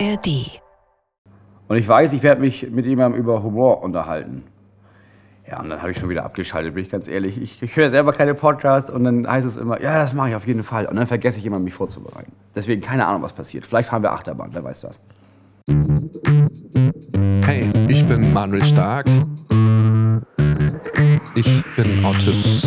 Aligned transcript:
ARD. 0.00 0.60
Und 1.68 1.76
ich 1.76 1.88
weiß, 1.88 2.12
ich 2.12 2.22
werde 2.22 2.40
mich 2.40 2.70
mit 2.70 2.86
jemandem 2.86 3.20
über 3.20 3.42
Humor 3.42 3.82
unterhalten. 3.82 4.44
Ja, 5.48 5.60
und 5.60 5.68
dann 5.68 5.80
habe 5.80 5.90
ich 5.90 5.98
schon 5.98 6.08
wieder 6.08 6.24
abgeschaltet, 6.24 6.74
bin 6.74 6.84
ich 6.84 6.90
ganz 6.90 7.06
ehrlich. 7.06 7.40
Ich, 7.40 7.62
ich 7.62 7.76
höre 7.76 7.90
selber 7.90 8.12
keine 8.12 8.34
Podcasts 8.34 8.90
und 8.90 9.04
dann 9.04 9.28
heißt 9.30 9.46
es 9.46 9.56
immer, 9.56 9.80
ja, 9.80 9.98
das 9.98 10.14
mache 10.14 10.30
ich 10.30 10.34
auf 10.34 10.46
jeden 10.46 10.62
Fall. 10.62 10.86
Und 10.86 10.96
dann 10.96 11.06
vergesse 11.06 11.38
ich 11.38 11.44
immer, 11.44 11.58
mich 11.58 11.74
vorzubereiten. 11.74 12.32
Deswegen 12.54 12.80
keine 12.80 13.06
Ahnung, 13.06 13.22
was 13.22 13.34
passiert. 13.34 13.66
Vielleicht 13.66 13.90
fahren 13.90 14.02
wir 14.02 14.12
Achterbahn, 14.12 14.50
wer 14.52 14.64
weiß 14.64 14.84
was. 14.84 15.00
Hey, 17.44 17.70
ich 17.88 18.06
bin 18.06 18.32
Manuel 18.32 18.64
Stark. 18.64 19.06
Ich 21.34 21.64
bin 21.76 22.04
Autist. 22.04 22.62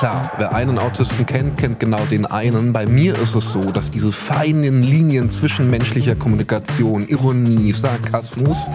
Klar, 0.00 0.32
wer 0.38 0.54
einen 0.54 0.78
Autisten 0.78 1.26
kennt, 1.26 1.58
kennt 1.58 1.78
genau 1.78 2.06
den 2.06 2.24
einen. 2.24 2.72
Bei 2.72 2.86
mir 2.86 3.18
ist 3.18 3.34
es 3.34 3.52
so, 3.52 3.70
dass 3.70 3.90
diese 3.90 4.12
feinen 4.12 4.82
Linien 4.82 5.28
zwischen 5.28 5.68
menschlicher 5.68 6.14
Kommunikation, 6.14 7.06
Ironie, 7.06 7.70
Sarkasmus 7.72 8.70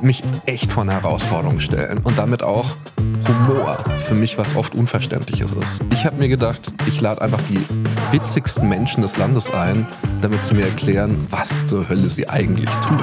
mich 0.00 0.22
echt 0.46 0.70
vor 0.70 0.84
eine 0.84 0.92
Herausforderung 0.92 1.58
stellen. 1.58 1.98
Und 2.04 2.18
damit 2.18 2.44
auch 2.44 2.76
Humor 3.26 3.78
für 3.98 4.14
mich 4.14 4.38
was 4.38 4.54
oft 4.54 4.76
Unverständliches 4.76 5.50
ist. 5.50 5.82
Ich 5.92 6.04
habe 6.04 6.18
mir 6.18 6.28
gedacht, 6.28 6.72
ich 6.86 7.00
lade 7.00 7.20
einfach 7.20 7.42
die 7.50 7.66
witzigsten 8.12 8.68
Menschen 8.68 9.02
des 9.02 9.16
Landes 9.16 9.52
ein, 9.52 9.88
damit 10.20 10.44
sie 10.44 10.54
mir 10.54 10.66
erklären, 10.66 11.18
was 11.30 11.64
zur 11.64 11.88
Hölle 11.88 12.08
sie 12.08 12.28
eigentlich 12.28 12.70
tun. 12.76 13.02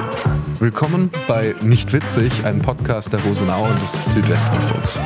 Willkommen 0.58 1.10
bei 1.26 1.54
Nicht 1.60 1.92
Witzig, 1.92 2.46
einem 2.46 2.62
Podcast 2.62 3.12
der 3.12 3.20
Rosenau 3.20 3.64
und 3.64 3.82
des 3.82 3.92
Südwestrundfunks. 4.14 4.98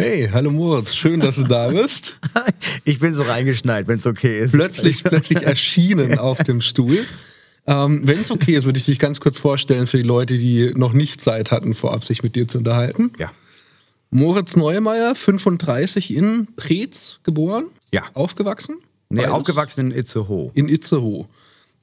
Hey, 0.00 0.28
hallo 0.32 0.52
Moritz, 0.52 0.94
schön, 0.94 1.18
dass 1.18 1.34
du 1.34 1.42
da 1.42 1.68
bist. 1.72 2.20
Ich 2.84 3.00
bin 3.00 3.14
so 3.14 3.22
reingeschneit, 3.22 3.88
wenn 3.88 3.98
es 3.98 4.06
okay 4.06 4.38
ist. 4.38 4.52
Plötzlich, 4.52 5.02
plötzlich 5.02 5.42
erschienen 5.42 6.18
auf 6.20 6.40
dem 6.44 6.60
Stuhl. 6.60 7.04
Ähm, 7.66 8.02
wenn 8.06 8.20
es 8.20 8.30
okay 8.30 8.54
ist, 8.54 8.64
würde 8.64 8.78
ich 8.78 8.84
dich 8.84 9.00
ganz 9.00 9.18
kurz 9.18 9.38
vorstellen 9.38 9.88
für 9.88 9.96
die 9.96 10.04
Leute, 10.04 10.38
die 10.38 10.72
noch 10.76 10.92
nicht 10.92 11.20
Zeit 11.20 11.50
hatten, 11.50 11.74
vorab 11.74 12.04
sich 12.04 12.22
mit 12.22 12.36
dir 12.36 12.46
zu 12.46 12.58
unterhalten. 12.58 13.10
Ja. 13.18 13.32
Moritz 14.10 14.54
Neumeier, 14.54 15.16
35 15.16 16.14
in 16.14 16.46
Preetz 16.54 17.18
geboren. 17.24 17.64
Ja. 17.92 18.04
Aufgewachsen? 18.14 18.76
Nee, 19.08 19.22
Beides? 19.22 19.32
aufgewachsen 19.34 19.90
in 19.90 19.98
Itzehoe. 19.98 20.52
In 20.54 20.68
Itzehoe. 20.68 21.26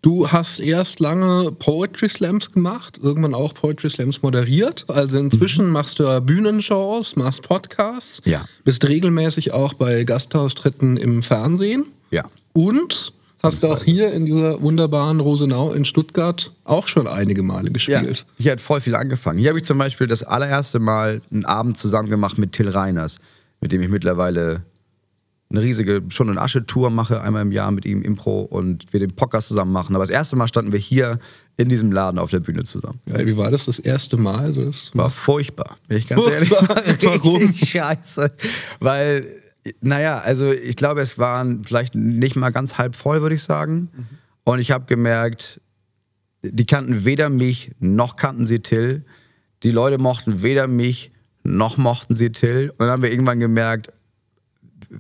Du 0.05 0.31
hast 0.31 0.59
erst 0.59 0.99
lange 0.99 1.51
Poetry 1.51 2.07
Slams 2.09 2.51
gemacht, 2.51 2.99
irgendwann 3.01 3.33
auch 3.33 3.55
Poetry 3.55 3.89
Slams 3.89 4.21
moderiert. 4.21 4.85
Also 4.87 5.17
inzwischen 5.17 5.71
machst 5.71 5.97
du 5.97 6.21
Bühnenshows, 6.21 7.15
machst 7.15 7.41
Podcasts, 7.41 8.21
Ja. 8.23 8.45
bist 8.63 8.87
regelmäßig 8.87 9.51
auch 9.53 9.73
bei 9.73 10.03
Gastaustritten 10.03 10.97
im 10.97 11.23
Fernsehen 11.23 11.85
Ja. 12.11 12.25
und 12.53 13.13
hast 13.41 13.63
du 13.63 13.67
auch 13.67 13.83
hier 13.83 14.11
in 14.13 14.27
dieser 14.27 14.61
wunderbaren 14.61 15.21
Rosenau 15.21 15.71
in 15.73 15.85
Stuttgart 15.85 16.51
auch 16.65 16.87
schon 16.87 17.07
einige 17.07 17.41
Male 17.41 17.69
Ja, 17.69 17.73
gespielt. 17.73 18.27
hier 18.37 18.51
hat 18.51 18.61
voll 18.61 18.81
viel 18.81 18.93
angefangen. 18.93 19.39
Hier 19.39 19.49
habe 19.49 19.57
ich 19.57 19.65
zum 19.65 19.79
Beispiel 19.79 20.05
das 20.05 20.21
allererste 20.21 20.77
Mal 20.77 21.23
einen 21.31 21.45
Abend 21.45 21.79
zusammen 21.79 22.11
gemacht 22.11 22.37
mit 22.37 22.51
Till 22.51 22.69
Reiners, 22.69 23.17
mit 23.59 23.71
dem 23.71 23.81
ich 23.81 23.89
mittlerweile 23.89 24.61
eine 25.49 25.61
riesige 25.61 26.01
schon 26.09 26.29
eine 26.29 26.41
Asche-Tour 26.41 26.89
mache, 26.89 27.21
einmal 27.21 27.43
im 27.43 27.51
Jahr 27.51 27.71
mit 27.71 27.85
ihm 27.85 28.01
Impro 28.01 28.41
und 28.41 28.91
wir 28.91 28.99
den 28.99 29.15
Podcast 29.15 29.47
zusammen 29.47 29.71
machen. 29.71 29.95
Aber 29.95 30.03
das 30.03 30.09
erste 30.09 30.35
Mal 30.35 30.47
standen 30.47 30.71
wir 30.71 30.79
hier 30.79 31.19
in 31.57 31.69
diesem 31.69 31.91
Laden 31.91 32.19
auf 32.19 32.31
der 32.31 32.39
Bühne 32.39 32.63
zusammen. 32.63 32.99
Ja, 33.05 33.25
wie 33.25 33.37
war 33.37 33.51
das 33.51 33.65
das 33.65 33.79
erste 33.79 34.17
Mal? 34.17 34.39
Also 34.39 34.65
das 34.65 34.91
War 34.93 35.09
furchtbar, 35.09 35.77
bin 35.87 35.97
ich 35.97 36.07
ganz 36.07 36.23
Furchtbar? 36.23 36.85
ehrlich. 36.85 37.03
War 37.03 37.23
Warum? 37.23 37.53
Scheiße. 37.53 38.31
Weil, 38.79 39.25
naja, 39.81 40.17
also 40.19 40.51
ich 40.51 40.75
glaube, 40.75 41.01
es 41.01 41.17
waren 41.17 41.63
vielleicht 41.63 41.95
nicht 41.95 42.35
mal 42.35 42.49
ganz 42.49 42.77
halb 42.77 42.95
voll, 42.95 43.21
würde 43.21 43.35
ich 43.35 43.43
sagen. 43.43 43.89
Und 44.43 44.59
ich 44.59 44.71
habe 44.71 44.85
gemerkt, 44.85 45.61
die 46.43 46.65
kannten 46.65 47.05
weder 47.05 47.29
mich, 47.29 47.71
noch 47.79 48.15
kannten 48.15 48.45
sie 48.45 48.59
Till. 48.59 49.05
Die 49.63 49.71
Leute 49.71 49.97
mochten 49.97 50.41
weder 50.41 50.67
mich, 50.67 51.11
noch 51.43 51.77
mochten 51.77 52.15
sie 52.15 52.31
Till. 52.31 52.71
Und 52.71 52.79
dann 52.79 52.89
haben 52.89 53.03
wir 53.03 53.11
irgendwann 53.11 53.39
gemerkt, 53.39 53.91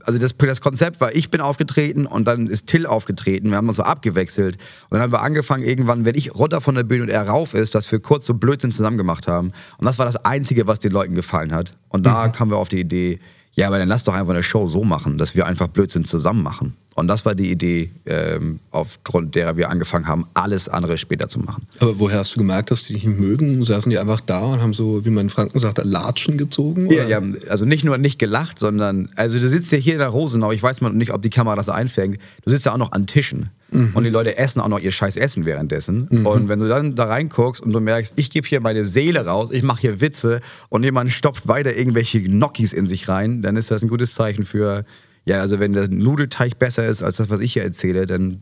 also 0.03 0.19
das, 0.19 0.35
das 0.37 0.61
Konzept 0.61 1.01
war, 1.01 1.15
ich 1.15 1.29
bin 1.29 1.41
aufgetreten 1.41 2.05
und 2.05 2.27
dann 2.27 2.47
ist 2.47 2.67
Till 2.67 2.85
aufgetreten. 2.85 3.49
Wir 3.49 3.57
haben 3.57 3.67
uns 3.67 3.77
so 3.77 3.83
abgewechselt. 3.83 4.57
Und 4.89 4.95
dann 4.95 5.01
haben 5.01 5.11
wir 5.11 5.21
angefangen, 5.21 5.63
irgendwann, 5.63 6.05
wenn 6.05 6.15
ich 6.15 6.35
runter 6.35 6.61
von 6.61 6.75
der 6.75 6.83
Bühne 6.83 7.03
und 7.03 7.09
er 7.09 7.27
rauf 7.27 7.53
ist, 7.53 7.75
dass 7.75 7.91
wir 7.91 7.99
kurz 7.99 8.25
so 8.25 8.33
Blödsinn 8.33 8.71
zusammen 8.71 8.97
gemacht 8.97 9.27
haben. 9.27 9.51
Und 9.77 9.85
das 9.85 9.99
war 9.99 10.05
das 10.05 10.17
Einzige, 10.17 10.67
was 10.67 10.79
den 10.79 10.91
Leuten 10.91 11.15
gefallen 11.15 11.53
hat. 11.53 11.75
Und 11.89 12.05
da 12.05 12.27
kamen 12.27 12.51
wir 12.51 12.57
auf 12.57 12.69
die 12.69 12.79
Idee, 12.79 13.19
ja, 13.55 13.67
aber 13.67 13.77
dann 13.79 13.87
lass 13.87 14.03
doch 14.03 14.13
einfach 14.13 14.33
eine 14.33 14.43
Show 14.43 14.67
so 14.67 14.83
machen, 14.83 15.17
dass 15.17 15.35
wir 15.35 15.45
einfach 15.45 15.67
Blödsinn 15.67 16.03
zusammen 16.03 16.43
machen. 16.43 16.75
Und 16.95 17.09
das 17.09 17.25
war 17.25 17.35
die 17.35 17.51
Idee, 17.51 17.91
ähm, 18.05 18.59
aufgrund 18.71 19.35
derer 19.35 19.57
wir 19.57 19.69
angefangen 19.69 20.07
haben, 20.07 20.25
alles 20.33 20.69
andere 20.69 20.97
später 20.97 21.27
zu 21.27 21.39
machen. 21.39 21.67
Aber 21.79 21.99
woher 21.99 22.19
hast 22.19 22.35
du 22.35 22.39
gemerkt, 22.39 22.71
dass 22.71 22.83
die 22.83 22.93
dich 22.93 23.03
nicht 23.05 23.19
mögen? 23.19 23.63
Saßen 23.63 23.89
die 23.89 23.97
einfach 23.97 24.21
da 24.21 24.39
und 24.39 24.61
haben 24.61 24.73
so, 24.73 25.03
wie 25.03 25.09
man 25.09 25.25
in 25.25 25.29
Franken 25.29 25.59
sagt, 25.59 25.83
Latschen 25.83 26.37
gezogen? 26.37 26.89
Ja, 26.89 27.05
ja, 27.05 27.21
also 27.49 27.65
nicht 27.65 27.83
nur 27.83 27.97
nicht 27.97 28.17
gelacht, 28.17 28.59
sondern, 28.59 29.09
also 29.15 29.39
du 29.39 29.47
sitzt 29.49 29.71
ja 29.73 29.77
hier 29.77 29.93
in 29.93 29.99
der 29.99 30.07
Rosenau, 30.07 30.53
ich 30.53 30.63
weiß 30.63 30.79
mal 30.79 30.91
nicht, 30.91 31.11
ob 31.11 31.21
die 31.21 31.29
Kamera 31.29 31.55
das 31.57 31.67
einfängt, 31.67 32.17
du 32.43 32.49
sitzt 32.49 32.65
ja 32.65 32.73
auch 32.73 32.77
noch 32.77 32.93
an 32.93 33.07
Tischen 33.07 33.49
und 33.71 34.03
die 34.03 34.09
Leute 34.09 34.37
essen 34.37 34.61
auch 34.61 34.67
noch 34.67 34.79
ihr 34.79 34.91
scheiß 34.91 35.17
Essen 35.17 35.45
währenddessen. 35.45 36.07
Und 36.25 36.47
wenn 36.47 36.59
du 36.59 36.67
dann 36.67 36.95
da 36.95 37.05
reinguckst 37.05 37.61
und 37.61 37.73
du 37.73 37.79
merkst, 37.79 38.13
ich 38.15 38.29
gebe 38.29 38.47
hier 38.47 38.61
meine 38.61 38.85
Seele 38.85 39.25
raus, 39.25 39.49
ich 39.51 39.63
mache 39.63 39.81
hier 39.81 40.01
Witze 40.01 40.41
und 40.69 40.83
jemand 40.83 41.11
stopft 41.11 41.47
weiter 41.47 41.75
irgendwelche 41.75 42.21
Gnocchis 42.21 42.73
in 42.73 42.87
sich 42.87 43.09
rein, 43.09 43.41
dann 43.41 43.57
ist 43.57 43.71
das 43.71 43.83
ein 43.83 43.89
gutes 43.89 44.13
Zeichen 44.13 44.45
für, 44.45 44.85
ja, 45.25 45.39
also 45.39 45.59
wenn 45.59 45.73
der 45.73 45.89
Nudelteig 45.89 46.59
besser 46.59 46.87
ist 46.87 47.03
als 47.03 47.17
das, 47.17 47.29
was 47.29 47.39
ich 47.39 47.53
hier 47.53 47.63
erzähle, 47.63 48.05
dann 48.05 48.41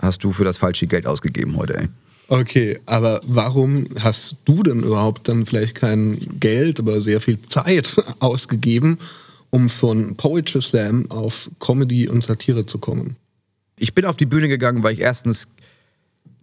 hast 0.00 0.24
du 0.24 0.32
für 0.32 0.44
das 0.44 0.58
falsche 0.58 0.86
Geld 0.86 1.06
ausgegeben 1.06 1.56
heute, 1.56 1.76
ey. 1.76 1.88
Okay, 2.28 2.78
aber 2.86 3.20
warum 3.26 3.86
hast 4.00 4.36
du 4.46 4.62
denn 4.62 4.82
überhaupt 4.82 5.28
dann 5.28 5.44
vielleicht 5.44 5.74
kein 5.74 6.18
Geld, 6.40 6.80
aber 6.80 7.00
sehr 7.00 7.20
viel 7.20 7.40
Zeit 7.42 7.96
ausgegeben, 8.20 8.98
um 9.50 9.68
von 9.68 10.16
Poetry 10.16 10.62
Slam 10.62 11.10
auf 11.10 11.50
Comedy 11.60 12.08
und 12.08 12.24
Satire 12.24 12.64
zu 12.64 12.78
kommen? 12.78 13.16
Ich 13.76 13.94
bin 13.94 14.04
auf 14.04 14.16
die 14.16 14.26
Bühne 14.26 14.48
gegangen, 14.48 14.82
weil 14.82 14.94
ich 14.94 15.00
erstens, 15.00 15.48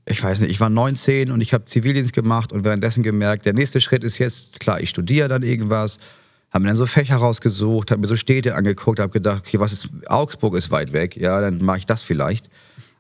ich 0.06 0.22
weiß 0.22 0.42
nicht, 0.42 0.52
ich 0.52 0.60
war 0.60 0.70
19 0.70 1.32
und 1.32 1.42
ich 1.42 1.54
habe 1.54 1.66
Zivildienst 1.66 2.14
gemacht 2.14 2.52
und 2.52 2.64
währenddessen 2.64 3.04
gemerkt, 3.04 3.46
der 3.46 3.54
nächste 3.54 3.82
Schritt 3.82 4.04
ist 4.04 4.18
jetzt, 4.18 4.60
klar, 4.60 4.82
ich 4.82 4.90
studiere 4.90 5.28
dann 5.28 5.44
irgendwas, 5.44 5.98
habe 6.52 6.64
mir 6.64 6.70
dann 6.70 6.76
so 6.76 6.86
Fächer 6.86 7.16
rausgesucht, 7.16 7.92
habe 7.92 8.02
mir 8.02 8.08
so 8.08 8.16
Städte 8.16 8.56
angeguckt, 8.56 9.00
habe 9.00 9.14
gedacht, 9.14 9.44
okay, 9.46 9.60
was 9.60 9.72
ist, 9.72 9.90
Augsburg 10.08 10.56
ist 10.56 10.72
weit 10.72 10.92
weg, 10.92 11.16
ja, 11.16 11.40
dann 11.40 11.64
mache 11.64 11.80
ich 11.80 11.86
das 11.86 12.04
vielleicht. 12.04 12.50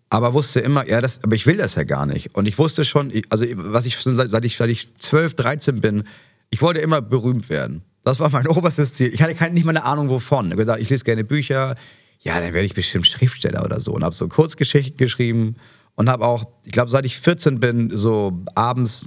Aber 0.09 0.33
wusste 0.33 0.59
immer, 0.59 0.87
ja, 0.87 0.99
das, 0.99 1.23
aber 1.23 1.35
ich 1.35 1.45
will 1.47 1.57
das 1.57 1.75
ja 1.75 1.83
gar 1.83 2.05
nicht. 2.05 2.35
Und 2.35 2.45
ich 2.45 2.57
wusste 2.57 2.83
schon, 2.83 3.13
also 3.29 3.45
was 3.55 3.85
ich 3.85 3.95
schon 3.95 4.15
seit, 4.15 4.29
seit 4.29 4.43
ich, 4.43 4.57
seit 4.57 4.69
ich 4.69 4.93
12, 4.97 5.35
13 5.35 5.79
bin, 5.79 6.03
ich 6.49 6.61
wollte 6.61 6.81
immer 6.81 7.01
berühmt 7.01 7.49
werden. 7.49 7.81
Das 8.03 8.19
war 8.19 8.29
mein 8.29 8.47
oberstes 8.49 8.93
Ziel. 8.93 9.13
Ich 9.13 9.21
hatte 9.21 9.35
keine, 9.35 9.53
nicht 9.53 9.63
mal 9.63 9.71
eine 9.71 9.85
Ahnung 9.85 10.09
wovon. 10.09 10.47
Ich 10.47 10.51
habe 10.51 10.63
gesagt, 10.63 10.81
ich 10.81 10.89
lese 10.89 11.05
gerne 11.05 11.23
Bücher. 11.23 11.75
Ja, 12.21 12.39
dann 12.39 12.53
werde 12.53 12.65
ich 12.65 12.73
bestimmt 12.73 13.07
Schriftsteller 13.07 13.65
oder 13.65 13.79
so. 13.79 13.93
Und 13.93 14.03
habe 14.03 14.15
so 14.15 14.27
Kurzgeschichten 14.27 14.97
geschrieben 14.97 15.55
und 15.95 16.09
habe 16.09 16.25
auch, 16.25 16.45
ich 16.65 16.71
glaube, 16.71 16.91
seit 16.91 17.05
ich 17.05 17.19
14 17.19 17.59
bin, 17.59 17.97
so 17.97 18.43
abends 18.55 19.05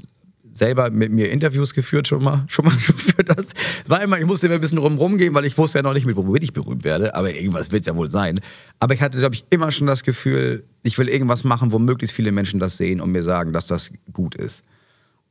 selber 0.54 0.90
mit 0.90 1.10
mir 1.10 1.30
Interviews 1.30 1.74
geführt 1.74 2.08
schon 2.08 2.22
mal, 2.22 2.44
schon 2.48 2.64
mal 2.64 2.72
für 2.72 3.24
das. 3.24 3.48
War 3.86 4.02
immer, 4.02 4.18
ich 4.18 4.26
musste 4.26 4.46
immer 4.46 4.56
ein 4.56 4.60
bisschen 4.60 4.78
rum 4.78 5.18
gehen, 5.18 5.34
weil 5.34 5.44
ich 5.44 5.58
wusste 5.58 5.78
ja 5.78 5.82
noch 5.82 5.94
nicht, 5.94 6.06
mit 6.06 6.16
womit 6.16 6.44
ich 6.44 6.52
berühmt 6.52 6.84
werde, 6.84 7.14
aber 7.14 7.32
irgendwas 7.32 7.72
wird 7.72 7.82
es 7.82 7.86
ja 7.86 7.96
wohl 7.96 8.10
sein. 8.10 8.40
Aber 8.78 8.94
ich 8.94 9.02
hatte, 9.02 9.18
glaube 9.18 9.34
ich, 9.34 9.44
immer 9.50 9.70
schon 9.70 9.86
das 9.86 10.02
Gefühl, 10.02 10.64
ich 10.82 10.98
will 10.98 11.08
irgendwas 11.08 11.44
machen, 11.44 11.72
wo 11.72 11.78
möglichst 11.78 12.14
viele 12.14 12.32
Menschen 12.32 12.60
das 12.60 12.76
sehen 12.76 13.00
und 13.00 13.10
mir 13.10 13.22
sagen, 13.22 13.52
dass 13.52 13.66
das 13.66 13.90
gut 14.12 14.34
ist. 14.34 14.62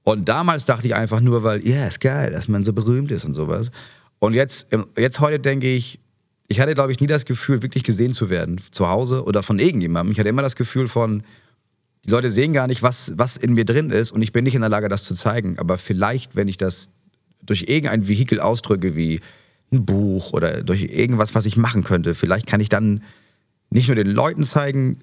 Und 0.04 0.28
damals 0.28 0.66
dachte 0.66 0.88
ich 0.88 0.96
einfach 0.96 1.22
nur, 1.22 1.44
weil, 1.44 1.66
ja, 1.66 1.88
ist 1.88 2.02
geil, 2.02 2.32
dass 2.32 2.50
man 2.50 2.64
so 2.64 2.74
berühmt 2.74 3.12
ist 3.12 3.24
und 3.24 3.34
sowas. 3.34 3.72
Und 4.20 4.34
jetzt, 4.34 4.68
jetzt 4.98 5.20
heute 5.22 5.40
denke 5.40 5.74
ich, 5.74 6.00
ich 6.48 6.60
hatte, 6.60 6.74
glaube 6.74 6.92
ich, 6.92 7.00
nie 7.00 7.08
das 7.08 7.26
Gefühl, 7.26 7.62
wirklich 7.62 7.84
gesehen 7.84 8.14
zu 8.14 8.30
werden, 8.30 8.60
zu 8.72 8.90
Hause 8.90 9.24
oder 9.24 9.44
von 9.44 9.60
irgendjemandem. 9.60 10.12
Ich 10.12 10.20
hatte 10.20 10.30
immer 10.30 10.42
das 10.42 10.56
Gefühl 10.56 10.88
von, 10.88 11.24
die 12.06 12.12
Leute 12.12 12.30
sehen 12.30 12.54
gar 12.54 12.68
nicht, 12.68 12.84
was, 12.84 13.14
was 13.16 13.38
in 13.38 13.54
mir 13.54 13.66
drin 13.66 13.90
ist 13.90 14.12
und 14.12 14.22
ich 14.22 14.34
bin 14.34 14.44
nicht 14.44 14.56
in 14.56 14.62
der 14.62 14.70
Lage, 14.70 14.90
das 14.90 15.06
zu 15.06 15.14
zeigen. 15.16 15.58
Aber 15.58 15.78
vielleicht, 15.78 16.36
wenn 16.36 16.48
ich 16.48 16.58
das 16.58 16.90
durch 17.42 17.66
irgendein 17.68 18.08
Vehikel 18.08 18.40
ausdrücke, 18.40 18.96
wie 18.96 19.22
ein 19.72 19.86
Buch 19.86 20.34
oder 20.34 20.64
durch 20.64 20.84
irgendwas, 20.84 21.34
was 21.34 21.46
ich 21.46 21.58
machen 21.58 21.84
könnte, 21.84 22.14
vielleicht 22.14 22.46
kann 22.46 22.60
ich 22.60 22.70
dann 22.70 23.04
nicht 23.70 23.88
nur 23.88 23.96
den 23.96 24.08
Leuten 24.08 24.44
zeigen, 24.44 25.00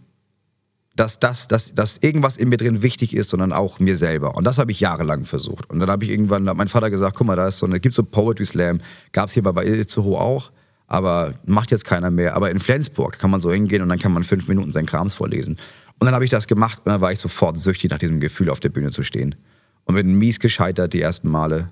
dass, 0.95 1.19
das, 1.19 1.49
dass, 1.49 1.75
dass 1.75 1.99
irgendwas 1.99 2.37
in 2.37 2.49
mir 2.49 2.57
drin 2.57 2.83
wichtig 2.83 3.15
ist, 3.15 3.31
sondern 3.31 3.53
auch 3.53 3.81
mir 3.81 3.97
selber. 3.97 4.37
Und 4.37 4.45
das 4.45 4.59
habe 4.59 4.71
ich 4.71 4.81
jahrelang 4.81 5.25
versucht. 5.25 5.71
Und 5.71 5.81
dann 5.81 5.91
habe 5.91 6.05
ich 6.05 6.11
irgendwann, 6.11 6.49
hat 6.49 6.57
mein 6.57 6.69
Vater 6.69 6.91
gesagt, 6.91 7.17
guck 7.17 7.27
mal, 7.27 7.37
da 7.37 7.49
ist 7.49 7.59
so 7.59 7.67
eine, 7.67 7.81
gibt 7.81 7.95
so 7.95 8.03
Poetry 8.03 8.45
Slam, 8.45 8.81
gab 9.13 9.29
es 9.29 9.35
hier 9.35 9.43
bei 9.43 9.65
Itzehoe 9.65 10.19
auch, 10.21 10.53
aber 10.91 11.35
macht 11.47 11.71
jetzt 11.71 11.85
keiner 11.85 12.11
mehr. 12.11 12.37
Aber 12.37 12.51
in 12.51 12.59
Flensburg 12.59 13.19
kann 13.19 13.31
man 13.31 13.41
so 13.41 13.53
hingehen 13.53 13.81
und 13.81 13.89
dann 13.89 14.01
kann 14.01 14.13
man 14.13 14.25
fünf 14.25 14.49
Minuten 14.49 14.73
seinen 14.73 14.87
Krams 14.87 15.15
vorlesen. 15.15 15.57
Und 15.99 16.05
dann 16.05 16.15
habe 16.15 16.25
ich 16.25 16.31
das 16.31 16.49
gemacht 16.49 16.83
und 16.85 16.91
dann 16.91 17.01
war 17.01 17.13
ich 17.13 17.21
sofort 17.21 17.59
süchtig 17.59 17.91
nach 17.91 17.99
diesem 17.99 18.19
Gefühl, 18.19 18.51
auf 18.51 18.59
der 18.59 18.71
Bühne 18.71 18.91
zu 18.91 19.05
stehen. 19.05 19.37
Und 19.85 19.95
bin 19.95 20.15
mies 20.15 20.41
gescheitert 20.41 20.93
die 20.93 21.01
ersten 21.01 21.29
Male. 21.29 21.71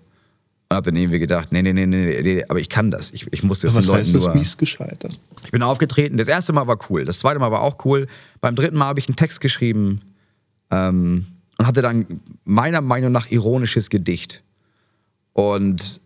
Und 0.68 0.76
habe 0.76 0.90
dann 0.92 0.96
irgendwie 0.96 1.18
gedacht, 1.18 1.50
nee, 1.50 1.62
nee, 1.62 1.72
nee, 1.72 1.86
nee, 1.86 2.20
nee, 2.22 2.44
aber 2.48 2.60
ich 2.60 2.68
kann 2.68 2.92
das. 2.92 3.10
Ich, 3.10 3.26
ich 3.32 3.42
muss 3.42 3.58
das 3.58 3.74
Was 3.74 3.86
den 3.86 3.88
Leuten 3.88 4.00
heißt 4.02 4.14
das 4.14 4.24
nur... 4.26 4.34
mies 4.36 4.56
gescheitert? 4.56 5.18
Ich 5.44 5.50
bin 5.50 5.62
aufgetreten. 5.62 6.16
Das 6.16 6.28
erste 6.28 6.52
Mal 6.52 6.68
war 6.68 6.78
cool. 6.88 7.04
Das 7.04 7.18
zweite 7.18 7.40
Mal 7.40 7.50
war 7.50 7.62
auch 7.62 7.84
cool. 7.84 8.06
Beim 8.40 8.54
dritten 8.54 8.78
Mal 8.78 8.86
habe 8.86 9.00
ich 9.00 9.08
einen 9.08 9.16
Text 9.16 9.40
geschrieben 9.40 10.00
ähm, 10.70 11.26
und 11.58 11.66
hatte 11.66 11.82
dann 11.82 12.20
meiner 12.44 12.82
Meinung 12.82 13.10
nach 13.10 13.28
ironisches 13.32 13.90
Gedicht. 13.90 14.44
Und 15.32 16.00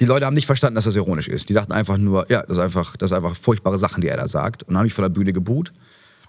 die 0.00 0.04
Leute 0.04 0.26
haben 0.26 0.34
nicht 0.34 0.46
verstanden, 0.46 0.74
dass 0.74 0.84
das 0.84 0.96
ironisch 0.96 1.28
ist. 1.28 1.48
Die 1.48 1.54
dachten 1.54 1.72
einfach 1.72 1.96
nur, 1.96 2.30
ja, 2.30 2.42
das 2.42 2.58
ist 2.58 2.62
einfach, 2.62 2.96
das 2.96 3.10
ist 3.10 3.16
einfach 3.16 3.34
furchtbare 3.34 3.78
Sachen, 3.78 4.00
die 4.02 4.08
er 4.08 4.16
da 4.16 4.28
sagt. 4.28 4.62
Und 4.62 4.70
dann 4.70 4.78
habe 4.78 4.86
ich 4.86 4.94
von 4.94 5.02
der 5.02 5.08
Bühne 5.08 5.32
geboot. 5.32 5.72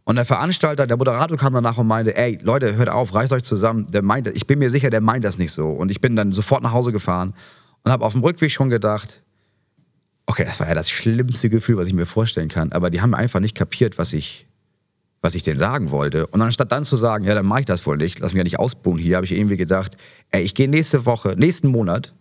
Und 0.05 0.15
der 0.15 0.23
Veranstalter, 0.23 0.87
der 0.87 0.95
Moderator 0.95 1.37
kam 1.37 1.53
danach 1.53 1.77
und 1.77 1.87
meinte, 1.87 2.15
ey, 2.15 2.39
Leute, 2.41 2.77
hört 2.77 2.87
auf, 2.87 3.13
reißt 3.13 3.33
euch 3.33 3.43
zusammen. 3.43 3.91
Der 3.91 4.01
meint, 4.01 4.27
ich 4.27 4.47
bin 4.47 4.57
mir 4.59 4.69
sicher, 4.69 4.89
der 4.89 5.01
meint 5.01 5.25
das 5.25 5.37
nicht 5.37 5.51
so. 5.51 5.69
Und 5.69 5.91
ich 5.91 5.99
bin 5.99 6.15
dann 6.15 6.31
sofort 6.31 6.63
nach 6.63 6.71
Hause 6.71 6.93
gefahren 6.93 7.33
und 7.83 7.91
habe 7.91 8.05
auf 8.05 8.13
dem 8.13 8.23
Rückweg 8.23 8.49
schon 8.51 8.69
gedacht, 8.69 9.21
okay, 10.27 10.45
das 10.45 10.61
war 10.61 10.67
ja 10.67 10.73
das 10.73 10.89
schlimmste 10.89 11.49
Gefühl, 11.49 11.75
was 11.75 11.87
ich 11.87 11.93
mir 11.93 12.05
vorstellen 12.05 12.47
kann. 12.47 12.71
Aber 12.71 12.89
die 12.89 13.01
haben 13.01 13.13
einfach 13.13 13.41
nicht 13.41 13.55
kapiert, 13.55 13.97
was 13.97 14.13
ich, 14.13 14.47
was 15.21 15.35
ich 15.35 15.43
denen 15.43 15.59
sagen 15.59 15.91
wollte. 15.91 16.27
Und 16.27 16.41
anstatt 16.41 16.71
dann 16.71 16.85
zu 16.85 16.95
sagen, 16.95 17.25
ja, 17.25 17.35
dann 17.35 17.45
mache 17.45 17.61
ich 17.61 17.65
das 17.65 17.85
wohl 17.85 17.97
nicht, 17.97 18.19
lass 18.19 18.31
mich 18.31 18.39
ja 18.39 18.43
nicht 18.45 18.59
ausbuhen 18.59 18.99
hier, 18.99 19.17
habe 19.17 19.25
ich 19.25 19.33
irgendwie 19.33 19.57
gedacht, 19.57 19.97
ey, 20.31 20.41
ich 20.41 20.55
gehe 20.55 20.69
nächste 20.69 21.05
Woche, 21.05 21.35
nächsten 21.37 21.67
Monat, 21.67 22.13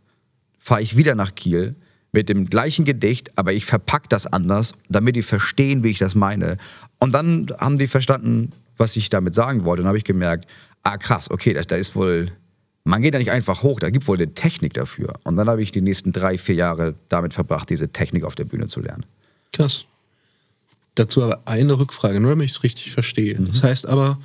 fahre 0.67 0.83
ich 0.83 0.97
wieder 0.97 1.15
nach 1.15 1.37
Kiel 1.37 1.77
mit 2.11 2.29
dem 2.29 2.51
gleichen 2.51 2.85
Gedicht, 2.85 3.31
aber 3.39 3.53
ich 3.53 3.65
verpacke 3.65 4.09
das 4.09 4.27
anders, 4.27 4.75
damit 4.89 5.15
die 5.15 5.23
verstehen, 5.23 5.85
wie 5.85 5.91
ich 5.91 5.99
das 5.99 6.17
meine. 6.17 6.57
Und 6.99 7.13
dann 7.13 7.47
haben 7.61 7.79
die 7.79 7.87
verstanden, 7.87 8.51
was 8.77 8.97
ich 8.97 9.09
damit 9.09 9.33
sagen 9.33 9.65
wollte. 9.65 9.83
Und 9.83 9.85
dann 9.85 9.91
habe 9.91 9.99
ich 9.99 10.03
gemerkt, 10.03 10.51
ah 10.83 10.97
krass, 10.97 11.31
okay, 11.31 11.53
da, 11.53 11.63
da 11.63 11.77
ist 11.77 11.95
wohl, 11.95 12.33
man 12.83 13.01
geht 13.01 13.15
da 13.15 13.19
nicht 13.19 13.31
einfach 13.31 13.63
hoch, 13.63 13.79
da 13.79 13.91
gibt 13.91 14.09
wohl 14.09 14.17
eine 14.17 14.35
Technik 14.35 14.75
dafür. 14.75 15.15
Und 15.23 15.37
dann 15.37 15.49
habe 15.49 15.63
ich 15.63 15.71
die 15.71 15.83
nächsten 15.83 16.11
drei, 16.11 16.37
vier 16.37 16.57
Jahre 16.57 16.97
damit 17.11 17.33
verbracht, 17.33 17.71
diese 17.71 17.91
Technik 17.91 18.25
auf 18.25 18.35
der 18.35 18.45
Bühne 18.45 18.67
zu 18.67 18.81
lernen. 18.81 19.07
Krass. 19.53 19.85
Dazu 20.97 21.23
aber 21.23 21.43
eine 21.45 21.79
Rückfrage, 21.79 22.19
nur 22.19 22.31
damit 22.31 22.47
ich 22.47 22.57
es 22.57 22.65
richtig 22.65 22.91
verstehe. 22.91 23.39
Das 23.39 23.63
heißt 23.63 23.87
aber, 23.87 24.19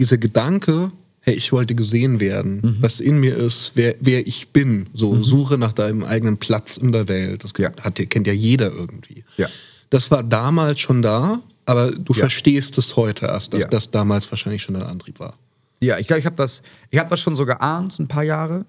dieser 0.00 0.18
Gedanke, 0.18 0.90
hey, 1.26 1.34
ich 1.34 1.50
wollte 1.52 1.74
gesehen 1.74 2.20
werden, 2.20 2.78
was 2.80 3.00
in 3.00 3.18
mir 3.18 3.34
ist, 3.36 3.72
wer, 3.74 3.96
wer 4.00 4.26
ich 4.26 4.50
bin, 4.50 4.86
so 4.94 5.22
Suche 5.22 5.58
nach 5.58 5.72
deinem 5.72 6.04
eigenen 6.04 6.38
Platz 6.38 6.76
in 6.76 6.92
der 6.92 7.08
Welt, 7.08 7.42
das 7.42 7.52
Ja. 7.58 7.70
hat, 7.80 7.96
kennt 8.10 8.26
ja 8.28 8.32
jeder 8.32 8.70
irgendwie. 8.72 9.24
Ja. 9.36 9.48
Das 9.90 10.10
war 10.12 10.22
damals 10.22 10.78
schon 10.80 11.02
da, 11.02 11.42
aber 11.64 11.90
du 11.90 12.12
Ja. 12.12 12.20
verstehst 12.20 12.78
es 12.78 12.94
heute 12.96 13.26
erst, 13.26 13.52
dass 13.54 13.68
das 13.68 13.90
damals 13.90 14.30
wahrscheinlich 14.30 14.62
schon 14.62 14.76
der 14.76 14.88
Antrieb 14.88 15.18
war. 15.18 15.34
Ja, 15.80 15.98
ich 15.98 16.06
glaube, 16.06 16.20
ich 16.20 16.26
habe 16.26 16.36
das, 16.36 16.62
ich 16.90 16.98
hab 16.98 17.10
das 17.10 17.20
schon 17.20 17.34
so 17.34 17.44
geahnt, 17.44 17.98
ein 17.98 18.06
paar 18.08 18.22
Jahre. 18.22 18.64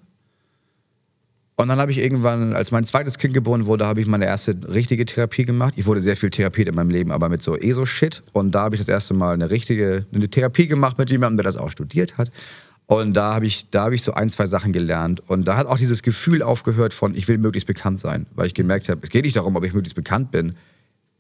Und 1.60 1.70
dann 1.70 1.80
habe 1.80 1.92
ich 1.92 1.98
irgendwann, 1.98 2.54
als 2.54 2.72
mein 2.72 2.84
zweites 2.84 3.18
Kind 3.18 3.34
geboren 3.34 3.66
wurde, 3.66 3.88
habe 3.88 4.00
ich 4.00 4.06
meine 4.06 4.26
erste 4.28 4.56
richtige 4.72 5.08
Therapie 5.08 5.44
gemacht. 5.44 5.74
Ich 5.76 5.88
wurde 5.88 6.02
sehr 6.02 6.16
viel 6.16 6.30
therapiert 6.30 6.68
in 6.68 6.76
meinem 6.76 6.92
Leben, 6.92 7.12
aber 7.12 7.30
mit 7.30 7.42
so 7.42 7.58
ESO-Shit. 7.58 8.22
Und 8.32 8.52
da 8.54 8.62
habe 8.62 8.76
ich 8.76 8.80
das 8.80 8.88
erste 8.88 9.16
Mal 9.16 9.34
eine 9.34 9.50
richtige 9.50 10.06
eine 10.14 10.30
Therapie 10.30 10.68
gemacht 10.68 11.00
mit 11.00 11.10
jemandem, 11.10 11.38
der 11.38 11.46
das 11.46 11.58
auch 11.58 11.72
studiert 11.72 12.20
hat. 12.20 12.32
Und 12.86 13.16
da 13.16 13.34
habe 13.34 13.48
ich, 13.48 13.72
da 13.72 13.86
habe 13.86 13.96
ich 13.96 14.04
so 14.04 14.14
ein, 14.14 14.30
zwei 14.30 14.46
Sachen 14.46 14.72
gelernt. 14.72 15.24
Und 15.28 15.48
da 15.48 15.58
hat 15.58 15.66
auch 15.66 15.80
dieses 15.80 16.04
Gefühl 16.04 16.44
aufgehört 16.44 16.94
von, 16.94 17.16
ich 17.16 17.28
will 17.28 17.40
möglichst 17.40 17.66
bekannt 17.66 18.00
sein. 18.00 18.28
Weil 18.36 18.46
ich 18.46 18.54
gemerkt 18.54 18.88
habe, 18.88 19.02
es 19.02 19.10
geht 19.10 19.26
nicht 19.26 19.36
darum, 19.36 19.56
ob 19.56 19.64
ich 19.66 19.74
möglichst 19.74 19.96
bekannt 19.96 20.30
bin. 20.30 20.54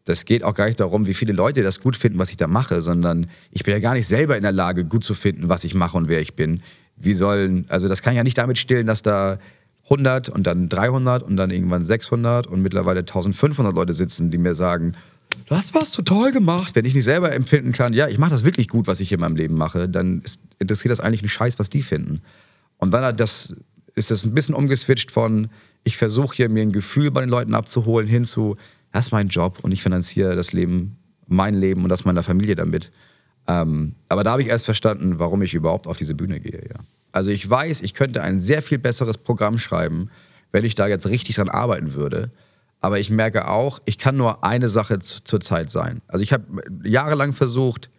Das 0.06 0.24
geht 0.24 0.44
auch 0.44 0.54
gar 0.54 0.68
nicht 0.68 0.80
darum, 0.80 1.08
wie 1.08 1.16
viele 1.16 1.34
Leute 1.34 1.64
das 1.64 1.80
gut 1.80 1.98
finden, 1.98 2.20
was 2.20 2.30
ich 2.30 2.38
da 2.38 2.46
mache, 2.46 2.84
sondern 2.84 3.26
ich 3.50 3.64
bin 3.64 3.74
ja 3.74 3.80
gar 3.80 3.96
nicht 3.96 4.08
selber 4.08 4.38
in 4.38 4.44
der 4.44 4.52
Lage, 4.52 4.86
gut 4.86 5.04
zu 5.04 5.16
finden, 5.16 5.50
was 5.50 5.64
ich 5.64 5.74
mache 5.74 5.98
und 5.98 6.08
wer 6.10 6.22
ich 6.22 6.36
bin. 6.36 6.62
Wie 6.96 7.14
sollen, 7.16 7.66
also 7.70 7.88
das 7.90 8.04
kann 8.04 8.16
ja 8.16 8.24
nicht 8.24 8.38
damit 8.38 8.60
stillen, 8.60 8.86
dass 8.86 9.02
da 9.02 9.40
100 9.90 10.30
und 10.30 10.46
dann 10.46 10.70
300 10.70 11.24
und 11.24 11.38
dann 11.38 11.50
irgendwann 11.50 11.86
600 11.86 12.48
und 12.48 12.62
mittlerweile 12.62 13.00
1500 13.00 13.74
Leute 13.74 13.94
sitzen, 13.94 14.32
die 14.32 14.38
mir 14.38 14.54
sagen, 14.54 14.94
du 15.48 15.56
hast 15.56 15.74
was 15.74 15.94
so 15.94 16.02
toll 16.02 16.32
gemacht. 16.32 16.76
Wenn 16.76 16.86
ich 16.86 16.94
nicht 16.94 17.06
selber 17.06 17.32
empfinden 17.32 17.72
kann, 17.72 17.94
ja, 17.94 18.08
ich 18.08 18.18
mache 18.18 18.32
das 18.32 18.44
wirklich 18.44 18.68
gut, 18.68 18.88
was 18.88 19.00
ich 19.00 19.12
in 19.12 19.20
meinem 19.20 19.36
Leben 19.36 19.56
mache, 19.56 19.88
dann 19.88 20.22
ist, 20.22 20.40
interessiert 20.60 20.92
das 20.92 21.00
eigentlich 21.00 21.22
einen 21.22 21.30
Scheiß, 21.30 21.58
was 21.58 21.70
die 21.70 21.82
finden. 21.82 22.22
Und 22.78 22.94
dann 22.94 23.04
hat 23.04 23.20
das, 23.20 23.56
ist 23.96 24.12
das 24.12 24.26
ein 24.26 24.34
bisschen 24.34 24.56
umgeswitcht 24.56 25.12
von, 25.12 25.48
ich 25.84 25.96
versuche 25.96 26.36
hier 26.36 26.50
mir 26.50 26.64
ein 26.64 26.74
Gefühl 26.74 27.12
bei 27.12 27.22
den 27.22 27.30
Leuten 27.30 27.56
abzuholen, 27.56 28.08
hin 28.08 28.26
zu, 28.26 28.58
das 28.92 29.08
ist 29.08 29.12
mein 29.12 29.30
Job 29.30 29.60
und 29.62 29.72
ich 29.72 29.82
finanziere 29.82 30.36
das 30.36 30.52
Leben, 30.52 30.98
mein 31.28 31.56
Leben 31.56 31.84
und 31.84 31.90
das 31.90 32.04
meiner 32.04 32.24
Familie 32.24 32.56
damit. 32.56 32.92
Ähm, 33.48 33.96
aber 34.10 34.24
da 34.24 34.32
habe 34.32 34.42
ich 34.42 34.50
erst 34.50 34.66
verstanden, 34.66 35.20
warum 35.20 35.42
ich 35.42 35.54
überhaupt 35.54 35.88
auf 35.88 35.98
diese 35.98 36.14
Bühne 36.14 36.40
gehe. 36.40 36.62
Ja. 36.70 36.84
Also 37.12 37.32
ich 37.32 37.50
weiß, 37.50 37.82
ich 37.82 37.94
könnte 37.94 38.22
ein 38.22 38.40
sehr 38.40 38.62
viel 38.62 38.78
besseres 38.78 39.18
Programm 39.18 39.58
schreiben, 39.58 40.10
wenn 40.52 40.66
ich 40.66 40.76
da 40.76 40.88
jetzt 40.88 41.08
richtig 41.08 41.36
dran 41.36 41.50
arbeiten 41.50 41.94
würde. 41.94 42.32
Aber 42.80 43.00
ich 43.00 43.10
merke 43.10 43.48
auch, 43.48 43.80
ich 43.86 43.98
kann 43.98 44.18
nur 44.18 44.44
eine 44.44 44.70
Sache 44.70 45.00
zu- 45.00 45.24
zur 45.24 45.40
Zeit 45.42 45.72
sein. 45.72 46.02
Also 46.08 46.22
ich 46.24 46.32
habe 46.32 46.46
jahrelang 46.84 47.34
versucht, 47.34 47.90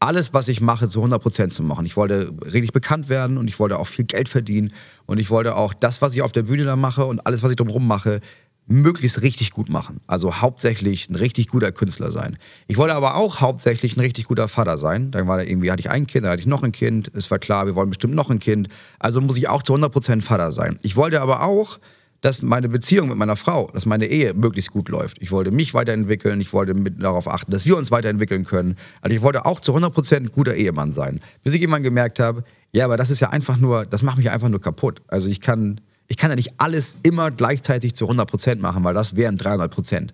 alles, 0.00 0.32
was 0.32 0.46
ich 0.46 0.60
mache, 0.60 0.86
zu 0.86 1.02
100% 1.02 1.48
zu 1.52 1.64
machen. 1.64 1.84
Ich 1.84 1.96
wollte 1.96 2.32
richtig 2.44 2.72
bekannt 2.72 3.08
werden 3.08 3.36
und 3.36 3.48
ich 3.48 3.58
wollte 3.58 3.78
auch 3.78 3.88
viel 3.88 4.04
Geld 4.04 4.28
verdienen. 4.28 4.72
Und 5.06 5.18
ich 5.18 5.28
wollte 5.28 5.56
auch 5.56 5.74
das, 5.74 6.00
was 6.02 6.14
ich 6.14 6.22
auf 6.22 6.30
der 6.30 6.44
Bühne 6.44 6.62
da 6.62 6.76
mache 6.76 7.04
und 7.04 7.26
alles, 7.26 7.42
was 7.42 7.50
ich 7.50 7.56
drumherum 7.56 7.86
mache, 7.88 8.20
möglichst 8.68 9.22
richtig 9.22 9.50
gut 9.50 9.68
machen. 9.68 10.00
Also 10.06 10.36
hauptsächlich 10.36 11.08
ein 11.08 11.14
richtig 11.14 11.48
guter 11.48 11.72
Künstler 11.72 12.12
sein. 12.12 12.38
Ich 12.66 12.76
wollte 12.76 12.94
aber 12.94 13.16
auch 13.16 13.40
hauptsächlich 13.40 13.96
ein 13.96 14.00
richtig 14.00 14.26
guter 14.26 14.46
Vater 14.46 14.78
sein. 14.78 15.10
Dann 15.10 15.26
war 15.26 15.38
da 15.38 15.42
irgendwie, 15.42 15.70
hatte 15.70 15.80
ich 15.80 15.90
ein 15.90 16.06
Kind, 16.06 16.24
dann 16.24 16.32
hatte 16.32 16.40
ich 16.40 16.46
noch 16.46 16.62
ein 16.62 16.72
Kind. 16.72 17.10
Es 17.14 17.30
war 17.30 17.38
klar, 17.38 17.66
wir 17.66 17.74
wollen 17.74 17.88
bestimmt 17.88 18.14
noch 18.14 18.30
ein 18.30 18.38
Kind. 18.38 18.68
Also 18.98 19.20
muss 19.20 19.38
ich 19.38 19.48
auch 19.48 19.62
zu 19.62 19.74
100% 19.74 20.20
Vater 20.20 20.52
sein. 20.52 20.78
Ich 20.82 20.96
wollte 20.96 21.20
aber 21.20 21.42
auch, 21.42 21.78
dass 22.20 22.42
meine 22.42 22.68
Beziehung 22.68 23.08
mit 23.08 23.16
meiner 23.16 23.36
Frau, 23.36 23.70
dass 23.72 23.86
meine 23.86 24.06
Ehe 24.06 24.34
möglichst 24.34 24.72
gut 24.72 24.88
läuft. 24.88 25.18
Ich 25.20 25.30
wollte 25.30 25.50
mich 25.50 25.72
weiterentwickeln, 25.72 26.40
ich 26.40 26.52
wollte 26.52 26.74
darauf 26.74 27.28
achten, 27.28 27.52
dass 27.52 27.64
wir 27.64 27.76
uns 27.76 27.90
weiterentwickeln 27.90 28.44
können. 28.44 28.76
Also 29.00 29.14
ich 29.14 29.22
wollte 29.22 29.46
auch 29.46 29.60
zu 29.60 29.74
100% 29.74 30.16
ein 30.16 30.32
guter 30.32 30.54
Ehemann 30.54 30.92
sein. 30.92 31.20
Bis 31.44 31.54
ich 31.54 31.60
irgendwann 31.60 31.82
gemerkt 31.84 32.18
habe, 32.18 32.44
ja, 32.72 32.84
aber 32.84 32.96
das 32.96 33.10
ist 33.10 33.20
ja 33.20 33.30
einfach 33.30 33.56
nur, 33.56 33.86
das 33.86 34.02
macht 34.02 34.18
mich 34.18 34.30
einfach 34.30 34.48
nur 34.48 34.60
kaputt. 34.60 35.00
Also 35.06 35.30
ich 35.30 35.40
kann, 35.40 35.80
ich 36.08 36.16
kann 36.16 36.30
ja 36.30 36.36
nicht 36.36 36.54
alles 36.58 36.96
immer 37.02 37.30
gleichzeitig 37.30 37.94
zu 37.94 38.08
100% 38.08 38.56
machen, 38.56 38.82
weil 38.82 38.94
das 38.94 39.14
wären 39.14 39.36
300%. 39.36 40.10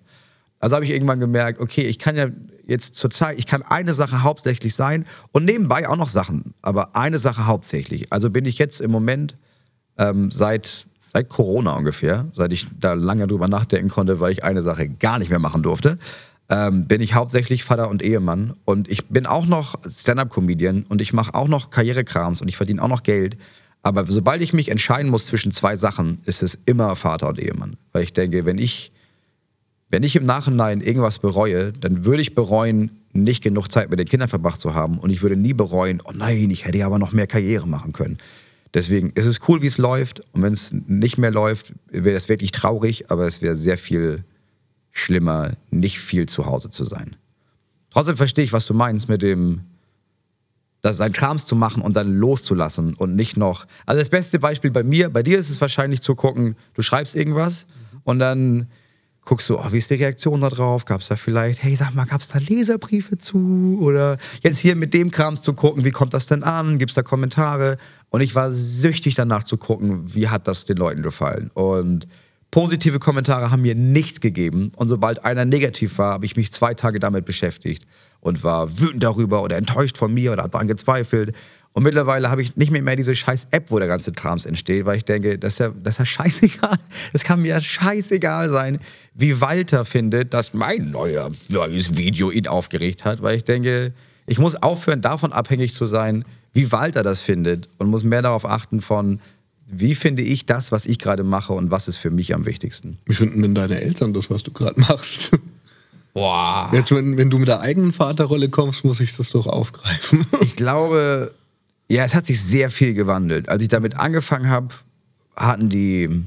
Also 0.59 0.75
habe 0.75 0.85
ich 0.85 0.91
irgendwann 0.91 1.19
gemerkt, 1.19 1.59
okay, 1.59 1.83
ich 1.83 1.99
kann 1.99 2.15
ja 2.15 2.27
jetzt 2.65 2.95
zur 2.95 3.09
Zeit, 3.09 3.37
ich 3.37 3.45
kann 3.45 3.61
eine 3.61 3.93
Sache 3.93 4.23
hauptsächlich 4.23 4.75
sein 4.75 5.05
und 5.31 5.45
nebenbei 5.45 5.87
auch 5.87 5.97
noch 5.97 6.09
Sachen, 6.09 6.53
aber 6.61 6.95
eine 6.95 7.19
Sache 7.19 7.45
hauptsächlich. 7.45 8.11
Also 8.11 8.29
bin 8.29 8.45
ich 8.45 8.57
jetzt 8.57 8.81
im 8.81 8.91
Moment 8.91 9.37
ähm, 9.97 10.31
seit, 10.31 10.87
seit 11.13 11.29
Corona 11.29 11.73
ungefähr, 11.73 12.25
seit 12.33 12.51
ich 12.51 12.67
da 12.79 12.93
lange 12.93 13.27
drüber 13.27 13.47
nachdenken 13.47 13.89
konnte, 13.89 14.19
weil 14.19 14.31
ich 14.31 14.43
eine 14.43 14.61
Sache 14.61 14.87
gar 14.87 15.19
nicht 15.19 15.29
mehr 15.29 15.39
machen 15.39 15.63
durfte, 15.63 15.97
ähm, 16.49 16.87
bin 16.87 17.01
ich 17.01 17.13
hauptsächlich 17.13 17.63
Vater 17.63 17.89
und 17.89 18.01
Ehemann 18.01 18.55
und 18.65 18.87
ich 18.87 19.07
bin 19.07 19.25
auch 19.25 19.45
noch 19.45 19.75
Stand-up-Comedian 19.87 20.85
und 20.87 21.01
ich 21.01 21.13
mache 21.13 21.33
auch 21.33 21.47
noch 21.47 21.69
Karrierekrams 21.69 22.41
und 22.41 22.47
ich 22.47 22.57
verdiene 22.57 22.81
auch 22.81 22.87
noch 22.87 23.03
Geld. 23.03 23.37
Aber 23.85 24.03
sobald 24.07 24.41
ich 24.41 24.51
mich 24.51 24.69
entscheiden 24.69 25.11
muss 25.11 25.27
zwischen 25.27 25.51
zwei 25.51 25.75
Sachen, 25.75 26.17
ist 26.25 26.41
es 26.41 26.57
immer 26.65 26.95
Vater 26.95 27.29
und 27.29 27.37
Ehemann. 27.37 27.77
Weil 27.91 28.01
ich 28.01 28.13
denke, 28.13 28.43
wenn 28.43 28.57
ich, 28.57 28.91
wenn 29.91 30.01
ich 30.01 30.15
im 30.15 30.25
Nachhinein 30.25 30.81
irgendwas 30.81 31.19
bereue, 31.19 31.71
dann 31.71 32.03
würde 32.03 32.23
ich 32.23 32.33
bereuen, 32.33 32.89
nicht 33.13 33.43
genug 33.43 33.71
Zeit 33.71 33.91
mit 33.91 33.99
den 33.99 34.07
Kindern 34.07 34.27
verbracht 34.27 34.59
zu 34.59 34.73
haben. 34.73 34.97
Und 34.97 35.11
ich 35.11 35.21
würde 35.21 35.35
nie 35.35 35.53
bereuen, 35.53 36.01
oh 36.03 36.13
nein, 36.15 36.49
ich 36.49 36.65
hätte 36.65 36.79
ja 36.79 36.87
aber 36.87 36.97
noch 36.97 37.11
mehr 37.11 37.27
Karriere 37.27 37.67
machen 37.67 37.93
können. 37.93 38.17
Deswegen 38.73 39.11
ist 39.11 39.27
es 39.27 39.39
cool, 39.47 39.61
wie 39.61 39.67
es 39.67 39.77
läuft. 39.77 40.21
Und 40.33 40.41
wenn 40.41 40.53
es 40.53 40.73
nicht 40.87 41.19
mehr 41.19 41.29
läuft, 41.29 41.73
wäre 41.91 42.15
das 42.15 42.27
wirklich 42.27 42.51
traurig, 42.53 43.11
aber 43.11 43.27
es 43.27 43.43
wäre 43.43 43.55
sehr 43.55 43.77
viel 43.77 44.23
schlimmer, 44.91 45.51
nicht 45.69 45.99
viel 45.99 46.25
zu 46.25 46.47
Hause 46.47 46.71
zu 46.71 46.85
sein. 46.85 47.17
Trotzdem 47.91 48.17
verstehe 48.17 48.45
ich, 48.45 48.51
was 48.51 48.65
du 48.65 48.73
meinst 48.73 49.09
mit 49.09 49.21
dem, 49.21 49.61
das 50.85 50.97
sein 50.97 51.11
Krams 51.11 51.47
zu 51.47 51.55
machen 51.55 51.81
und 51.81 51.95
dann 51.95 52.13
loszulassen 52.13 52.93
und 52.93 53.15
nicht 53.15 53.37
noch. 53.37 53.65
Also 53.85 53.99
das 53.99 54.09
beste 54.09 54.39
Beispiel 54.39 54.69
bei 54.69 54.83
mir, 54.83 55.09
bei 55.09 55.23
dir 55.23 55.39
ist 55.39 55.49
es 55.49 55.59
wahrscheinlich 55.59 56.01
zu 56.01 56.13
gucken, 56.13 56.55
du 56.75 56.83
schreibst 56.83 57.15
irgendwas 57.15 57.65
und 58.03 58.19
dann 58.19 58.67
guckst 59.25 59.49
du, 59.49 59.57
oh, 59.57 59.71
wie 59.71 59.79
ist 59.79 59.89
die 59.89 59.95
Reaktion 59.95 60.41
da 60.41 60.49
drauf? 60.49 60.85
Gab 60.85 61.01
es 61.01 61.07
da 61.07 61.15
vielleicht, 61.15 61.63
hey, 61.63 61.75
sag 61.75 61.95
mal, 61.95 62.05
gab 62.05 62.21
es 62.21 62.27
da 62.27 62.37
Leserbriefe 62.37 63.17
zu? 63.17 63.79
Oder 63.81 64.17
jetzt 64.43 64.59
hier 64.59 64.75
mit 64.75 64.93
dem 64.93 65.09
Krams 65.09 65.41
zu 65.41 65.53
gucken, 65.53 65.83
wie 65.83 65.91
kommt 65.91 66.13
das 66.13 66.27
denn 66.27 66.43
an? 66.43 66.77
Gibt 66.77 66.91
es 66.91 66.95
da 66.95 67.01
Kommentare? 67.01 67.77
Und 68.09 68.21
ich 68.21 68.35
war 68.35 68.51
süchtig 68.51 69.15
danach 69.15 69.43
zu 69.43 69.57
gucken, 69.57 70.13
wie 70.13 70.27
hat 70.27 70.47
das 70.47 70.65
den 70.65 70.77
Leuten 70.77 71.01
gefallen? 71.01 71.49
Und 71.55 72.07
positive 72.51 72.99
Kommentare 72.99 73.49
haben 73.49 73.63
mir 73.63 73.73
nichts 73.73 74.21
gegeben. 74.21 74.71
Und 74.75 74.87
sobald 74.87 75.25
einer 75.25 75.45
negativ 75.45 75.97
war, 75.97 76.13
habe 76.13 76.25
ich 76.27 76.37
mich 76.37 76.53
zwei 76.53 76.75
Tage 76.75 76.99
damit 76.99 77.25
beschäftigt 77.25 77.85
und 78.25 78.43
war 78.43 78.79
wütend 78.79 79.03
darüber 79.03 79.43
oder 79.43 79.55
enttäuscht 79.55 79.99
von 79.99 80.11
mir 80.11 80.33
oder 80.33 80.41
habe 80.41 80.51
daran 80.51 80.67
gezweifelt. 80.67 81.35
Und 81.73 81.83
mittlerweile 81.83 82.31
habe 82.31 82.41
ich 82.41 82.55
nicht 82.55 82.71
mehr, 82.71 82.81
mehr 82.81 82.95
diese 82.95 83.13
scheiß 83.13 83.49
App, 83.51 83.69
wo 83.69 83.77
der 83.77 83.87
ganze 83.87 84.13
Krams 84.13 84.45
entsteht, 84.45 84.85
weil 84.85 84.97
ich 84.97 85.05
denke, 85.05 85.37
das 85.37 85.53
ist 85.53 85.59
ja, 85.59 85.69
das 85.69 85.95
ist 85.95 85.99
ja 85.99 86.05
scheißegal. 86.05 86.77
Das 87.13 87.23
kann 87.23 87.43
mir 87.43 87.49
ja 87.49 87.61
scheißegal 87.61 88.49
sein, 88.49 88.79
wie 89.13 89.41
Walter 89.41 89.85
findet, 89.85 90.33
dass 90.33 90.55
mein 90.55 90.89
neuer, 90.89 91.31
neues 91.49 91.97
Video 91.97 92.31
ihn 92.31 92.47
aufgeregt 92.47 93.05
hat, 93.05 93.21
weil 93.21 93.37
ich 93.37 93.43
denke, 93.43 93.93
ich 94.25 94.39
muss 94.39 94.55
aufhören, 94.55 95.01
davon 95.01 95.31
abhängig 95.31 95.75
zu 95.75 95.85
sein, 95.85 96.25
wie 96.51 96.71
Walter 96.71 97.03
das 97.03 97.21
findet 97.21 97.69
und 97.77 97.89
muss 97.89 98.03
mehr 98.03 98.23
darauf 98.23 98.45
achten 98.45 98.81
von, 98.81 99.19
wie 99.71 99.93
finde 99.93 100.23
ich 100.23 100.47
das, 100.47 100.71
was 100.71 100.87
ich 100.87 100.97
gerade 100.97 101.23
mache 101.23 101.53
und 101.53 101.69
was 101.69 101.87
ist 101.87 101.97
für 101.97 102.09
mich 102.09 102.33
am 102.33 102.47
wichtigsten? 102.47 102.97
Wie 103.05 103.13
finden 103.13 103.43
denn 103.43 103.53
deine 103.53 103.81
Eltern 103.81 104.13
das, 104.13 104.31
was 104.31 104.41
du 104.41 104.51
gerade 104.51 104.79
machst? 104.79 105.31
Boah. 106.15 106.69
Jetzt, 106.73 106.91
wenn, 106.95 107.17
wenn 107.17 107.29
du 107.29 107.37
mit 107.39 107.49
der 107.49 107.59
eigenen 107.59 107.91
Vaterrolle 107.91 108.47
kommst, 108.49 108.85
muss 108.85 109.01
ich 109.01 109.15
das 109.15 109.29
doch 109.31 109.45
aufgreifen. 109.47 110.25
Ich 110.41 110.55
glaube, 110.55 111.35
ja, 111.89 112.05
es 112.05 112.15
hat 112.15 112.25
sich 112.25 112.41
sehr 112.41 112.71
viel 112.71 112.93
gewandelt. 112.93 113.49
Als 113.49 113.61
ich 113.61 113.67
damit 113.67 113.97
angefangen 113.99 114.49
habe, 114.49 114.69
hatten 115.35 115.67
die 115.69 116.23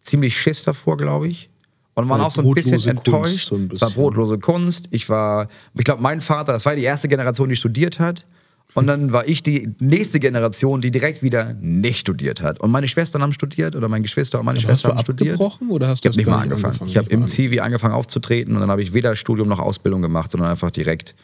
ziemlich 0.00 0.40
Schiss 0.40 0.62
davor, 0.64 0.96
glaube 0.96 1.28
ich. 1.28 1.50
Und 1.94 2.08
waren 2.08 2.22
auch 2.22 2.30
so 2.30 2.40
ein 2.40 2.50
bisschen 2.54 2.78
brotlose 2.78 2.94
Kunst, 2.94 3.06
enttäuscht. 3.06 3.48
so 3.48 3.54
ein 3.56 3.70
Es 3.70 3.80
war 3.82 3.88
bisschen. 3.88 4.02
brotlose 4.02 4.38
Kunst. 4.38 4.88
Ich 4.90 5.08
war, 5.10 5.48
ich 5.74 5.84
glaube, 5.84 6.00
mein 6.02 6.22
Vater, 6.22 6.54
das 6.54 6.64
war 6.64 6.74
die 6.74 6.82
erste 6.82 7.08
Generation, 7.08 7.50
die 7.50 7.56
studiert 7.56 8.00
hat. 8.00 8.24
Und 8.74 8.86
dann 8.86 9.12
war 9.12 9.26
ich 9.26 9.42
die 9.42 9.74
nächste 9.80 10.20
Generation, 10.20 10.80
die 10.80 10.90
direkt 10.90 11.22
wieder 11.22 11.54
nicht 11.60 11.98
studiert 12.00 12.40
hat. 12.40 12.60
Und 12.60 12.70
meine 12.70 12.86
Schwestern 12.88 13.22
haben 13.22 13.32
studiert 13.32 13.74
oder 13.74 13.88
meine 13.88 14.02
Geschwister 14.02 14.38
und 14.38 14.46
meine 14.46 14.58
hast 14.58 14.64
Schwester 14.64 14.90
haben 14.90 15.00
studiert. 15.00 15.34
abgebrochen 15.34 15.70
oder 15.70 15.88
hast 15.88 15.98
Ich 15.98 16.00
du 16.02 16.08
habe 16.08 16.10
das 16.10 16.16
nicht 16.16 16.26
mal 16.26 16.36
nicht 16.36 16.42
angefangen. 16.44 16.64
angefangen? 16.72 16.90
Ich 16.90 16.96
habe 16.96 17.08
im 17.10 17.26
Zivi 17.26 17.60
angefangen 17.60 17.94
aufzutreten 17.94 18.54
und 18.54 18.60
dann 18.60 18.70
habe 18.70 18.82
ich 18.82 18.92
weder 18.92 19.16
Studium 19.16 19.48
noch 19.48 19.58
Ausbildung 19.58 20.02
gemacht, 20.02 20.30
sondern 20.30 20.50
einfach 20.50 20.70
direkt. 20.70 21.14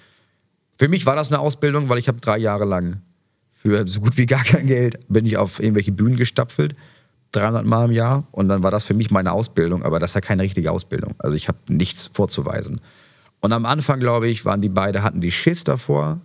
Für 0.79 0.89
mich 0.89 1.07
war 1.07 1.15
das 1.17 1.29
eine 1.29 1.39
Ausbildung, 1.39 1.89
weil 1.89 1.99
ich 1.99 2.09
habe 2.09 2.21
drei 2.21 2.39
Jahre 2.39 2.65
lang 2.65 3.01
für 3.55 3.87
so 3.87 4.01
gut 4.01 4.17
wie 4.17 4.27
gar 4.27 4.45
kein 4.45 4.67
Geld 4.67 4.99
bin 5.09 5.25
ich 5.25 5.37
auf 5.37 5.61
irgendwelche 5.61 5.93
Bühnen 5.93 6.17
gestapfelt, 6.17 6.75
300 7.33 7.65
Mal 7.65 7.87
im 7.87 7.93
Jahr 7.93 8.27
und 8.33 8.49
dann 8.49 8.63
war 8.63 8.71
das 8.71 8.85
für 8.85 8.95
mich 8.95 9.11
meine 9.11 9.33
Ausbildung, 9.33 9.83
aber 9.83 9.99
das 9.99 10.11
ist 10.11 10.15
ja 10.15 10.21
keine 10.21 10.43
richtige 10.43 10.71
Ausbildung. 10.73 11.15
Also 11.19 11.37
ich 11.37 11.49
habe 11.49 11.59
nichts 11.69 12.11
vorzuweisen. 12.13 12.81
Und 13.41 13.53
am 13.53 13.67
Anfang, 13.67 14.01
glaube 14.01 14.29
ich, 14.29 14.45
waren 14.45 14.63
die 14.63 14.69
beide, 14.69 15.03
hatten 15.03 15.21
die 15.21 15.31
Schiss 15.31 15.65
davor. 15.65 16.21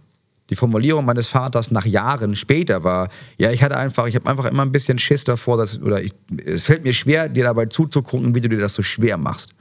Die 0.52 0.56
Formulierung 0.56 1.06
meines 1.06 1.28
Vaters 1.28 1.72
nach 1.72 1.86
Jahren 1.86 2.36
später 2.36 2.84
war, 2.84 3.10
ja, 3.38 3.52
ich 3.52 3.64
hatte 3.64 3.78
einfach, 3.78 4.06
ich 4.06 4.16
habe 4.16 4.30
einfach 4.30 4.46
immer 4.46 4.64
ein 4.64 4.72
bisschen 4.72 5.00
Schiss 5.00 5.24
davor, 5.24 5.58
dass, 5.58 5.82
oder 5.82 6.04
ich, 6.04 6.14
es 6.46 6.66
fällt 6.66 6.84
mir 6.84 6.94
schwer, 6.94 7.30
dir 7.30 7.46
dabei 7.46 7.66
zuzugucken, 7.66 8.36
wie 8.36 8.42
du 8.42 8.50
dir 8.50 8.60
das 8.60 8.74
so 8.74 8.84
schwer 8.84 9.18
machst. 9.18 9.52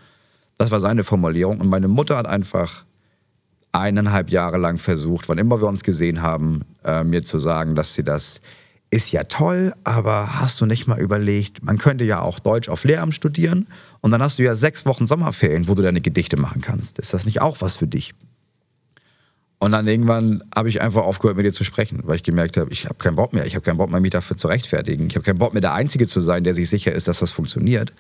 Das 0.58 0.70
war 0.70 0.80
seine 0.80 1.04
Formulierung. 1.04 1.60
Und 1.60 1.68
meine 1.68 1.88
Mutter 1.88 2.16
hat 2.16 2.26
einfach 2.26 2.84
eineinhalb 3.72 4.30
Jahre 4.30 4.58
lang 4.58 4.78
versucht, 4.78 5.28
wann 5.28 5.38
immer 5.38 5.60
wir 5.60 5.68
uns 5.68 5.84
gesehen 5.84 6.22
haben, 6.22 6.62
äh, 6.84 7.04
mir 7.04 7.22
zu 7.22 7.38
sagen, 7.38 7.74
dass 7.74 7.94
sie 7.94 8.02
das 8.02 8.40
ist 8.90 9.12
ja 9.12 9.24
toll, 9.24 9.72
aber 9.84 10.40
hast 10.40 10.60
du 10.60 10.66
nicht 10.66 10.88
mal 10.88 10.98
überlegt, 10.98 11.62
man 11.62 11.78
könnte 11.78 12.04
ja 12.04 12.20
auch 12.20 12.40
Deutsch 12.40 12.68
auf 12.68 12.82
Lehramt 12.82 13.14
studieren 13.14 13.68
und 14.00 14.10
dann 14.10 14.20
hast 14.20 14.40
du 14.40 14.42
ja 14.42 14.56
sechs 14.56 14.84
Wochen 14.84 15.06
Sommerferien, 15.06 15.68
wo 15.68 15.74
du 15.74 15.82
deine 15.82 16.00
Gedichte 16.00 16.36
machen 16.36 16.60
kannst. 16.60 16.98
Ist 16.98 17.14
das 17.14 17.24
nicht 17.24 17.40
auch 17.40 17.60
was 17.60 17.76
für 17.76 17.86
dich? 17.86 18.14
Und 19.62 19.72
dann 19.72 19.86
irgendwann 19.86 20.42
habe 20.56 20.70
ich 20.70 20.80
einfach 20.80 21.02
aufgehört, 21.02 21.36
mit 21.36 21.44
dir 21.44 21.52
zu 21.52 21.64
sprechen, 21.64 22.00
weil 22.04 22.16
ich 22.16 22.22
gemerkt 22.22 22.56
habe, 22.56 22.72
ich 22.72 22.86
habe 22.86 22.94
keinen 22.94 23.16
Bock 23.16 23.34
mehr. 23.34 23.44
Ich 23.44 23.54
habe 23.54 23.62
keinen 23.62 23.76
Bock 23.76 23.90
mehr, 23.90 24.00
mich 24.00 24.10
dafür 24.10 24.36
zu 24.36 24.48
rechtfertigen. 24.48 25.06
Ich 25.08 25.16
habe 25.16 25.24
keinen 25.24 25.38
Bock 25.38 25.52
mehr, 25.52 25.60
der 25.60 25.74
Einzige 25.74 26.06
zu 26.06 26.20
sein, 26.20 26.44
der 26.44 26.54
sich 26.54 26.70
sicher 26.70 26.92
ist, 26.92 27.08
dass 27.08 27.18
das 27.18 27.30
funktioniert. 27.30 27.92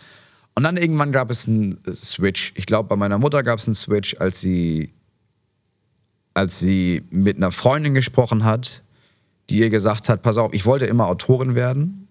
Und 0.54 0.62
dann 0.62 0.78
irgendwann 0.78 1.12
gab 1.12 1.30
es 1.30 1.46
einen 1.46 1.78
Switch. 1.94 2.54
Ich 2.56 2.64
glaube, 2.64 2.88
bei 2.88 2.96
meiner 2.96 3.18
Mutter 3.18 3.42
gab 3.42 3.58
es 3.58 3.66
einen 3.66 3.74
Switch, 3.74 4.16
als 4.18 4.40
sie, 4.40 4.94
als 6.32 6.58
sie 6.58 7.04
mit 7.10 7.36
einer 7.36 7.50
Freundin 7.50 7.92
gesprochen 7.92 8.44
hat, 8.44 8.82
die 9.50 9.58
ihr 9.58 9.68
gesagt 9.68 10.08
hat, 10.08 10.22
pass 10.22 10.38
auf, 10.38 10.54
ich 10.54 10.64
wollte 10.64 10.86
immer 10.86 11.08
Autorin 11.08 11.54
werden. 11.54 12.08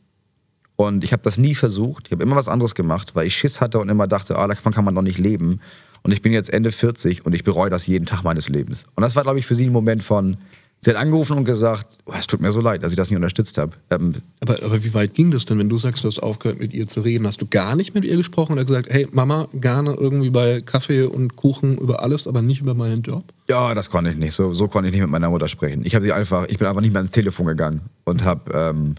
Und 0.76 1.04
ich 1.04 1.12
habe 1.12 1.24
das 1.24 1.40
nie 1.40 1.56
versucht. 1.56 2.06
Ich 2.06 2.12
habe 2.12 2.22
immer 2.22 2.36
was 2.36 2.48
anderes 2.48 2.76
gemacht, 2.76 3.16
weil 3.16 3.26
ich 3.26 3.36
Schiss 3.36 3.62
hatte 3.62 3.80
und 3.80 3.90
immer 3.90 4.08
dachte, 4.08 4.38
ah, 4.38 4.48
davon 4.48 4.74
kann 4.74 4.86
man 4.86 4.94
doch 4.94 5.02
nicht 5.02 5.18
leben. 5.18 5.60
Und 6.04 6.12
ich 6.12 6.22
bin 6.22 6.32
jetzt 6.34 6.52
Ende 6.52 6.72
40 6.72 7.26
und 7.26 7.34
ich 7.36 7.44
bereue 7.44 7.70
das 7.70 7.88
jeden 7.88 8.06
Tag 8.06 8.24
meines 8.24 8.50
Lebens. 8.50 8.86
Und 8.96 9.02
das 9.02 9.16
war, 9.16 9.24
glaube 9.24 9.40
ich, 9.40 9.46
für 9.46 9.56
sie 9.56 9.66
ein 9.66 9.72
Moment 9.72 10.04
von, 10.04 10.38
sie 10.80 10.90
hat 10.90 10.98
angerufen 10.98 11.38
und 11.38 11.44
gesagt, 11.46 11.98
oh, 12.06 12.14
es 12.18 12.26
tut 12.26 12.40
mir 12.42 12.52
so 12.52 12.62
leid, 12.62 12.84
dass 12.84 12.92
ich 12.94 12.96
das 12.96 13.10
nicht 13.10 13.18
unterstützt 13.18 13.58
habe. 13.58 13.74
Ähm, 13.90 14.14
Aber, 14.40 14.64
aber 14.64 14.84
wie 14.84 14.94
weit 14.94 15.14
ging 15.14 15.30
das 15.32 15.46
denn, 15.46 15.60
wenn 15.60 15.68
du 15.70 15.78
sagst, 15.78 16.04
du 16.04 16.08
hast 16.08 16.20
aufgehört, 16.20 16.60
mit 16.60 16.74
ihr 16.74 16.88
zu 16.88 17.02
reden? 17.02 17.28
Hast 17.28 17.42
du 17.42 17.48
gar 17.48 17.76
nicht 17.76 17.94
mit 17.94 18.06
ihr 18.06 18.16
gesprochen 18.16 18.54
oder 18.54 18.64
gesagt, 18.66 18.88
hey 18.90 19.08
Mama, 19.12 19.48
gerne 19.54 19.94
irgendwie 19.94 20.30
bei 20.30 20.62
Kaffee 20.62 21.04
und 21.04 21.36
Kuchen 21.36 21.78
über 21.78 22.02
alles, 22.02 22.28
aber 22.28 22.42
nicht 22.42 22.62
über 22.62 22.74
meinen 22.74 23.02
Job? 23.02 23.24
ja, 23.50 23.74
das 23.74 23.90
konnte 23.90 24.12
ich 24.12 24.18
nicht. 24.18 24.34
So, 24.34 24.54
so 24.54 24.68
konnte 24.68 24.90
ich 24.90 24.94
nicht 24.94 25.02
mit 25.02 25.10
meiner 25.10 25.30
Mutter 25.32 25.48
sprechen. 25.48 25.82
Ich 25.84 25.96
habe 25.96 26.06
sie 26.06 26.14
einfach, 26.14 26.46
ich 26.50 26.60
bin 26.60 26.68
einfach 26.68 26.82
nicht 26.82 26.94
mehr 26.94 27.02
ins 27.02 27.12
Telefon 27.12 27.48
gegangen 27.48 27.82
und 28.06 28.24
habe 28.24 28.52
ähm, 28.54 28.96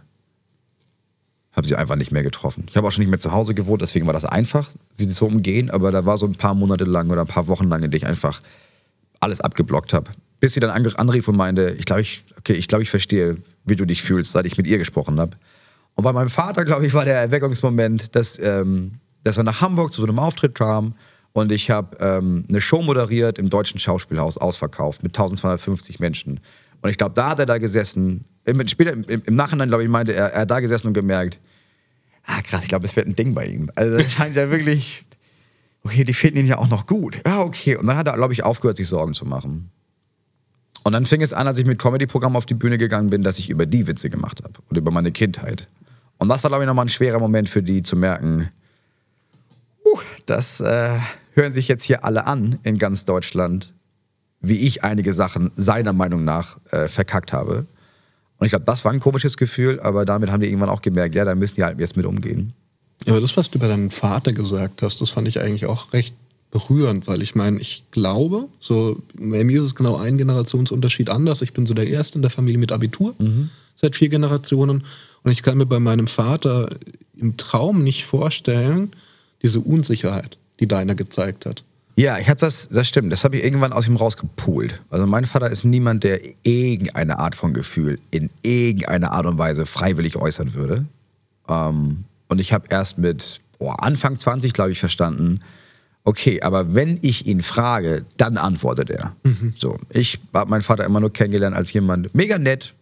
hab 1.52 1.66
sie 1.66 1.76
einfach 1.76 1.96
nicht 1.96 2.12
mehr 2.12 2.22
getroffen. 2.22 2.66
Ich 2.68 2.76
habe 2.76 2.86
auch 2.86 2.92
schon 2.92 3.02
nicht 3.02 3.10
mehr 3.10 3.18
zu 3.18 3.32
Hause 3.32 3.54
gewohnt, 3.54 3.82
deswegen 3.82 4.06
war 4.06 4.12
das 4.12 4.24
einfach, 4.24 4.70
sie 4.92 5.08
zu 5.08 5.26
umgehen. 5.26 5.70
Aber 5.70 5.90
da 5.90 6.06
war 6.06 6.16
so 6.16 6.26
ein 6.26 6.34
paar 6.36 6.54
Monate 6.54 6.84
lang 6.84 7.10
oder 7.10 7.22
ein 7.22 7.26
paar 7.26 7.48
Wochen 7.48 7.68
lang, 7.68 7.82
in 7.82 7.90
denen 7.90 8.02
ich 8.02 8.06
einfach 8.06 8.40
alles 9.18 9.40
abgeblockt 9.40 9.92
habe. 9.92 10.10
Bis 10.38 10.54
sie 10.54 10.60
dann 10.60 10.70
anrief 10.70 11.28
und 11.28 11.36
meinte, 11.36 11.74
ich 11.78 11.84
glaube, 11.84 12.02
ich, 12.02 12.24
okay, 12.38 12.54
ich, 12.54 12.68
glaube, 12.68 12.82
ich 12.82 12.90
verstehe, 12.90 13.36
wie 13.64 13.76
du 13.76 13.84
dich 13.84 14.02
fühlst, 14.02 14.32
seit 14.32 14.46
ich 14.46 14.56
mit 14.56 14.66
ihr 14.66 14.78
gesprochen 14.78 15.20
habe. 15.20 15.36
Und 15.96 16.04
bei 16.04 16.12
meinem 16.12 16.30
Vater, 16.30 16.64
glaube 16.64 16.86
ich, 16.86 16.94
war 16.94 17.04
der 17.04 17.16
Erweckungsmoment, 17.16 18.14
dass, 18.14 18.38
ähm, 18.38 19.00
dass 19.24 19.36
er 19.36 19.44
nach 19.44 19.60
Hamburg 19.60 19.92
zu 19.92 20.00
so 20.00 20.06
einem 20.06 20.18
Auftritt 20.18 20.54
kam 20.54 20.94
und 21.32 21.52
ich 21.52 21.70
habe 21.70 21.96
ähm, 22.00 22.44
eine 22.48 22.60
Show 22.60 22.82
moderiert 22.82 23.38
im 23.38 23.50
Deutschen 23.50 23.78
Schauspielhaus, 23.78 24.36
ausverkauft, 24.36 25.02
mit 25.02 25.12
1250 25.12 26.00
Menschen. 26.00 26.40
Und 26.82 26.90
ich 26.90 26.98
glaube, 26.98 27.14
da 27.14 27.30
hat 27.30 27.38
er 27.38 27.46
da 27.46 27.58
gesessen, 27.58 28.24
im, 28.50 28.68
später 28.68 28.92
im, 28.92 29.04
im 29.04 29.34
Nachhinein, 29.34 29.68
glaube 29.68 29.82
ich, 29.82 29.88
meinte 29.88 30.12
er, 30.12 30.32
er 30.32 30.42
hat 30.42 30.50
da 30.50 30.60
gesessen 30.60 30.88
und 30.88 30.94
gemerkt, 30.94 31.38
ah 32.26 32.42
krass, 32.42 32.62
ich 32.62 32.68
glaube, 32.68 32.86
es 32.86 32.96
wird 32.96 33.06
ein 33.06 33.14
Ding 33.16 33.34
bei 33.34 33.46
ihm. 33.46 33.70
Also 33.74 33.96
das 33.96 34.12
scheint 34.12 34.36
ja 34.36 34.50
wirklich, 34.50 35.04
okay, 35.84 36.04
die 36.04 36.14
finden 36.14 36.38
ihn 36.38 36.46
ja 36.46 36.58
auch 36.58 36.68
noch 36.68 36.86
gut. 36.86 37.20
Ja, 37.26 37.40
okay. 37.40 37.76
Und 37.76 37.86
dann 37.86 37.96
hat 37.96 38.06
er, 38.06 38.14
glaube 38.14 38.32
ich, 38.32 38.44
aufgehört, 38.44 38.76
sich 38.76 38.88
Sorgen 38.88 39.14
zu 39.14 39.24
machen. 39.24 39.70
Und 40.82 40.92
dann 40.92 41.06
fing 41.06 41.20
es 41.20 41.32
an, 41.32 41.46
als 41.46 41.58
ich 41.58 41.66
mit 41.66 41.78
Comedy-Programm 41.78 42.36
auf 42.36 42.46
die 42.46 42.54
Bühne 42.54 42.78
gegangen 42.78 43.10
bin, 43.10 43.22
dass 43.22 43.38
ich 43.38 43.50
über 43.50 43.66
die 43.66 43.86
Witze 43.86 44.08
gemacht 44.08 44.42
habe 44.42 44.54
und 44.68 44.76
über 44.76 44.90
meine 44.90 45.12
Kindheit. 45.12 45.68
Und 46.18 46.28
das 46.28 46.42
war, 46.42 46.50
glaube 46.50 46.64
ich, 46.64 46.66
nochmal 46.66 46.86
ein 46.86 46.90
schwerer 46.90 47.18
Moment 47.18 47.48
für 47.48 47.62
die 47.62 47.82
zu 47.82 47.96
merken, 47.96 48.50
uh, 49.84 49.98
das 50.26 50.60
äh, 50.60 50.98
hören 51.34 51.52
sich 51.52 51.68
jetzt 51.68 51.84
hier 51.84 52.04
alle 52.04 52.26
an 52.26 52.58
in 52.62 52.78
ganz 52.78 53.04
Deutschland, 53.04 53.72
wie 54.40 54.58
ich 54.58 54.84
einige 54.84 55.12
Sachen 55.12 55.50
seiner 55.56 55.92
Meinung 55.92 56.24
nach 56.24 56.58
äh, 56.70 56.88
verkackt 56.88 57.32
habe. 57.32 57.66
Und 58.40 58.46
ich 58.46 58.50
glaube, 58.50 58.64
das 58.64 58.84
war 58.84 58.92
ein 58.92 59.00
komisches 59.00 59.36
Gefühl, 59.36 59.78
aber 59.80 60.04
damit 60.04 60.32
haben 60.32 60.40
die 60.40 60.48
irgendwann 60.48 60.70
auch 60.70 60.82
gemerkt, 60.82 61.14
ja, 61.14 61.24
da 61.24 61.34
müssen 61.34 61.56
die 61.56 61.64
halt 61.64 61.78
jetzt 61.78 61.96
mit 61.96 62.06
umgehen. 62.06 62.54
Ja, 63.04 63.12
aber 63.12 63.20
das, 63.20 63.36
was 63.36 63.50
du 63.50 63.58
über 63.58 63.68
deinen 63.68 63.90
Vater 63.90 64.32
gesagt 64.32 64.82
hast, 64.82 65.00
das 65.00 65.10
fand 65.10 65.28
ich 65.28 65.40
eigentlich 65.40 65.66
auch 65.66 65.92
recht 65.92 66.16
berührend, 66.50 67.06
weil 67.06 67.22
ich 67.22 67.34
meine, 67.34 67.60
ich 67.60 67.84
glaube, 67.90 68.48
so 68.58 69.00
bei 69.14 69.44
mir 69.44 69.60
ist 69.60 69.66
es 69.66 69.74
genau 69.74 69.96
ein 69.96 70.18
Generationsunterschied 70.18 71.08
anders. 71.08 71.42
Ich 71.42 71.52
bin 71.52 71.66
so 71.66 71.74
der 71.74 71.86
Erste 71.86 72.18
in 72.18 72.22
der 72.22 72.30
Familie 72.30 72.58
mit 72.58 72.72
Abitur 72.72 73.14
seit 73.76 73.94
vier 73.94 74.08
Generationen 74.08 74.84
und 75.22 75.30
ich 75.30 75.42
kann 75.42 75.58
mir 75.58 75.66
bei 75.66 75.78
meinem 75.78 76.06
Vater 76.06 76.70
im 77.16 77.36
Traum 77.36 77.84
nicht 77.84 78.04
vorstellen, 78.04 78.90
diese 79.42 79.60
Unsicherheit, 79.60 80.38
die 80.58 80.66
deiner 80.66 80.94
gezeigt 80.94 81.46
hat. 81.46 81.62
Ja, 82.00 82.16
ich 82.16 82.30
habe 82.30 82.40
das, 82.40 82.66
das 82.70 82.88
stimmt, 82.88 83.12
das 83.12 83.24
habe 83.24 83.36
ich 83.36 83.44
irgendwann 83.44 83.74
aus 83.74 83.86
ihm 83.86 83.96
rausgepult. 83.96 84.80
Also 84.88 85.06
mein 85.06 85.26
Vater 85.26 85.50
ist 85.50 85.64
niemand, 85.64 86.02
der 86.02 86.22
irgendeine 86.44 87.18
Art 87.18 87.34
von 87.34 87.52
Gefühl 87.52 87.98
in 88.10 88.30
irgendeiner 88.40 89.12
Art 89.12 89.26
und 89.26 89.36
Weise 89.36 89.66
freiwillig 89.66 90.16
äußern 90.16 90.54
würde. 90.54 90.86
Ähm, 91.46 92.04
und 92.28 92.40
ich 92.40 92.54
habe 92.54 92.68
erst 92.70 92.96
mit 92.96 93.42
boah, 93.58 93.84
Anfang 93.84 94.18
20, 94.18 94.54
glaube 94.54 94.72
ich, 94.72 94.80
verstanden, 94.80 95.42
okay, 96.04 96.40
aber 96.40 96.72
wenn 96.74 96.98
ich 97.02 97.26
ihn 97.26 97.42
frage, 97.42 98.06
dann 98.16 98.38
antwortet 98.38 98.88
er. 98.88 99.14
So, 99.54 99.76
ich 99.90 100.20
habe 100.32 100.48
meinen 100.48 100.62
Vater 100.62 100.86
immer 100.86 101.00
nur 101.00 101.12
kennengelernt 101.12 101.54
als 101.54 101.70
jemand, 101.70 102.14
mega 102.14 102.38
nett, 102.38 102.72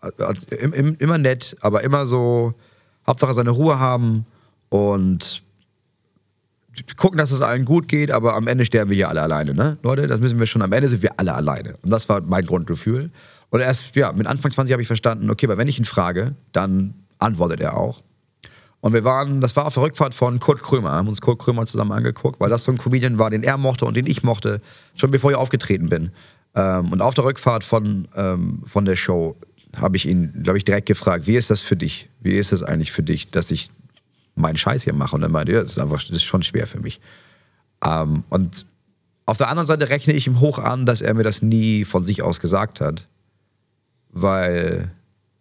als, 0.00 0.44
im, 0.44 0.74
im, 0.74 0.96
immer 0.98 1.16
nett, 1.16 1.56
aber 1.62 1.84
immer 1.84 2.04
so, 2.04 2.52
Hauptsache 3.06 3.32
seine 3.32 3.48
Ruhe 3.48 3.78
haben 3.78 4.26
und 4.68 5.42
gucken, 6.96 7.18
dass 7.18 7.30
es 7.30 7.40
allen 7.40 7.64
gut 7.64 7.88
geht, 7.88 8.10
aber 8.10 8.34
am 8.34 8.46
Ende 8.46 8.64
sterben 8.64 8.90
wir 8.90 8.96
hier 8.96 9.08
alle 9.08 9.22
alleine, 9.22 9.54
ne? 9.54 9.78
Leute, 9.82 10.06
das 10.06 10.20
müssen 10.20 10.38
wir 10.38 10.46
schon, 10.46 10.62
am 10.62 10.72
Ende 10.72 10.88
sind 10.88 11.02
wir 11.02 11.18
alle 11.18 11.34
alleine. 11.34 11.76
Und 11.82 11.90
das 11.90 12.08
war 12.08 12.20
mein 12.20 12.46
Grundgefühl. 12.46 13.10
Und 13.50 13.60
erst, 13.60 13.94
ja, 13.96 14.12
mit 14.12 14.26
Anfang 14.26 14.50
20 14.50 14.72
habe 14.72 14.82
ich 14.82 14.88
verstanden, 14.88 15.30
okay, 15.30 15.46
aber 15.46 15.58
wenn 15.58 15.68
ich 15.68 15.78
ihn 15.78 15.84
frage, 15.84 16.34
dann 16.52 16.94
antwortet 17.18 17.60
er 17.60 17.76
auch. 17.76 18.02
Und 18.80 18.92
wir 18.92 19.04
waren, 19.04 19.40
das 19.40 19.56
war 19.56 19.66
auf 19.66 19.74
der 19.74 19.82
Rückfahrt 19.82 20.14
von 20.14 20.38
Kurt 20.38 20.62
Krömer, 20.62 20.92
haben 20.92 21.08
uns 21.08 21.20
Kurt 21.20 21.40
Krömer 21.40 21.66
zusammen 21.66 21.92
angeguckt, 21.92 22.38
weil 22.40 22.50
das 22.50 22.64
so 22.64 22.70
ein 22.70 22.78
Comedian 22.78 23.18
war, 23.18 23.30
den 23.30 23.42
er 23.42 23.58
mochte 23.58 23.86
und 23.86 23.96
den 23.96 24.06
ich 24.06 24.22
mochte, 24.22 24.60
schon 24.94 25.10
bevor 25.10 25.30
ich 25.30 25.36
aufgetreten 25.36 25.88
bin. 25.88 26.12
Ähm, 26.54 26.92
und 26.92 27.02
auf 27.02 27.14
der 27.14 27.24
Rückfahrt 27.24 27.64
von, 27.64 28.06
ähm, 28.14 28.62
von 28.64 28.84
der 28.84 28.96
Show 28.96 29.36
habe 29.76 29.96
ich 29.96 30.06
ihn, 30.06 30.32
glaube 30.42 30.58
ich, 30.58 30.64
direkt 30.64 30.86
gefragt, 30.86 31.26
wie 31.26 31.36
ist 31.36 31.50
das 31.50 31.60
für 31.60 31.76
dich? 31.76 32.08
Wie 32.20 32.36
ist 32.36 32.52
es 32.52 32.62
eigentlich 32.62 32.92
für 32.92 33.02
dich, 33.02 33.30
dass 33.30 33.50
ich 33.50 33.70
meinen 34.38 34.56
Scheiß 34.56 34.84
hier 34.84 34.94
mache? 34.94 35.16
Und 35.16 35.22
er 35.22 35.28
meinte, 35.28 35.52
ja, 35.52 35.60
das 35.60 35.72
ist 35.72 35.78
einfach, 35.78 35.98
das 35.98 36.10
ist 36.10 36.24
schon 36.24 36.42
schwer 36.42 36.66
für 36.66 36.80
mich. 36.80 37.00
Ähm, 37.84 38.24
und 38.28 38.66
auf 39.26 39.36
der 39.36 39.48
anderen 39.48 39.66
Seite 39.66 39.90
rechne 39.90 40.14
ich 40.14 40.26
ihm 40.26 40.40
hoch 40.40 40.58
an, 40.58 40.86
dass 40.86 41.00
er 41.00 41.14
mir 41.14 41.22
das 41.22 41.42
nie 41.42 41.84
von 41.84 42.04
sich 42.04 42.22
aus 42.22 42.40
gesagt 42.40 42.80
hat. 42.80 43.08
Weil 44.10 44.90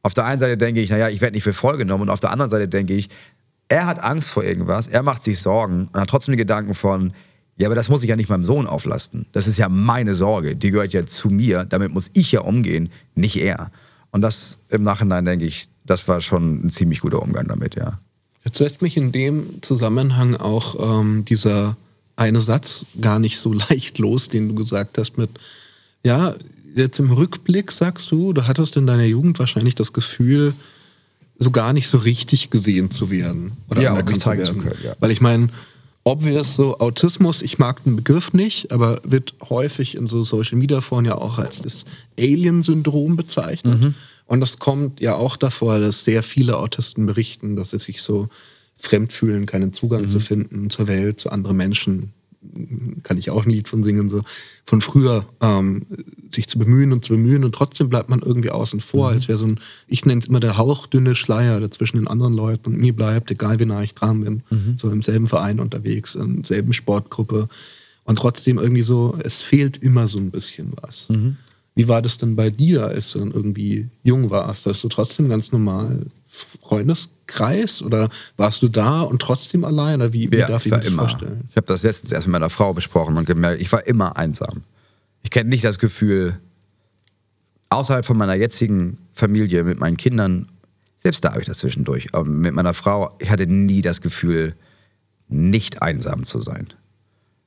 auf 0.03 0.13
der 0.13 0.25
einen 0.25 0.39
Seite 0.39 0.57
denke 0.57 0.81
ich, 0.81 0.89
naja, 0.89 1.09
ich 1.09 1.21
werde 1.21 1.35
nicht 1.35 1.43
für 1.43 1.53
voll 1.53 1.77
genommen. 1.77 2.03
Und 2.03 2.09
auf 2.09 2.19
der 2.19 2.31
anderen 2.31 2.51
Seite 2.51 2.67
denke 2.67 2.93
ich, 2.93 3.09
er 3.69 3.85
hat 3.85 3.99
Angst 3.99 4.29
vor 4.29 4.43
irgendwas, 4.43 4.87
er 4.87 5.03
macht 5.03 5.23
sich 5.23 5.39
Sorgen 5.39 5.89
und 5.91 5.99
hat 5.99 6.09
trotzdem 6.09 6.33
den 6.33 6.37
Gedanken 6.37 6.73
von, 6.73 7.13
ja, 7.57 7.67
aber 7.67 7.75
das 7.75 7.89
muss 7.89 8.03
ich 8.03 8.09
ja 8.09 8.15
nicht 8.15 8.29
meinem 8.29 8.45
Sohn 8.45 8.67
auflasten. 8.67 9.25
Das 9.31 9.47
ist 9.47 9.57
ja 9.57 9.67
meine 9.67 10.15
Sorge, 10.15 10.55
die 10.55 10.71
gehört 10.71 10.93
ja 10.93 11.05
zu 11.05 11.29
mir, 11.29 11.65
damit 11.65 11.91
muss 11.91 12.09
ich 12.13 12.31
ja 12.31 12.41
umgehen, 12.41 12.89
nicht 13.15 13.35
er. 13.37 13.71
Und 14.11 14.21
das 14.21 14.59
im 14.69 14.83
Nachhinein 14.83 15.25
denke 15.25 15.45
ich, 15.45 15.69
das 15.85 16.07
war 16.07 16.21
schon 16.21 16.65
ein 16.65 16.69
ziemlich 16.69 17.01
guter 17.01 17.21
Umgang 17.21 17.47
damit, 17.47 17.75
ja. 17.75 17.99
Jetzt 18.47 18.59
lässt 18.59 18.81
mich 18.81 18.95
in 18.95 19.11
dem 19.11 19.61
Zusammenhang 19.61 20.37
auch 20.37 21.01
ähm, 21.01 21.25
dieser 21.25 21.75
eine 22.15 22.39
Satz 22.39 22.85
gar 23.01 23.19
nicht 23.19 23.39
so 23.39 23.51
leicht 23.69 23.97
los, 23.99 24.29
den 24.29 24.47
du 24.47 24.55
gesagt 24.55 24.97
hast 24.97 25.17
mit, 25.17 25.29
ja, 26.01 26.33
jetzt 26.73 26.97
im 26.97 27.11
Rückblick 27.11 27.73
sagst 27.73 28.09
du, 28.09 28.31
du 28.31 28.47
hattest 28.47 28.77
in 28.77 28.87
deiner 28.87 29.03
Jugend 29.03 29.37
wahrscheinlich 29.37 29.75
das 29.75 29.91
Gefühl, 29.91 30.53
so 31.37 31.51
gar 31.51 31.73
nicht 31.73 31.89
so 31.89 31.97
richtig 31.97 32.49
gesehen 32.49 32.89
zu 32.89 33.11
werden 33.11 33.51
oder 33.69 33.81
Ja, 33.81 33.89
anerkannt 33.89 34.13
und 34.13 34.19
zeigen 34.21 34.45
zu 34.45 34.55
können, 34.55 34.79
ja. 34.81 34.93
Weil 35.01 35.11
ich 35.11 35.19
meine, 35.19 35.49
obvious 36.05 36.55
so 36.55 36.79
Autismus, 36.79 37.41
ich 37.41 37.57
mag 37.57 37.83
den 37.83 37.97
Begriff 37.97 38.31
nicht, 38.31 38.71
aber 38.71 39.01
wird 39.03 39.33
häufig 39.49 39.97
in 39.97 40.07
so 40.07 40.23
Social 40.23 40.57
Media 40.57 40.79
Foren 40.79 41.03
ja 41.03 41.15
auch 41.15 41.37
als 41.37 41.61
das 41.61 41.83
Alien-Syndrom 42.17 43.17
bezeichnet. 43.17 43.81
Mhm. 43.81 43.95
Und 44.27 44.39
das 44.41 44.59
kommt 44.59 44.99
ja 44.99 45.15
auch 45.15 45.37
davor, 45.37 45.79
dass 45.79 46.03
sehr 46.03 46.21
viele 46.21 46.57
Autisten 46.57 47.05
berichten, 47.05 47.55
dass 47.55 47.71
sie 47.71 47.79
sich 47.79 48.01
so 48.01 48.27
fremd 48.75 49.11
fühlen, 49.11 49.45
keinen 49.45 49.73
Zugang 49.73 50.03
Mhm. 50.03 50.09
zu 50.09 50.19
finden 50.19 50.69
zur 50.69 50.87
Welt, 50.87 51.19
zu 51.19 51.31
anderen 51.31 51.57
Menschen. 51.57 52.13
Kann 53.03 53.17
ich 53.17 53.29
auch 53.31 53.45
ein 53.45 53.49
Lied 53.49 53.67
von 53.67 53.83
singen, 53.83 54.09
so 54.09 54.21
von 54.63 54.81
früher, 54.81 55.25
ähm, 55.41 55.85
sich 56.33 56.47
zu 56.47 56.59
bemühen 56.59 56.93
und 56.93 57.03
zu 57.03 57.13
bemühen 57.13 57.43
und 57.43 57.53
trotzdem 57.55 57.89
bleibt 57.89 58.09
man 58.09 58.19
irgendwie 58.21 58.51
außen 58.51 58.79
vor, 58.79 59.09
als 59.09 59.27
wäre 59.27 59.37
so 59.37 59.47
ein, 59.47 59.59
ich 59.87 60.05
nenne 60.05 60.19
es 60.21 60.27
immer 60.27 60.39
der 60.39 60.57
hauchdünne 60.57 61.15
Schleier, 61.15 61.59
der 61.59 61.71
zwischen 61.71 61.97
den 61.97 62.07
anderen 62.07 62.33
Leuten 62.33 62.67
und 62.73 62.77
mir 62.79 62.93
bleibt, 62.95 63.31
egal 63.31 63.59
wie 63.59 63.65
nah 63.65 63.81
ich 63.81 63.95
dran 63.95 64.21
bin, 64.21 64.43
so 64.77 64.89
im 64.91 65.01
selben 65.01 65.27
Verein 65.27 65.59
unterwegs, 65.59 66.15
in 66.15 66.43
selben 66.43 66.73
Sportgruppe 66.73 67.49
und 68.03 68.17
trotzdem 68.17 68.59
irgendwie 68.59 68.83
so, 68.83 69.17
es 69.23 69.41
fehlt 69.41 69.77
immer 69.77 70.07
so 70.07 70.19
ein 70.19 70.31
bisschen 70.31 70.73
was. 70.81 71.07
Wie 71.77 71.87
war 71.87 72.01
das 72.01 72.17
denn 72.17 72.35
bei 72.35 72.49
dir, 72.49 72.85
als 72.87 73.11
du 73.11 73.19
dann 73.19 73.31
irgendwie 73.31 73.87
jung 74.03 74.29
warst? 74.31 74.65
Hast 74.65 74.83
du 74.83 74.87
trotzdem 74.89 75.29
ganz 75.29 75.51
normal 75.51 76.07
Freundeskreis 76.61 77.81
oder 77.81 78.09
warst 78.35 78.61
du 78.61 78.67
da 78.67 79.01
und 79.01 79.21
trotzdem 79.21 79.63
allein? 79.63 80.01
Oder 80.01 80.11
wie, 80.13 80.31
wie 80.31 80.37
Ja, 80.37 80.47
darf 80.47 80.65
ich 80.65 80.67
ich 80.67 80.71
mir 80.71 80.79
das 80.79 80.87
immer. 80.87 81.03
vorstellen? 81.03 81.43
Ich 81.49 81.55
habe 81.55 81.67
das 81.67 81.83
letztens 81.83 82.11
erst 82.11 82.27
mit 82.27 82.33
meiner 82.33 82.49
Frau 82.49 82.73
besprochen 82.73 83.17
und 83.17 83.25
gemerkt, 83.25 83.61
ich 83.61 83.71
war 83.71 83.85
immer 83.87 84.17
einsam. 84.17 84.63
Ich 85.23 85.29
kenne 85.31 85.49
nicht 85.49 85.63
das 85.63 85.79
Gefühl, 85.79 86.39
außerhalb 87.69 88.05
von 88.05 88.17
meiner 88.17 88.35
jetzigen 88.35 88.97
Familie 89.13 89.63
mit 89.63 89.79
meinen 89.79 89.97
Kindern, 89.97 90.47
selbst 90.95 91.23
da 91.23 91.31
habe 91.31 91.41
ich 91.41 91.47
das 91.47 91.59
zwischendurch, 91.59 92.13
aber 92.13 92.25
mit 92.27 92.53
meiner 92.53 92.73
Frau, 92.73 93.15
ich 93.19 93.29
hatte 93.29 93.45
nie 93.47 93.81
das 93.81 94.01
Gefühl, 94.01 94.55
nicht 95.29 95.81
einsam 95.81 96.23
zu 96.23 96.39
sein. 96.41 96.67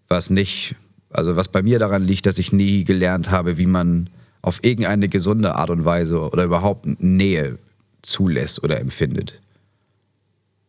Was 0.08 0.30
nicht, 0.30 0.76
also 1.10 1.36
was 1.36 1.48
bei 1.48 1.62
mir 1.62 1.78
daran 1.78 2.04
liegt, 2.04 2.26
dass 2.26 2.38
ich 2.38 2.52
nie 2.52 2.84
gelernt 2.84 3.30
habe, 3.30 3.58
wie 3.58 3.66
man 3.66 4.10
auf 4.42 4.60
irgendeine 4.62 5.08
gesunde 5.08 5.56
Art 5.56 5.70
und 5.70 5.84
Weise 5.84 6.20
oder 6.20 6.44
überhaupt 6.44 6.86
Nähe 7.00 7.58
zulässt 8.02 8.62
oder 8.62 8.80
empfindet. 8.80 9.40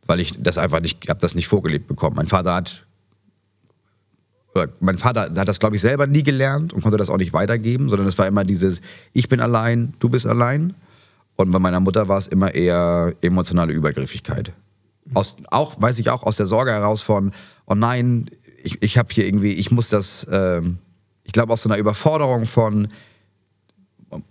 Weil 0.05 0.19
ich 0.19 0.41
das 0.41 0.57
einfach 0.57 0.81
nicht, 0.81 1.03
ich 1.03 1.09
habe 1.09 1.19
das 1.19 1.35
nicht 1.35 1.47
vorgelebt 1.47 1.87
bekommen. 1.87 2.15
Mein 2.15 2.27
Vater 2.27 2.53
hat 2.55 2.85
mein 4.79 4.97
Vater 4.97 5.31
hat 5.33 5.47
das, 5.47 5.59
glaube 5.59 5.75
ich, 5.75 5.81
selber 5.81 6.07
nie 6.07 6.23
gelernt 6.23 6.73
und 6.73 6.81
konnte 6.81 6.97
das 6.97 7.09
auch 7.09 7.17
nicht 7.17 7.31
weitergeben, 7.31 7.87
sondern 7.87 8.07
es 8.07 8.17
war 8.17 8.27
immer 8.27 8.43
dieses, 8.43 8.81
ich 9.13 9.29
bin 9.29 9.39
allein, 9.39 9.93
du 9.99 10.09
bist 10.09 10.27
allein. 10.27 10.73
Und 11.37 11.51
bei 11.51 11.59
meiner 11.59 11.79
Mutter 11.79 12.09
war 12.09 12.17
es 12.17 12.27
immer 12.27 12.53
eher 12.53 13.15
emotionale 13.21 13.71
Übergriffigkeit. 13.71 14.51
Aus, 15.13 15.37
auch, 15.49 15.81
weiß 15.81 15.99
ich 15.99 16.09
auch, 16.09 16.23
aus 16.23 16.35
der 16.35 16.45
Sorge 16.45 16.71
heraus 16.71 17.01
von, 17.01 17.31
oh 17.65 17.75
nein, 17.75 18.29
ich, 18.61 18.81
ich 18.81 18.97
habe 18.97 19.09
hier 19.11 19.25
irgendwie, 19.25 19.53
ich 19.53 19.71
muss 19.71 19.87
das, 19.87 20.27
ähm, 20.29 20.79
ich 21.23 21.31
glaube 21.31 21.53
aus 21.53 21.61
so 21.61 21.69
einer 21.69 21.77
Überforderung 21.77 22.45
von, 22.45 22.89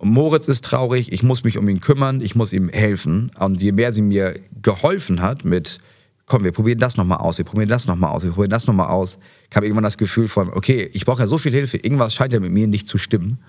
Moritz 0.01 0.47
ist 0.47 0.63
traurig, 0.63 1.11
ich 1.11 1.23
muss 1.23 1.43
mich 1.43 1.57
um 1.57 1.67
ihn 1.67 1.79
kümmern, 1.79 2.21
ich 2.21 2.35
muss 2.35 2.53
ihm 2.53 2.69
helfen. 2.69 3.31
Und 3.39 3.61
je 3.61 3.71
mehr 3.71 3.91
sie 3.91 4.01
mir 4.01 4.39
geholfen 4.61 5.21
hat 5.21 5.45
mit, 5.45 5.79
komm, 6.25 6.43
wir 6.43 6.51
probieren 6.51 6.79
das 6.79 6.97
nochmal 6.97 7.17
aus, 7.19 7.37
wir 7.37 7.45
probieren 7.45 7.69
das 7.69 7.87
nochmal 7.87 8.11
aus, 8.11 8.23
wir 8.23 8.31
probieren 8.31 8.51
das 8.51 8.67
nochmal 8.67 8.87
aus, 8.87 9.17
kam 9.49 9.63
irgendwann 9.63 9.83
das 9.83 9.97
Gefühl 9.97 10.27
von, 10.27 10.49
okay, 10.49 10.89
ich 10.93 11.05
brauche 11.05 11.21
ja 11.21 11.27
so 11.27 11.37
viel 11.37 11.51
Hilfe, 11.51 11.77
irgendwas 11.77 12.13
scheint 12.13 12.33
ja 12.33 12.39
mit 12.39 12.51
mir 12.51 12.67
nicht 12.67 12.87
zu 12.87 12.97
stimmen. 12.97 13.39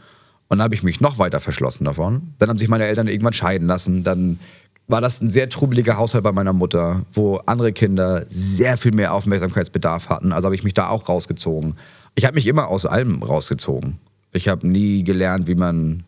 Und 0.48 0.58
dann 0.58 0.64
habe 0.64 0.74
ich 0.74 0.82
mich 0.82 1.00
noch 1.00 1.18
weiter 1.18 1.40
verschlossen 1.40 1.84
davon. 1.84 2.34
Dann 2.38 2.50
haben 2.50 2.58
sich 2.58 2.68
meine 2.68 2.84
Eltern 2.84 3.08
irgendwann 3.08 3.32
scheiden 3.32 3.66
lassen. 3.66 4.04
Dann 4.04 4.38
war 4.86 5.00
das 5.00 5.22
ein 5.22 5.28
sehr 5.28 5.48
trubeliger 5.48 5.96
Haushalt 5.96 6.24
bei 6.24 6.32
meiner 6.32 6.52
Mutter, 6.52 7.06
wo 7.12 7.36
andere 7.46 7.72
Kinder 7.72 8.26
sehr 8.28 8.76
viel 8.76 8.92
mehr 8.92 9.14
Aufmerksamkeitsbedarf 9.14 10.08
hatten. 10.08 10.32
Also 10.32 10.46
habe 10.46 10.54
ich 10.54 10.64
mich 10.64 10.74
da 10.74 10.88
auch 10.88 11.08
rausgezogen. 11.08 11.76
Ich 12.14 12.26
habe 12.26 12.34
mich 12.34 12.46
immer 12.46 12.68
aus 12.68 12.84
allem 12.84 13.22
rausgezogen. 13.22 13.98
Ich 14.32 14.48
habe 14.48 14.66
nie 14.66 15.04
gelernt, 15.04 15.46
wie 15.48 15.54
man 15.54 16.04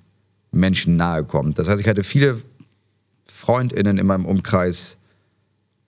Menschen 0.54 0.96
nahe 0.96 1.24
kommt. 1.24 1.58
Das 1.58 1.68
heißt, 1.68 1.80
ich 1.80 1.88
hatte 1.88 2.04
viele 2.04 2.40
FreundInnen 3.26 3.98
in 3.98 4.06
meinem 4.06 4.26
Umkreis, 4.26 4.96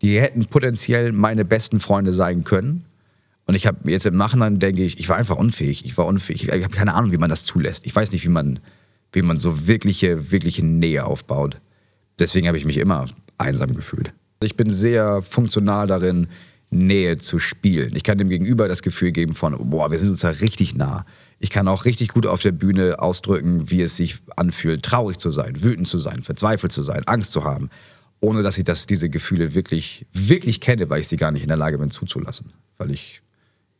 die 0.02 0.20
hätten 0.20 0.46
potenziell 0.46 1.12
meine 1.12 1.44
besten 1.44 1.80
Freunde 1.80 2.12
sein 2.12 2.44
können. 2.44 2.84
Und 3.46 3.54
ich 3.54 3.66
habe 3.66 3.90
jetzt 3.90 4.06
im 4.06 4.16
Nachhinein 4.16 4.58
denke 4.58 4.82
ich, 4.82 4.98
ich 4.98 5.08
war 5.08 5.16
einfach 5.16 5.36
unfähig. 5.36 5.84
Ich 5.84 5.96
war 5.96 6.06
unfähig. 6.06 6.48
Ich 6.48 6.64
habe 6.64 6.74
keine 6.74 6.94
Ahnung, 6.94 7.12
wie 7.12 7.18
man 7.18 7.30
das 7.30 7.44
zulässt. 7.44 7.86
Ich 7.86 7.94
weiß 7.94 8.12
nicht, 8.12 8.24
wie 8.24 8.30
man, 8.30 8.58
wie 9.12 9.22
man 9.22 9.38
so 9.38 9.66
wirkliche, 9.66 10.32
wirkliche 10.32 10.66
Nähe 10.66 11.04
aufbaut. 11.04 11.60
Deswegen 12.18 12.48
habe 12.48 12.58
ich 12.58 12.64
mich 12.64 12.78
immer 12.78 13.08
einsam 13.38 13.74
gefühlt. 13.74 14.12
Ich 14.42 14.56
bin 14.56 14.70
sehr 14.70 15.22
funktional 15.22 15.86
darin, 15.86 16.28
Nähe 16.70 17.18
zu 17.18 17.38
spielen. 17.38 17.94
Ich 17.94 18.02
kann 18.02 18.18
dem 18.18 18.28
Gegenüber 18.28 18.68
das 18.68 18.82
Gefühl 18.82 19.12
geben 19.12 19.34
von, 19.34 19.70
boah, 19.70 19.90
wir 19.90 19.98
sind 19.98 20.10
uns 20.10 20.20
da 20.20 20.28
richtig 20.28 20.74
nah. 20.74 21.06
Ich 21.38 21.50
kann 21.50 21.68
auch 21.68 21.84
richtig 21.84 22.08
gut 22.08 22.26
auf 22.26 22.40
der 22.40 22.52
Bühne 22.52 22.98
ausdrücken, 22.98 23.70
wie 23.70 23.82
es 23.82 23.96
sich 23.96 24.16
anfühlt, 24.36 24.82
traurig 24.82 25.18
zu 25.18 25.30
sein, 25.30 25.62
wütend 25.62 25.88
zu 25.88 25.98
sein, 25.98 26.22
verzweifelt 26.22 26.72
zu 26.72 26.82
sein, 26.82 27.04
Angst 27.06 27.32
zu 27.32 27.44
haben, 27.44 27.68
ohne 28.20 28.42
dass 28.42 28.56
ich 28.56 28.64
das, 28.64 28.86
diese 28.86 29.10
Gefühle 29.10 29.54
wirklich, 29.54 30.06
wirklich 30.12 30.60
kenne, 30.60 30.88
weil 30.88 31.00
ich 31.00 31.08
sie 31.08 31.18
gar 31.18 31.32
nicht 31.32 31.42
in 31.42 31.48
der 31.48 31.58
Lage 31.58 31.78
bin 31.78 31.90
zuzulassen. 31.90 32.52
Weil 32.78 32.90
ich 32.90 33.22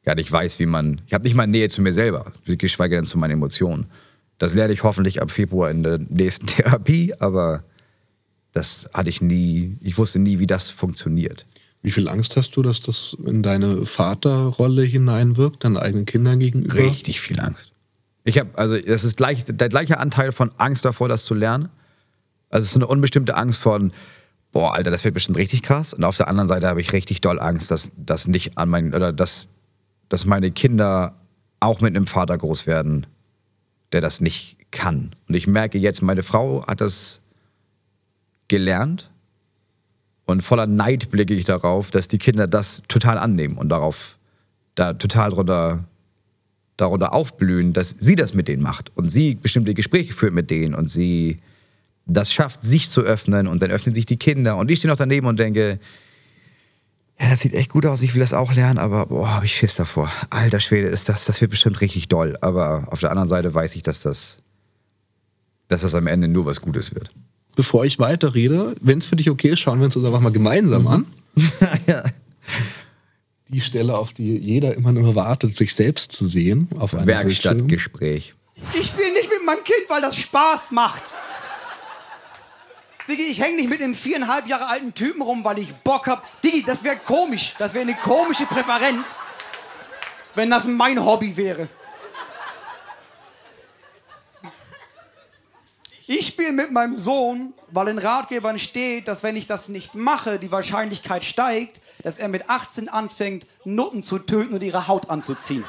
gar 0.05 0.14
nicht 0.14 0.31
weiß, 0.31 0.59
wie 0.59 0.66
man. 0.66 1.01
Ich 1.07 1.14
habe 1.14 1.25
nicht 1.25 1.35
mal 1.35 1.47
Nähe 1.47 1.69
zu 1.69 1.81
mir 1.83 1.92
selber, 1.92 2.33
geschweige 2.45 2.97
denn 2.97 3.07
zu 3.07 3.19
meinen 3.19 3.33
Emotionen. 3.33 3.87
Das 4.38 4.55
lerne 4.55 4.75
ich 4.75 4.83
hoffentlich 4.83 5.23
ab 5.23 5.31
Februar 5.31 5.71
in 5.71 5.83
der 5.83 5.99
nächsten 5.99 6.47
Therapie, 6.47 7.14
aber 7.19 7.64
das 8.53 8.88
hatte 8.92 9.11
ich 9.11 9.21
nie. 9.21 9.77
Ich 9.81 9.99
wusste 9.99 10.19
nie, 10.19 10.38
wie 10.38 10.47
das 10.47 10.69
funktioniert. 10.71 11.47
Wie 11.87 11.92
viel 11.92 12.09
Angst 12.09 12.37
hast 12.37 12.57
du, 12.57 12.62
dass 12.62 12.81
das 12.81 13.16
in 13.25 13.44
deine 13.44 13.87
Vaterrolle 13.87 14.83
hineinwirkt, 14.83 15.62
deinen 15.62 15.77
eigenen 15.77 16.05
Kindern 16.05 16.40
gegenüber? 16.40 16.75
Richtig 16.75 17.20
viel 17.20 17.38
Angst. 17.38 17.70
Ich 18.25 18.40
habe, 18.40 18.51
also, 18.59 18.77
das 18.77 19.05
ist 19.05 19.16
gleich, 19.16 19.44
der 19.44 19.68
gleiche 19.68 20.01
Anteil 20.01 20.33
von 20.33 20.51
Angst 20.59 20.85
davor, 20.85 21.09
das 21.09 21.25
zu 21.25 21.33
lernen. 21.33 21.68
Also, 22.51 22.64
es 22.64 22.70
ist 22.70 22.75
eine 22.75 22.88
unbestimmte 22.88 23.37
Angst 23.37 23.61
von, 23.61 23.92
boah, 24.51 24.75
Alter, 24.75 24.90
das 24.90 25.05
wird 25.05 25.14
bestimmt 25.14 25.38
richtig 25.38 25.62
krass. 25.62 25.94
Und 25.94 26.03
auf 26.03 26.16
der 26.16 26.27
anderen 26.27 26.49
Seite 26.49 26.66
habe 26.66 26.81
ich 26.81 26.92
richtig 26.92 27.20
doll 27.20 27.38
Angst, 27.38 27.70
dass 27.70 27.92
das 27.96 28.27
nicht 28.27 28.59
an 28.59 28.68
meinen, 28.68 28.92
oder 28.92 29.12
dass, 29.12 29.46
dass 30.09 30.27
meine 30.27 30.51
Kinder 30.51 31.14
auch 31.61 31.81
mit 31.81 31.94
einem 31.94 32.09
Vater 32.09 32.37
groß 32.37 32.66
werden, 32.66 33.07
der 33.92 34.01
das 34.01 34.20
nicht 34.20 34.57
kann. 34.72 35.14
Und 35.29 35.37
ich 35.37 35.46
merke 35.46 35.79
jetzt, 35.79 36.03
meine 36.03 36.25
Frau 36.25 36.66
hat 36.66 36.81
das 36.81 37.20
gelernt. 38.49 39.09
Und 40.26 40.42
voller 40.42 40.66
Neid 40.66 41.10
blicke 41.10 41.34
ich 41.34 41.44
darauf, 41.44 41.90
dass 41.90 42.08
die 42.08 42.18
Kinder 42.18 42.46
das 42.46 42.82
total 42.88 43.16
annehmen 43.16 43.56
und 43.56 43.68
darauf 43.68 44.18
da 44.74 44.92
total 44.92 45.30
drunter, 45.30 45.84
darunter 46.76 47.14
aufblühen, 47.14 47.72
dass 47.72 47.90
sie 47.98 48.16
das 48.16 48.34
mit 48.34 48.48
denen 48.48 48.62
macht 48.62 48.90
und 48.96 49.08
sie 49.08 49.36
bestimmte 49.36 49.72
Gespräche 49.72 50.12
führt 50.12 50.34
mit 50.34 50.50
denen 50.50 50.74
und 50.74 50.88
sie 50.88 51.40
das 52.06 52.32
schafft, 52.32 52.62
sich 52.62 52.90
zu 52.90 53.00
öffnen 53.00 53.46
und 53.46 53.62
dann 53.62 53.70
öffnen 53.70 53.94
sich 53.94 54.06
die 54.06 54.18
Kinder 54.18 54.56
und 54.56 54.70
ich 54.70 54.78
stehe 54.78 54.90
noch 54.90 54.98
daneben 54.98 55.26
und 55.26 55.38
denke, 55.38 55.80
ja, 57.18 57.30
das 57.30 57.40
sieht 57.40 57.54
echt 57.54 57.70
gut 57.70 57.86
aus, 57.86 58.02
ich 58.02 58.14
will 58.14 58.20
das 58.20 58.34
auch 58.34 58.52
lernen, 58.52 58.78
aber 58.78 59.06
boah, 59.06 59.34
hab 59.34 59.44
ich 59.44 59.56
Schiss 59.56 59.76
davor. 59.76 60.10
Alter 60.28 60.60
Schwede, 60.60 60.88
ist 60.88 61.08
das, 61.08 61.24
das 61.24 61.40
wird 61.40 61.50
bestimmt 61.50 61.80
richtig 61.80 62.08
doll. 62.08 62.36
Aber 62.42 62.88
auf 62.90 63.00
der 63.00 63.10
anderen 63.10 63.28
Seite 63.28 63.54
weiß 63.54 63.74
ich, 63.74 63.82
dass 63.82 64.00
das, 64.00 64.42
dass 65.68 65.80
das 65.80 65.94
am 65.94 66.06
Ende 66.08 66.28
nur 66.28 66.44
was 66.44 66.60
Gutes 66.60 66.94
wird. 66.94 67.14
Bevor 67.57 67.87
ich 67.87 67.99
weiterrede, 67.99 68.77
wenn 68.83 68.99
es 68.99 69.07
für 69.07 69.16
dich 69.16 69.31
okay 69.31 69.49
ist, 69.49 69.61
schauen 69.61 69.79
wir 69.81 69.87
uns 69.87 69.95
das 69.95 70.05
einfach 70.05 70.21
mal 70.21 70.31
gemeinsam 70.31 70.87
an. 70.87 71.07
ja. 71.87 72.05
Die 73.49 73.62
Stelle, 73.62 73.97
auf 73.97 74.12
die 74.12 74.37
jeder 74.37 74.75
immer 74.75 74.92
nur 74.92 75.14
wartet, 75.14 75.57
sich 75.57 75.75
selbst 75.75 76.12
zu 76.12 76.29
sehen. 76.29 76.69
Auf 76.79 76.95
einem. 76.95 77.07
Werkstattgespräch. 77.07 78.35
Ich 78.75 78.87
spiele 78.88 79.12
nicht 79.14 79.31
mit 79.31 79.45
meinem 79.47 79.64
Kind, 79.64 79.88
weil 79.88 80.03
das 80.03 80.16
Spaß 80.16 80.73
macht. 80.73 81.14
Diggi, 83.09 83.23
ich 83.23 83.40
hänge 83.40 83.57
nicht 83.57 83.71
mit 83.71 83.81
einem 83.81 83.95
viereinhalb 83.95 84.49
Jahre 84.49 84.66
alten 84.66 84.92
Typen 84.92 85.23
rum, 85.23 85.42
weil 85.42 85.59
ich 85.59 85.73
Bock 85.77 86.09
hab. 86.09 86.42
Diggi, 86.42 86.62
das 86.62 86.85
wäre 86.85 86.97
komisch. 86.97 87.55
Das 87.59 87.73
wäre 87.73 87.83
eine 87.83 87.95
komische 87.95 88.45
Präferenz, 88.45 89.19
wenn 90.35 90.51
das 90.51 90.66
mein 90.66 91.03
Hobby 91.03 91.37
wäre. 91.37 91.69
Ich 96.09 96.29
spiele 96.29 96.53
mit 96.53 96.71
meinem 96.71 96.95
Sohn, 96.95 97.53
weil 97.73 97.88
in 97.88 97.99
Ratgebern 97.99 98.61
steht, 98.61 99.09
dass 99.09 99.25
wenn 99.25 99.35
ich 99.35 99.47
das 99.47 99.69
nicht 99.69 99.97
mache, 99.97 100.38
die 100.38 100.53
Wahrscheinlichkeit 100.53 101.25
steigt, 101.25 101.81
dass 102.05 102.19
er 102.19 102.29
mit 102.29 102.49
18 102.49 102.88
anfängt, 102.88 103.45
Nutten 103.64 104.03
zu 104.03 104.21
töten 104.21 104.55
und 104.55 104.62
ihre 104.62 104.87
Haut 104.87 105.11
anzuziehen. 105.11 105.64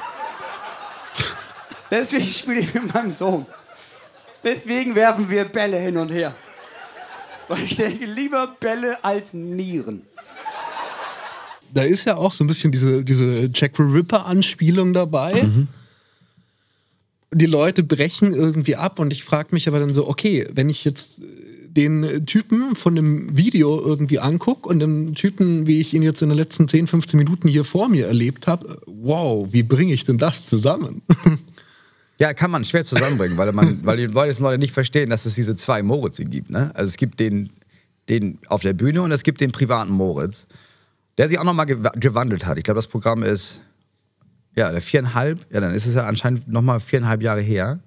Deswegen 1.90 2.26
spiele 2.26 2.60
ich 2.60 2.72
mit 2.72 2.94
meinem 2.94 3.10
Sohn. 3.10 3.46
Deswegen 4.44 4.94
werfen 4.94 5.28
wir 5.28 5.44
Bälle 5.44 5.78
hin 5.78 5.96
und 5.96 6.10
her. 6.10 6.36
Weil 7.48 7.64
ich 7.64 7.74
denke, 7.74 8.04
lieber 8.04 8.46
Bälle 8.60 9.02
als 9.02 9.34
Nieren. 9.34 10.06
Da 11.74 11.82
ist 11.82 12.04
ja 12.04 12.16
auch 12.16 12.32
so 12.32 12.44
ein 12.44 12.46
bisschen 12.46 12.70
diese, 12.70 13.04
diese 13.04 13.50
Jack 13.52 13.76
the 13.76 13.82
Ripper-Anspielung 13.82 14.92
dabei. 14.92 15.48
Die 17.32 17.46
Leute 17.46 17.82
brechen 17.82 18.32
irgendwie 18.32 18.76
ab 18.76 18.98
und 18.98 19.12
ich 19.12 19.24
frage 19.24 19.48
mich 19.52 19.68
aber 19.68 19.80
dann 19.80 19.92
so, 19.92 20.08
okay, 20.08 20.48
wenn 20.52 20.70
ich 20.70 20.84
jetzt 20.84 21.20
den 21.68 22.26
Typen 22.26 22.74
von 22.74 22.96
dem 22.96 23.36
Video 23.36 23.80
irgendwie 23.80 24.18
angucke 24.18 24.68
und 24.68 24.80
den 24.80 25.14
Typen, 25.14 25.66
wie 25.66 25.80
ich 25.80 25.94
ihn 25.94 26.02
jetzt 26.02 26.22
in 26.22 26.28
den 26.28 26.38
letzten 26.38 26.66
10, 26.66 26.86
15 26.86 27.18
Minuten 27.18 27.48
hier 27.48 27.64
vor 27.64 27.88
mir 27.88 28.06
erlebt 28.06 28.46
habe, 28.46 28.80
wow, 28.86 29.46
wie 29.50 29.62
bringe 29.62 29.92
ich 29.92 30.04
denn 30.04 30.18
das 30.18 30.46
zusammen? 30.46 31.02
Ja, 32.20 32.34
kann 32.34 32.50
man 32.50 32.64
schwer 32.64 32.84
zusammenbringen, 32.84 33.38
weil, 33.38 33.52
man, 33.52 33.86
weil 33.86 33.96
die 33.96 34.06
Leute, 34.06 34.42
Leute 34.42 34.58
nicht 34.58 34.74
verstehen, 34.74 35.08
dass 35.08 35.24
es 35.24 35.36
diese 35.36 35.54
zwei 35.54 35.84
Moritz 35.84 36.16
gibt. 36.18 36.50
Ne? 36.50 36.72
Also 36.74 36.90
es 36.90 36.96
gibt 36.96 37.20
den, 37.20 37.50
den 38.08 38.40
auf 38.48 38.62
der 38.62 38.72
Bühne 38.72 39.02
und 39.02 39.12
es 39.12 39.22
gibt 39.22 39.40
den 39.40 39.52
privaten 39.52 39.92
Moritz, 39.92 40.48
der 41.16 41.28
sich 41.28 41.38
auch 41.38 41.44
nochmal 41.44 41.66
gewandelt 41.66 42.44
hat. 42.44 42.58
Ich 42.58 42.64
glaube, 42.64 42.78
das 42.78 42.88
Programm 42.88 43.22
ist 43.22 43.60
ja 44.56 44.70
der 44.70 44.82
viereinhalb, 44.82 45.46
ja, 45.52 45.60
dann 45.60 45.74
ist 45.74 45.86
es 45.86 45.94
ja 45.94 46.06
anscheinend 46.06 46.48
nochmal 46.48 46.80
viereinhalb 46.80 47.22
Jahre 47.22 47.40
her. 47.40 47.80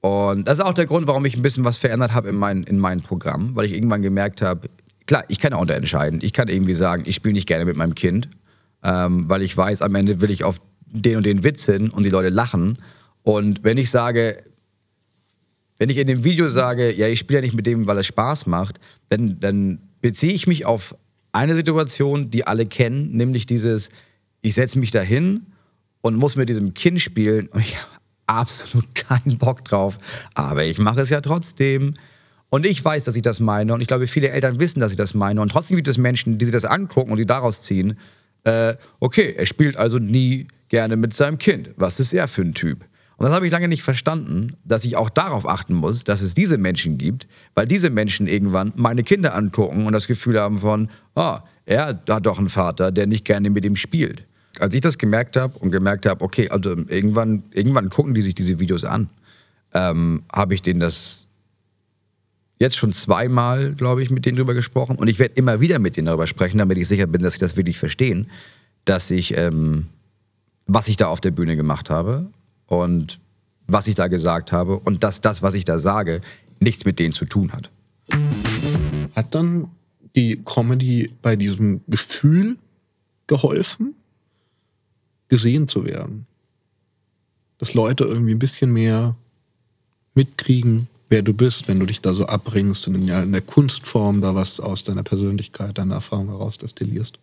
Und 0.00 0.48
das 0.48 0.58
ist 0.58 0.64
auch 0.64 0.72
der 0.72 0.86
Grund, 0.86 1.06
warum 1.06 1.24
ich 1.24 1.36
ein 1.36 1.42
bisschen 1.42 1.64
was 1.64 1.78
verändert 1.78 2.14
habe 2.14 2.30
in, 2.30 2.36
mein, 2.36 2.62
in 2.62 2.78
meinem 2.78 3.02
Programm, 3.02 3.54
weil 3.54 3.66
ich 3.66 3.72
irgendwann 3.72 4.02
gemerkt 4.02 4.40
habe, 4.40 4.68
klar, 5.06 5.24
ich 5.28 5.38
kann 5.38 5.52
auch 5.52 5.60
unterentscheiden. 5.60 6.20
Ich 6.22 6.32
kann 6.32 6.48
irgendwie 6.48 6.74
sagen, 6.74 7.02
ich 7.04 7.16
spiele 7.16 7.34
nicht 7.34 7.46
gerne 7.46 7.64
mit 7.64 7.76
meinem 7.76 7.94
Kind, 7.94 8.28
ähm, 8.82 9.28
weil 9.28 9.42
ich 9.42 9.54
weiß, 9.54 9.82
am 9.82 9.94
Ende 9.94 10.20
will 10.20 10.30
ich 10.30 10.44
auf 10.44 10.60
den 10.86 11.16
und 11.16 11.26
den 11.26 11.44
Witz 11.44 11.66
hin 11.66 11.90
und 11.90 12.04
die 12.04 12.10
Leute 12.10 12.30
lachen. 12.30 12.78
Und 13.22 13.62
wenn 13.62 13.76
ich 13.76 13.90
sage, 13.90 14.42
wenn 15.78 15.90
ich 15.90 15.98
in 15.98 16.06
dem 16.06 16.24
Video 16.24 16.48
sage, 16.48 16.94
ja, 16.94 17.08
ich 17.08 17.18
spiele 17.18 17.38
ja 17.38 17.42
nicht 17.42 17.54
mit 17.54 17.66
dem, 17.66 17.86
weil 17.86 17.98
es 17.98 18.06
Spaß 18.06 18.46
macht, 18.46 18.80
dann, 19.08 19.38
dann 19.40 19.80
beziehe 20.00 20.32
ich 20.32 20.46
mich 20.46 20.64
auf 20.64 20.96
eine 21.32 21.54
Situation, 21.54 22.30
die 22.30 22.46
alle 22.46 22.66
kennen, 22.66 23.16
nämlich 23.16 23.46
dieses, 23.46 23.90
ich 24.42 24.54
setze 24.54 24.78
mich 24.78 24.90
dahin 24.90 25.46
und 26.00 26.16
muss 26.16 26.36
mit 26.36 26.48
diesem 26.48 26.74
Kind 26.74 27.00
spielen 27.00 27.48
und 27.48 27.60
ich 27.60 27.76
habe 27.76 27.90
absolut 28.26 28.94
keinen 28.94 29.38
Bock 29.38 29.64
drauf, 29.64 29.98
aber 30.34 30.64
ich 30.64 30.78
mache 30.78 31.00
es 31.00 31.10
ja 31.10 31.20
trotzdem. 31.20 31.94
Und 32.52 32.66
ich 32.66 32.84
weiß, 32.84 33.04
dass 33.04 33.14
ich 33.14 33.22
das 33.22 33.38
meine 33.38 33.72
und 33.72 33.80
ich 33.80 33.86
glaube, 33.86 34.08
viele 34.08 34.30
Eltern 34.30 34.58
wissen, 34.58 34.80
dass 34.80 34.90
ich 34.90 34.96
das 34.96 35.14
meine 35.14 35.40
und 35.40 35.50
trotzdem 35.50 35.76
gibt 35.76 35.86
es 35.86 35.98
Menschen, 35.98 36.36
die 36.38 36.44
sich 36.44 36.52
das 36.52 36.64
angucken 36.64 37.12
und 37.12 37.18
die 37.18 37.26
daraus 37.26 37.62
ziehen, 37.62 37.96
äh, 38.42 38.74
okay, 38.98 39.34
er 39.36 39.46
spielt 39.46 39.76
also 39.76 39.98
nie 39.98 40.48
gerne 40.68 40.96
mit 40.96 41.14
seinem 41.14 41.38
Kind. 41.38 41.70
Was 41.76 42.00
ist 42.00 42.12
er 42.12 42.26
für 42.26 42.42
ein 42.42 42.54
Typ? 42.54 42.84
Und 43.20 43.26
das 43.26 43.34
habe 43.34 43.44
ich 43.44 43.52
lange 43.52 43.68
nicht 43.68 43.82
verstanden, 43.82 44.56
dass 44.64 44.84
ich 44.86 44.96
auch 44.96 45.10
darauf 45.10 45.46
achten 45.46 45.74
muss, 45.74 46.04
dass 46.04 46.22
es 46.22 46.32
diese 46.32 46.56
Menschen 46.56 46.96
gibt, 46.96 47.28
weil 47.54 47.66
diese 47.66 47.90
Menschen 47.90 48.26
irgendwann 48.26 48.72
meine 48.76 49.02
Kinder 49.02 49.34
angucken 49.34 49.86
und 49.86 49.92
das 49.92 50.06
Gefühl 50.06 50.40
haben 50.40 50.58
von, 50.58 50.88
ah, 51.14 51.42
er 51.66 52.00
hat 52.08 52.26
doch 52.26 52.38
einen 52.38 52.48
Vater, 52.48 52.90
der 52.90 53.06
nicht 53.06 53.26
gerne 53.26 53.50
mit 53.50 53.64
ihm 53.64 53.76
spielt. 53.76 54.26
Als 54.58 54.74
ich 54.74 54.80
das 54.80 54.98
gemerkt 54.98 55.36
habe 55.36 55.58
und 55.58 55.70
gemerkt 55.70 56.06
habe, 56.06 56.24
okay, 56.24 56.48
also 56.50 56.70
irgendwann, 56.70 57.44
irgendwann 57.52 57.88
gucken 57.88 58.14
die 58.14 58.22
sich 58.22 58.34
diese 58.34 58.58
Videos 58.58 58.84
an, 58.84 59.08
ähm, 59.72 60.24
habe 60.32 60.54
ich 60.54 60.62
denen 60.62 60.80
das 60.80 61.26
jetzt 62.58 62.76
schon 62.76 62.92
zweimal, 62.92 63.72
glaube 63.74 64.02
ich, 64.02 64.10
mit 64.10 64.26
denen 64.26 64.36
drüber 64.36 64.54
gesprochen 64.54 64.96
und 64.96 65.08
ich 65.08 65.18
werde 65.18 65.34
immer 65.34 65.60
wieder 65.60 65.78
mit 65.78 65.96
denen 65.96 66.06
darüber 66.06 66.26
sprechen, 66.26 66.58
damit 66.58 66.78
ich 66.78 66.88
sicher 66.88 67.06
bin, 67.06 67.22
dass 67.22 67.34
sie 67.34 67.40
das 67.40 67.56
wirklich 67.56 67.78
verstehen, 67.78 68.30
dass 68.84 69.10
ich, 69.10 69.36
ähm, 69.36 69.86
was 70.66 70.88
ich 70.88 70.96
da 70.96 71.06
auf 71.06 71.20
der 71.20 71.30
Bühne 71.30 71.56
gemacht 71.56 71.88
habe 71.88 72.30
und 72.66 73.18
was 73.66 73.86
ich 73.86 73.94
da 73.94 74.08
gesagt 74.08 74.52
habe 74.52 74.78
und 74.78 75.02
dass 75.04 75.20
das, 75.20 75.42
was 75.42 75.54
ich 75.54 75.64
da 75.64 75.78
sage, 75.78 76.20
nichts 76.60 76.84
mit 76.84 76.98
denen 76.98 77.12
zu 77.12 77.24
tun 77.24 77.52
hat. 77.52 77.70
Hat 79.14 79.34
dann 79.34 79.68
die 80.14 80.42
Comedy 80.44 81.12
bei 81.22 81.36
diesem 81.36 81.80
Gefühl 81.86 82.56
geholfen, 83.26 83.94
gesehen 85.30 85.66
zu 85.66 85.86
werden? 85.86 86.26
Dass 87.56 87.72
Leute 87.72 88.04
irgendwie 88.04 88.34
ein 88.34 88.38
bisschen 88.38 88.72
mehr 88.72 89.16
mitkriegen, 90.14 90.88
wer 91.08 91.22
du 91.22 91.32
bist, 91.32 91.68
wenn 91.68 91.80
du 91.80 91.86
dich 91.86 92.02
da 92.02 92.12
so 92.12 92.26
abbringst 92.26 92.86
und 92.88 92.94
in 93.08 93.32
der 93.32 93.40
Kunstform 93.40 94.20
da 94.20 94.34
was 94.34 94.60
aus 94.60 94.84
deiner 94.84 95.02
Persönlichkeit, 95.02 95.78
deiner 95.78 95.94
Erfahrung 95.94 96.28
heraus 96.28 96.58
destillierst. 96.58 97.18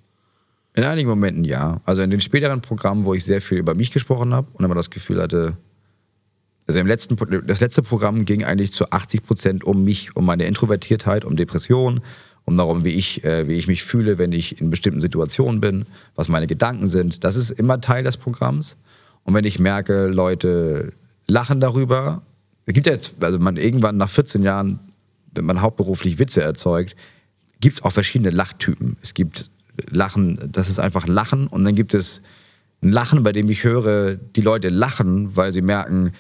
In 0.73 0.83
einigen 0.83 1.09
Momenten 1.09 1.43
ja. 1.43 1.81
Also 1.85 2.01
in 2.01 2.11
den 2.11 2.21
späteren 2.21 2.61
Programmen, 2.61 3.05
wo 3.05 3.13
ich 3.13 3.25
sehr 3.25 3.41
viel 3.41 3.57
über 3.57 3.75
mich 3.75 3.91
gesprochen 3.91 4.33
habe 4.33 4.47
und 4.53 4.63
immer 4.63 4.75
das 4.75 4.89
Gefühl 4.89 5.21
hatte, 5.21 5.57
also 6.67 6.79
im 6.79 6.87
letzten, 6.87 7.15
das 7.47 7.61
letzte 7.61 7.81
Programm 7.81 8.25
ging 8.25 8.43
eigentlich 8.43 8.73
zu 8.73 8.91
80 8.91 9.23
Prozent 9.23 9.63
um 9.63 9.83
mich, 9.85 10.15
um 10.17 10.25
meine 10.25 10.45
Introvertiertheit, 10.45 11.23
um 11.23 11.37
Depression, 11.37 12.01
um 12.47 12.55
darum, 12.55 12.85
wie 12.85 12.93
ich, 12.93 13.25
äh, 13.25 13.45
wie 13.49 13.55
ich 13.55 13.67
mich 13.67 13.83
fühle, 13.83 14.17
wenn 14.17 14.31
ich 14.31 14.61
in 14.61 14.69
bestimmten 14.69 15.01
Situationen 15.01 15.59
bin, 15.59 15.85
was 16.15 16.29
meine 16.29 16.47
Gedanken 16.47 16.87
sind. 16.87 17.25
Das 17.25 17.35
ist 17.35 17.51
immer 17.51 17.81
Teil 17.81 18.05
des 18.05 18.15
Programms. 18.15 18.77
Und 19.25 19.33
wenn 19.33 19.43
ich 19.43 19.59
merke, 19.59 20.07
Leute 20.07 20.93
lachen 21.27 21.59
darüber, 21.59 22.21
es 22.65 22.73
gibt 22.73 22.87
ja 22.87 22.93
jetzt, 22.93 23.15
also 23.19 23.37
man 23.37 23.57
irgendwann 23.57 23.97
nach 23.97 24.09
14 24.09 24.43
Jahren, 24.43 24.79
wenn 25.35 25.43
man 25.43 25.61
hauptberuflich 25.61 26.19
Witze 26.19 26.41
erzeugt, 26.41 26.95
gibt 27.59 27.73
es 27.73 27.83
auch 27.83 27.91
verschiedene 27.91 28.29
Lachtypen. 28.29 28.95
Es 29.01 29.13
gibt 29.13 29.51
Lachen, 29.89 30.39
das 30.49 30.69
ist 30.69 30.79
einfach 30.79 31.05
Lachen. 31.05 31.47
Und 31.47 31.65
dann 31.65 31.75
gibt 31.75 31.93
es 31.93 32.21
ein 32.81 32.93
Lachen, 32.93 33.23
bei 33.23 33.33
dem 33.33 33.49
ich 33.49 33.65
höre, 33.65 34.15
die 34.15 34.41
Leute 34.41 34.69
lachen, 34.69 35.35
weil 35.35 35.51
sie 35.51 35.61
merken, 35.61 36.13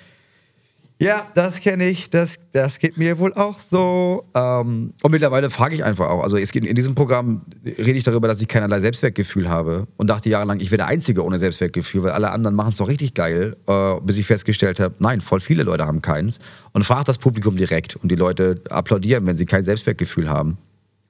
ja, 0.99 1.27
das 1.35 1.59
kenne 1.59 1.87
ich, 1.87 2.09
das, 2.09 2.37
das 2.53 2.79
geht 2.79 2.97
mir 2.97 3.19
wohl 3.19 3.31
auch 3.33 3.59
so. 3.59 4.25
Ähm, 4.33 4.93
und 5.03 5.11
mittlerweile 5.11 5.51
frage 5.51 5.75
ich 5.75 5.83
einfach 5.83 6.09
auch. 6.09 6.23
Also 6.23 6.37
es 6.37 6.51
geht, 6.51 6.65
in 6.65 6.75
diesem 6.75 6.95
Programm 6.95 7.41
rede 7.63 7.91
ich 7.91 8.03
darüber, 8.03 8.27
dass 8.27 8.41
ich 8.41 8.47
keinerlei 8.47 8.79
Selbstwertgefühl 8.79 9.47
habe 9.47 9.87
und 9.97 10.09
dachte 10.09 10.29
jahrelang, 10.29 10.59
ich 10.59 10.71
wäre 10.71 10.77
der 10.77 10.87
Einzige 10.87 11.23
ohne 11.23 11.37
Selbstwertgefühl, 11.37 12.01
weil 12.01 12.11
alle 12.11 12.31
anderen 12.31 12.55
machen 12.55 12.69
es 12.69 12.77
doch 12.77 12.87
richtig 12.87 13.13
geil, 13.13 13.55
äh, 13.67 13.93
bis 14.01 14.17
ich 14.17 14.25
festgestellt 14.25 14.79
habe, 14.79 14.95
nein, 14.97 15.21
voll 15.21 15.39
viele 15.39 15.61
Leute 15.61 15.85
haben 15.85 16.01
keins. 16.01 16.39
Und 16.73 16.83
frage 16.83 17.03
das 17.05 17.19
Publikum 17.19 17.57
direkt 17.57 17.95
und 17.95 18.09
die 18.09 18.15
Leute 18.15 18.61
applaudieren, 18.69 19.25
wenn 19.27 19.37
sie 19.37 19.45
kein 19.45 19.63
Selbstwertgefühl 19.63 20.29
haben. 20.29 20.57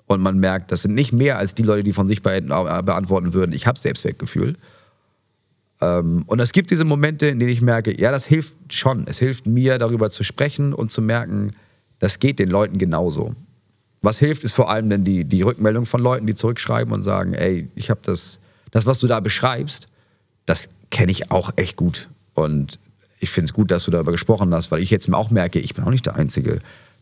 Und 0.05 0.21
man 0.21 0.37
merkt, 0.37 0.71
das 0.71 0.81
sind 0.81 0.95
nicht 0.95 1.13
mehr 1.13 1.37
als 1.37 1.55
die 1.55 1.63
Leute, 1.63 1.83
die 1.83 1.93
von 1.93 2.07
sich 2.07 2.21
be 2.21 2.41
beantworten 2.41 3.33
würden, 3.33 3.53
ich 3.53 3.67
habe 3.67 3.79
Selbstwertgefühl. 3.79 4.55
Ähm, 5.81 6.23
und 6.27 6.39
es 6.39 6.51
gibt 6.51 6.71
diese 6.71 6.85
Momente, 6.85 7.27
in 7.27 7.39
denen 7.39 7.51
ich 7.51 7.61
merke, 7.61 7.99
ja, 7.99 8.11
das 8.11 8.25
hilft 8.25 8.53
schon. 8.69 9.05
Es 9.07 9.19
hilft 9.19 9.45
mir, 9.45 9.77
darüber 9.77 10.09
zu 10.09 10.23
sprechen 10.23 10.73
und 10.73 10.91
zu 10.91 11.01
merken, 11.01 11.55
das 11.99 12.19
geht 12.19 12.39
den 12.39 12.49
Leuten 12.49 12.77
genauso. 12.77 13.35
Was 14.01 14.19
hilft, 14.19 14.43
ist 14.43 14.53
vor 14.53 14.69
allem 14.69 14.89
dann 14.89 15.03
die, 15.03 15.25
die 15.25 15.41
Rückmeldung 15.41 15.85
von 15.85 16.01
Leuten, 16.01 16.27
die 16.27 16.35
zurückschreiben 16.35 16.93
und 16.93 17.01
sagen, 17.01 17.33
ey, 17.33 17.67
ich 17.75 17.89
habe 17.89 17.99
das, 18.03 18.39
das, 18.71 18.85
was 18.85 18.99
du 18.99 19.07
da 19.07 19.19
beschreibst, 19.19 19.87
das 20.45 20.69
kenne 20.91 21.11
ich 21.11 21.31
auch 21.31 21.51
echt 21.55 21.75
gut. 21.75 22.09
Und 22.33 22.79
ich 23.19 23.31
finde 23.31 23.45
es 23.45 23.53
gut, 23.53 23.71
dass 23.71 23.85
du 23.85 23.91
darüber 23.91 24.11
gesprochen 24.11 24.53
hast, 24.53 24.71
weil 24.71 24.81
ich 24.81 24.91
jetzt 24.91 25.11
auch 25.11 25.31
merke, 25.31 25.59
ich 25.59 25.73
bin 25.73 25.83
auch 25.83 25.89
nicht 25.89 26.05
der 26.05 26.15
Einzige, 26.15 26.59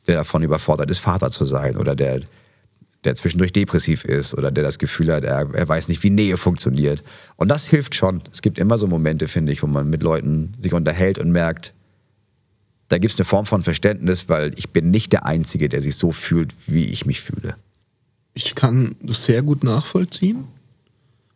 der 0.07 0.15
davon 0.15 0.43
überfordert 0.43 0.89
ist, 0.89 0.99
Vater 0.99 1.29
zu 1.29 1.45
sein 1.45 1.77
oder 1.77 1.95
der, 1.95 2.21
der 3.05 3.15
zwischendurch 3.15 3.53
depressiv 3.53 4.03
ist 4.03 4.33
oder 4.33 4.51
der 4.51 4.63
das 4.63 4.79
Gefühl 4.79 5.13
hat, 5.13 5.23
er, 5.23 5.49
er 5.53 5.69
weiß 5.69 5.87
nicht, 5.87 6.03
wie 6.03 6.09
Nähe 6.09 6.37
funktioniert. 6.37 7.03
Und 7.35 7.49
das 7.49 7.65
hilft 7.65 7.95
schon. 7.95 8.21
Es 8.31 8.41
gibt 8.41 8.57
immer 8.57 8.77
so 8.77 8.87
Momente, 8.87 9.27
finde 9.27 9.51
ich, 9.51 9.63
wo 9.63 9.67
man 9.67 9.89
mit 9.89 10.03
Leuten 10.03 10.53
sich 10.59 10.73
unterhält 10.73 11.19
und 11.19 11.31
merkt, 11.31 11.73
da 12.89 12.97
gibt 12.97 13.13
es 13.13 13.19
eine 13.19 13.25
Form 13.25 13.45
von 13.45 13.61
Verständnis, 13.61 14.29
weil 14.29 14.53
ich 14.57 14.69
bin 14.69 14.91
nicht 14.91 15.11
der 15.13 15.25
Einzige, 15.25 15.69
der 15.69 15.81
sich 15.81 15.95
so 15.95 16.11
fühlt, 16.11 16.53
wie 16.67 16.85
ich 16.85 17.05
mich 17.05 17.21
fühle. 17.21 17.55
Ich 18.33 18.53
kann 18.53 18.95
das 19.01 19.25
sehr 19.25 19.41
gut 19.41 19.63
nachvollziehen. 19.63 20.45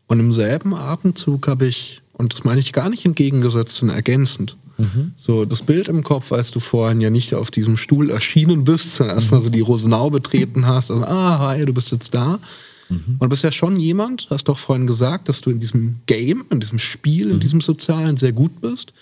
Und 0.07 0.19
im 0.19 0.33
selben 0.33 0.73
Atemzug 0.73 1.47
habe 1.47 1.65
ich, 1.65 2.01
und 2.13 2.33
das 2.33 2.43
meine 2.43 2.59
ich 2.59 2.73
gar 2.73 2.89
nicht 2.89 3.05
entgegengesetzt, 3.05 3.75
sondern 3.75 3.95
ergänzend, 3.95 4.57
Mhm. 4.79 5.11
So, 5.15 5.45
das 5.45 5.61
Bild 5.61 5.89
im 5.89 6.03
Kopf, 6.03 6.31
als 6.31 6.51
du 6.51 6.59
vorhin 6.59 7.01
ja 7.01 7.09
nicht 7.09 7.33
auf 7.33 7.51
diesem 7.51 7.77
Stuhl 7.77 8.09
erschienen 8.09 8.63
bist, 8.63 8.95
sondern 8.95 9.17
erstmal 9.17 9.41
so 9.41 9.49
die 9.49 9.61
Rosenau 9.61 10.09
betreten 10.09 10.65
hast, 10.65 10.89
also, 10.89 11.03
ah, 11.03 11.39
hi, 11.39 11.65
du 11.65 11.73
bist 11.73 11.91
jetzt 11.91 12.13
da. 12.13 12.39
Mhm. 12.87 13.17
Und 13.19 13.21
du 13.21 13.29
bist 13.29 13.43
ja 13.43 13.51
schon 13.51 13.79
jemand, 13.79 14.27
hast 14.29 14.45
doch 14.45 14.57
vorhin 14.57 14.87
gesagt, 14.87 15.29
dass 15.29 15.41
du 15.41 15.51
in 15.51 15.59
diesem 15.59 15.97
Game, 16.05 16.45
in 16.49 16.59
diesem 16.59 16.79
Spiel, 16.79 17.29
in 17.29 17.35
mhm. 17.35 17.41
diesem 17.41 17.61
Sozialen 17.61 18.17
sehr 18.17 18.31
gut 18.31 18.61
bist. 18.61 18.93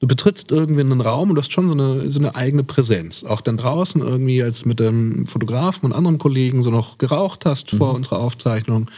Du 0.00 0.08
betrittst 0.08 0.50
irgendwie 0.50 0.80
einen 0.80 1.02
Raum 1.02 1.28
und 1.28 1.34
du 1.34 1.42
hast 1.42 1.52
schon 1.52 1.68
so 1.68 1.74
eine, 1.74 2.10
so 2.10 2.18
eine 2.18 2.34
eigene 2.34 2.64
Präsenz. 2.64 3.22
Auch 3.22 3.42
dann 3.42 3.58
draußen 3.58 4.00
irgendwie, 4.00 4.42
als 4.42 4.60
du 4.62 4.68
mit 4.68 4.80
dem 4.80 5.26
Fotografen 5.26 5.84
und 5.84 5.92
anderen 5.92 6.16
Kollegen 6.16 6.62
so 6.62 6.70
noch 6.70 6.96
geraucht 6.96 7.44
hast 7.44 7.70
vor 7.70 7.90
mhm. 7.90 7.96
unserer 7.96 8.20
Aufzeichnung, 8.20 8.90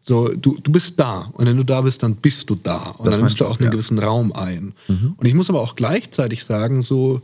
so, 0.00 0.28
du, 0.28 0.56
du 0.62 0.72
bist 0.72 0.94
da. 0.98 1.30
Und 1.32 1.46
wenn 1.46 1.56
du 1.56 1.64
da 1.64 1.82
bist, 1.82 2.02
dann 2.02 2.16
bist 2.16 2.48
du 2.48 2.54
da. 2.54 2.94
Und 2.96 3.06
das 3.06 3.14
dann 3.14 3.20
nimmst 3.20 3.40
du 3.40 3.46
auch 3.46 3.58
einen 3.58 3.66
ja. 3.66 3.70
gewissen 3.70 3.98
Raum 3.98 4.32
ein. 4.32 4.72
Mhm. 4.88 5.14
Und 5.16 5.26
ich 5.26 5.34
muss 5.34 5.50
aber 5.50 5.60
auch 5.60 5.76
gleichzeitig 5.76 6.44
sagen, 6.44 6.82
so 6.82 7.20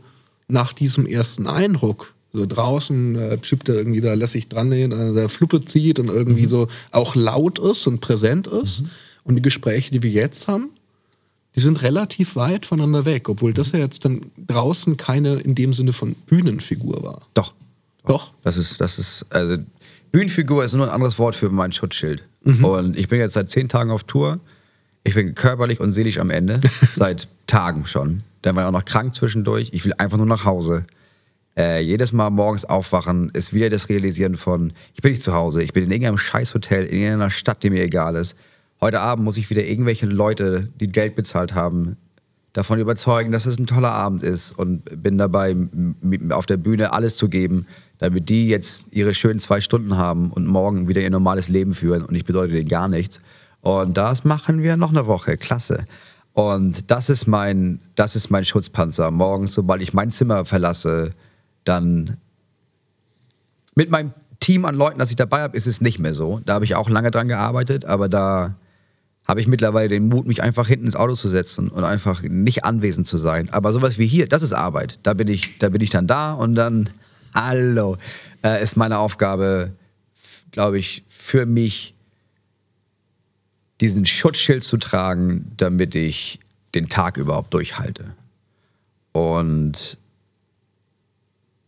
nach 0.47 0.73
diesem 0.73 1.05
ersten 1.05 1.47
Eindruck, 1.47 2.13
so 2.33 2.45
draußen, 2.45 3.15
der 3.15 3.41
Typ, 3.41 3.63
der 3.63 3.75
irgendwie 3.75 4.01
da 4.01 4.13
lässig 4.13 4.47
dran 4.47 4.69
geht, 4.69 4.93
äh, 4.93 5.13
der 5.13 5.29
Fluppe 5.29 5.65
zieht 5.65 5.99
und 5.99 6.09
irgendwie 6.09 6.43
mhm. 6.43 6.49
so 6.49 6.67
auch 6.91 7.15
laut 7.15 7.57
ist 7.57 7.87
und 7.87 7.99
präsent 7.99 8.47
ist. 8.47 8.81
Mhm. 8.81 8.89
Und 9.23 9.35
die 9.37 9.41
Gespräche, 9.41 9.91
die 9.91 10.03
wir 10.03 10.11
jetzt 10.11 10.47
haben, 10.47 10.69
die 11.55 11.59
sind 11.59 11.81
relativ 11.81 12.35
weit 12.35 12.67
voneinander 12.67 13.05
weg, 13.05 13.27
obwohl 13.29 13.51
das 13.51 13.71
ja 13.71 13.79
jetzt 13.79 14.05
dann 14.05 14.31
draußen 14.45 14.95
keine 14.95 15.37
in 15.37 15.55
dem 15.55 15.73
Sinne 15.73 15.91
von 15.91 16.13
Bühnenfigur 16.13 17.03
war. 17.03 17.21
Doch. 17.33 17.53
Doch. 18.05 18.33
Das 18.43 18.57
ist, 18.57 18.79
das 18.79 18.99
ist, 18.99 19.25
also 19.29 19.57
Bühnenfigur 20.11 20.63
ist 20.63 20.73
nur 20.73 20.87
ein 20.87 20.91
anderes 20.93 21.19
Wort 21.19 21.35
für 21.35 21.49
mein 21.49 21.71
Schutzschild. 21.71 22.23
Und 22.63 22.97
ich 22.97 23.07
bin 23.07 23.19
jetzt 23.19 23.33
seit 23.33 23.49
zehn 23.49 23.67
Tagen 23.67 23.91
auf 23.91 24.03
Tour. 24.03 24.39
Ich 25.03 25.13
bin 25.13 25.35
körperlich 25.35 25.79
und 25.79 25.91
seelisch 25.91 26.19
am 26.19 26.29
Ende. 26.29 26.59
seit 26.91 27.27
Tagen 27.45 27.85
schon. 27.85 28.23
Dann 28.41 28.55
war 28.55 28.63
ich 28.63 28.67
auch 28.67 28.71
noch 28.71 28.85
krank 28.85 29.13
zwischendurch. 29.13 29.69
Ich 29.73 29.85
will 29.85 29.93
einfach 29.97 30.17
nur 30.17 30.25
nach 30.25 30.45
Hause. 30.45 30.85
Äh, 31.57 31.81
jedes 31.81 32.13
Mal 32.13 32.29
morgens 32.29 32.65
aufwachen 32.65 33.31
ist 33.33 33.53
wieder 33.53 33.69
das 33.69 33.89
Realisieren 33.89 34.37
von, 34.37 34.73
ich 34.93 35.01
bin 35.01 35.11
nicht 35.11 35.23
zu 35.23 35.33
Hause, 35.33 35.63
ich 35.63 35.73
bin 35.73 35.83
in 35.83 35.91
irgendeinem 35.91 36.19
Scheißhotel, 36.19 36.85
in 36.85 36.99
irgendeiner 36.99 37.31
Stadt, 37.31 37.63
die 37.63 37.71
mir 37.71 37.83
egal 37.83 38.15
ist. 38.15 38.35
Heute 38.79 38.99
Abend 38.99 39.25
muss 39.25 39.37
ich 39.37 39.49
wieder 39.49 39.63
irgendwelche 39.63 40.05
Leute, 40.05 40.69
die 40.79 40.87
Geld 40.87 41.15
bezahlt 41.15 41.55
haben, 41.55 41.97
davon 42.53 42.79
überzeugen, 42.79 43.31
dass 43.31 43.47
es 43.47 43.57
ein 43.57 43.65
toller 43.65 43.91
Abend 43.91 44.21
ist 44.21 44.51
und 44.51 44.83
bin 45.01 45.17
dabei, 45.17 45.55
auf 46.29 46.45
der 46.45 46.57
Bühne 46.57 46.93
alles 46.93 47.17
zu 47.17 47.27
geben, 47.27 47.65
damit 47.99 48.29
die 48.29 48.47
jetzt 48.47 48.87
ihre 48.91 49.13
schönen 49.13 49.39
zwei 49.39 49.61
Stunden 49.61 49.97
haben 49.97 50.31
und 50.31 50.47
morgen 50.47 50.87
wieder 50.87 51.01
ihr 51.01 51.09
normales 51.09 51.47
Leben 51.47 51.73
führen 51.73 52.03
und 52.03 52.15
ich 52.15 52.25
bedeute 52.25 52.53
denen 52.53 52.67
gar 52.67 52.87
nichts. 52.87 53.19
Und 53.61 53.97
das 53.97 54.23
machen 54.23 54.61
wir 54.61 54.77
noch 54.77 54.91
eine 54.91 55.07
Woche. 55.07 55.37
Klasse. 55.37 55.85
Und 56.33 56.91
das 56.91 57.09
ist 57.09 57.27
mein, 57.27 57.79
das 57.95 58.15
ist 58.15 58.29
mein 58.29 58.45
Schutzpanzer. 58.45 59.09
Morgens, 59.09 59.53
sobald 59.53 59.81
ich 59.81 59.93
mein 59.93 60.11
Zimmer 60.11 60.45
verlasse, 60.45 61.11
dann 61.63 62.17
mit 63.73 63.89
meinem 63.89 64.13
Team 64.39 64.65
an 64.65 64.75
Leuten, 64.75 64.99
das 64.99 65.09
ich 65.09 65.15
dabei 65.15 65.41
habe, 65.41 65.57
ist 65.57 65.67
es 65.67 65.81
nicht 65.81 65.99
mehr 65.99 66.13
so. 66.13 66.39
Da 66.45 66.53
habe 66.53 66.65
ich 66.65 66.75
auch 66.75 66.89
lange 66.89 67.11
dran 67.11 67.27
gearbeitet, 67.27 67.85
aber 67.85 68.07
da 68.07 68.55
habe 69.27 69.41
ich 69.41 69.47
mittlerweile 69.47 69.89
den 69.89 70.07
Mut, 70.07 70.25
mich 70.25 70.41
einfach 70.41 70.67
hinten 70.67 70.85
ins 70.85 70.95
Auto 70.95 71.15
zu 71.15 71.27
setzen 71.27 71.67
und 71.67 71.83
einfach 71.83 72.23
nicht 72.23 72.63
anwesend 72.63 73.07
zu 73.07 73.17
sein. 73.17 73.49
Aber 73.51 73.73
sowas 73.73 73.97
wie 73.97 74.07
hier, 74.07 74.27
das 74.27 74.41
ist 74.41 74.53
Arbeit. 74.53 74.99
Da 75.03 75.13
bin 75.13 75.27
ich, 75.27 75.57
da 75.57 75.69
bin 75.69 75.81
ich 75.81 75.89
dann 75.89 76.07
da 76.07 76.33
und 76.33 76.55
dann, 76.55 76.89
hallo, 77.37 77.97
äh, 78.43 78.61
ist 78.63 78.77
meine 78.77 78.97
Aufgabe, 78.97 79.73
glaube 80.51 80.79
ich, 80.79 81.03
für 81.07 81.45
mich 81.45 81.93
diesen 83.79 84.05
Schutzschild 84.05 84.63
zu 84.63 84.77
tragen, 84.77 85.51
damit 85.57 85.93
ich 85.93 86.39
den 86.73 86.89
Tag 86.89 87.17
überhaupt 87.17 87.53
durchhalte. 87.53 88.15
Und 89.11 89.99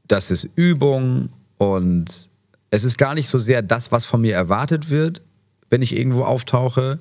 das 0.08 0.32
ist 0.32 0.50
Übung 0.56 1.30
und 1.58 2.30
es 2.72 2.84
ist 2.84 2.98
gar 2.98 3.14
nicht 3.14 3.30
so 3.30 3.38
sehr 3.38 3.62
das, 3.62 3.92
was 3.92 4.06
von 4.06 4.22
mir 4.22 4.34
erwartet 4.34 4.90
wird, 4.90 5.22
wenn 5.70 5.84
ich 5.84 5.96
irgendwo 5.96 6.24
auftauche, 6.24 7.00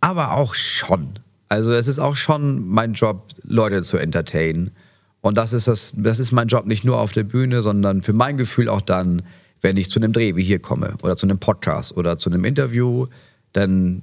aber 0.00 0.32
auch 0.32 0.54
schon. 0.54 1.18
Also 1.48 1.72
es 1.72 1.88
ist 1.88 1.98
auch 1.98 2.16
schon 2.16 2.66
mein 2.66 2.94
Job, 2.94 3.28
Leute 3.42 3.82
zu 3.82 3.98
entertainen. 3.98 4.70
Und 5.26 5.36
das 5.36 5.52
ist, 5.52 5.66
das, 5.66 5.92
das 5.96 6.20
ist 6.20 6.30
mein 6.30 6.46
Job 6.46 6.66
nicht 6.66 6.84
nur 6.84 7.00
auf 7.00 7.10
der 7.10 7.24
Bühne, 7.24 7.60
sondern 7.60 8.00
für 8.00 8.12
mein 8.12 8.36
Gefühl 8.36 8.68
auch 8.68 8.80
dann, 8.80 9.22
wenn 9.60 9.76
ich 9.76 9.90
zu 9.90 9.98
einem 9.98 10.12
Dreh 10.12 10.36
wie 10.36 10.44
hier 10.44 10.60
komme 10.60 10.94
oder 11.02 11.16
zu 11.16 11.26
einem 11.26 11.38
Podcast 11.38 11.96
oder 11.96 12.16
zu 12.16 12.30
einem 12.30 12.44
Interview, 12.44 13.08
dann, 13.52 14.02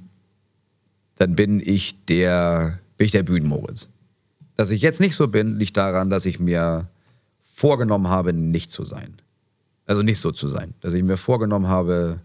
dann 1.15 1.35
bin 1.35 1.61
ich 1.61 2.03
der, 2.07 2.79
bin 2.97 3.05
ich 3.05 3.11
der 3.11 3.23
Bühnenmoritz. 3.23 3.87
Dass 4.57 4.71
ich 4.71 4.81
jetzt 4.81 4.99
nicht 4.99 5.15
so 5.15 5.29
bin, 5.29 5.57
liegt 5.57 5.77
daran, 5.77 6.09
dass 6.09 6.25
ich 6.25 6.41
mir 6.41 6.89
vorgenommen 7.41 8.09
habe, 8.09 8.33
nicht 8.33 8.69
zu 8.69 8.83
sein. 8.83 9.21
Also 9.85 10.01
nicht 10.01 10.19
so 10.19 10.31
zu 10.31 10.49
sein. 10.49 10.73
Dass 10.81 10.93
ich 10.93 11.03
mir 11.03 11.17
vorgenommen 11.17 11.67
habe, 11.67 12.19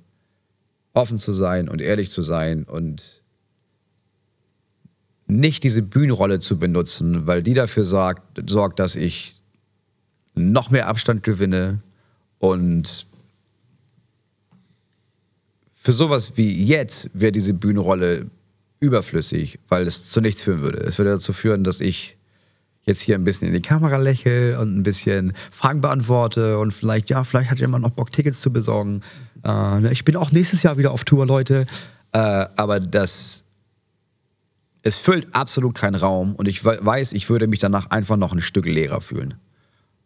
offen 0.93 1.19
zu 1.19 1.33
sein 1.33 1.69
und 1.69 1.81
ehrlich 1.81 2.11
zu 2.11 2.23
sein 2.23 2.65
und 2.65 3.23
nicht 5.29 5.63
diese 5.63 5.83
Bühnenrolle 5.83 6.41
zu 6.41 6.59
benutzen, 6.59 7.27
weil 7.27 7.43
die 7.43 7.55
dafür 7.55 7.85
sorgt, 7.85 8.51
sorgt 8.51 8.79
dass 8.79 8.97
ich 8.97 9.35
noch 10.35 10.71
mehr 10.71 10.89
Abstand 10.89 11.23
gewinne 11.23 11.79
und 12.39 13.07
für 15.75 15.93
sowas 15.93 16.33
wie 16.37 16.63
jetzt 16.65 17.11
wäre 17.15 17.33
diese 17.33 17.55
Bühnenrolle 17.55 18.27
überflüssig, 18.81 19.59
weil 19.69 19.87
es 19.87 20.11
zu 20.11 20.21
nichts 20.21 20.43
führen 20.43 20.61
würde. 20.61 20.79
Es 20.79 20.99
würde 20.99 21.11
dazu 21.11 21.33
führen, 21.33 21.65
dass 21.65 21.81
ich 21.81 22.17
jetzt 22.83 23.03
hier 23.03 23.17
ein 23.17 23.25
bisschen 23.25 23.49
in 23.49 23.55
die 23.55 23.63
Kamera 23.63 23.97
lächle 23.97 24.59
und 24.59 24.77
ein 24.77 24.83
bisschen 24.83 25.35
Fragen 25.51 25.81
beantworte 25.81 26.59
und 26.59 26.73
vielleicht, 26.73 27.11
ja, 27.11 27.23
vielleicht 27.25 27.51
hat 27.51 27.59
jemand 27.59 27.83
noch 27.83 27.91
Bock, 27.91 28.13
Tickets 28.13 28.41
zu 28.41 28.53
besorgen. 28.53 29.03
Äh, 29.45 29.93
ich 29.93 30.05
bin 30.05 30.17
auch 30.17 30.33
nächstes 30.33 30.63
Jahr 30.63 30.79
wieder 30.79 30.93
auf 30.93 31.05
Tour, 31.05 31.27
Leute. 31.27 31.67
Äh, 32.13 32.47
aber 32.57 32.81
das, 32.81 33.45
es 34.89 34.97
füllt 34.99 35.29
absolut 35.35 35.75
keinen 35.75 35.95
Raum 35.95 36.35
und 36.35 36.49
ich 36.49 36.65
we- 36.65 36.79
weiß, 36.81 37.13
ich 37.13 37.29
würde 37.31 37.47
mich 37.47 37.59
danach 37.61 37.91
einfach 37.91 38.17
noch 38.17 38.33
ein 38.33 38.41
Stück 38.41 38.67
leerer 38.67 39.01
fühlen. 39.01 39.35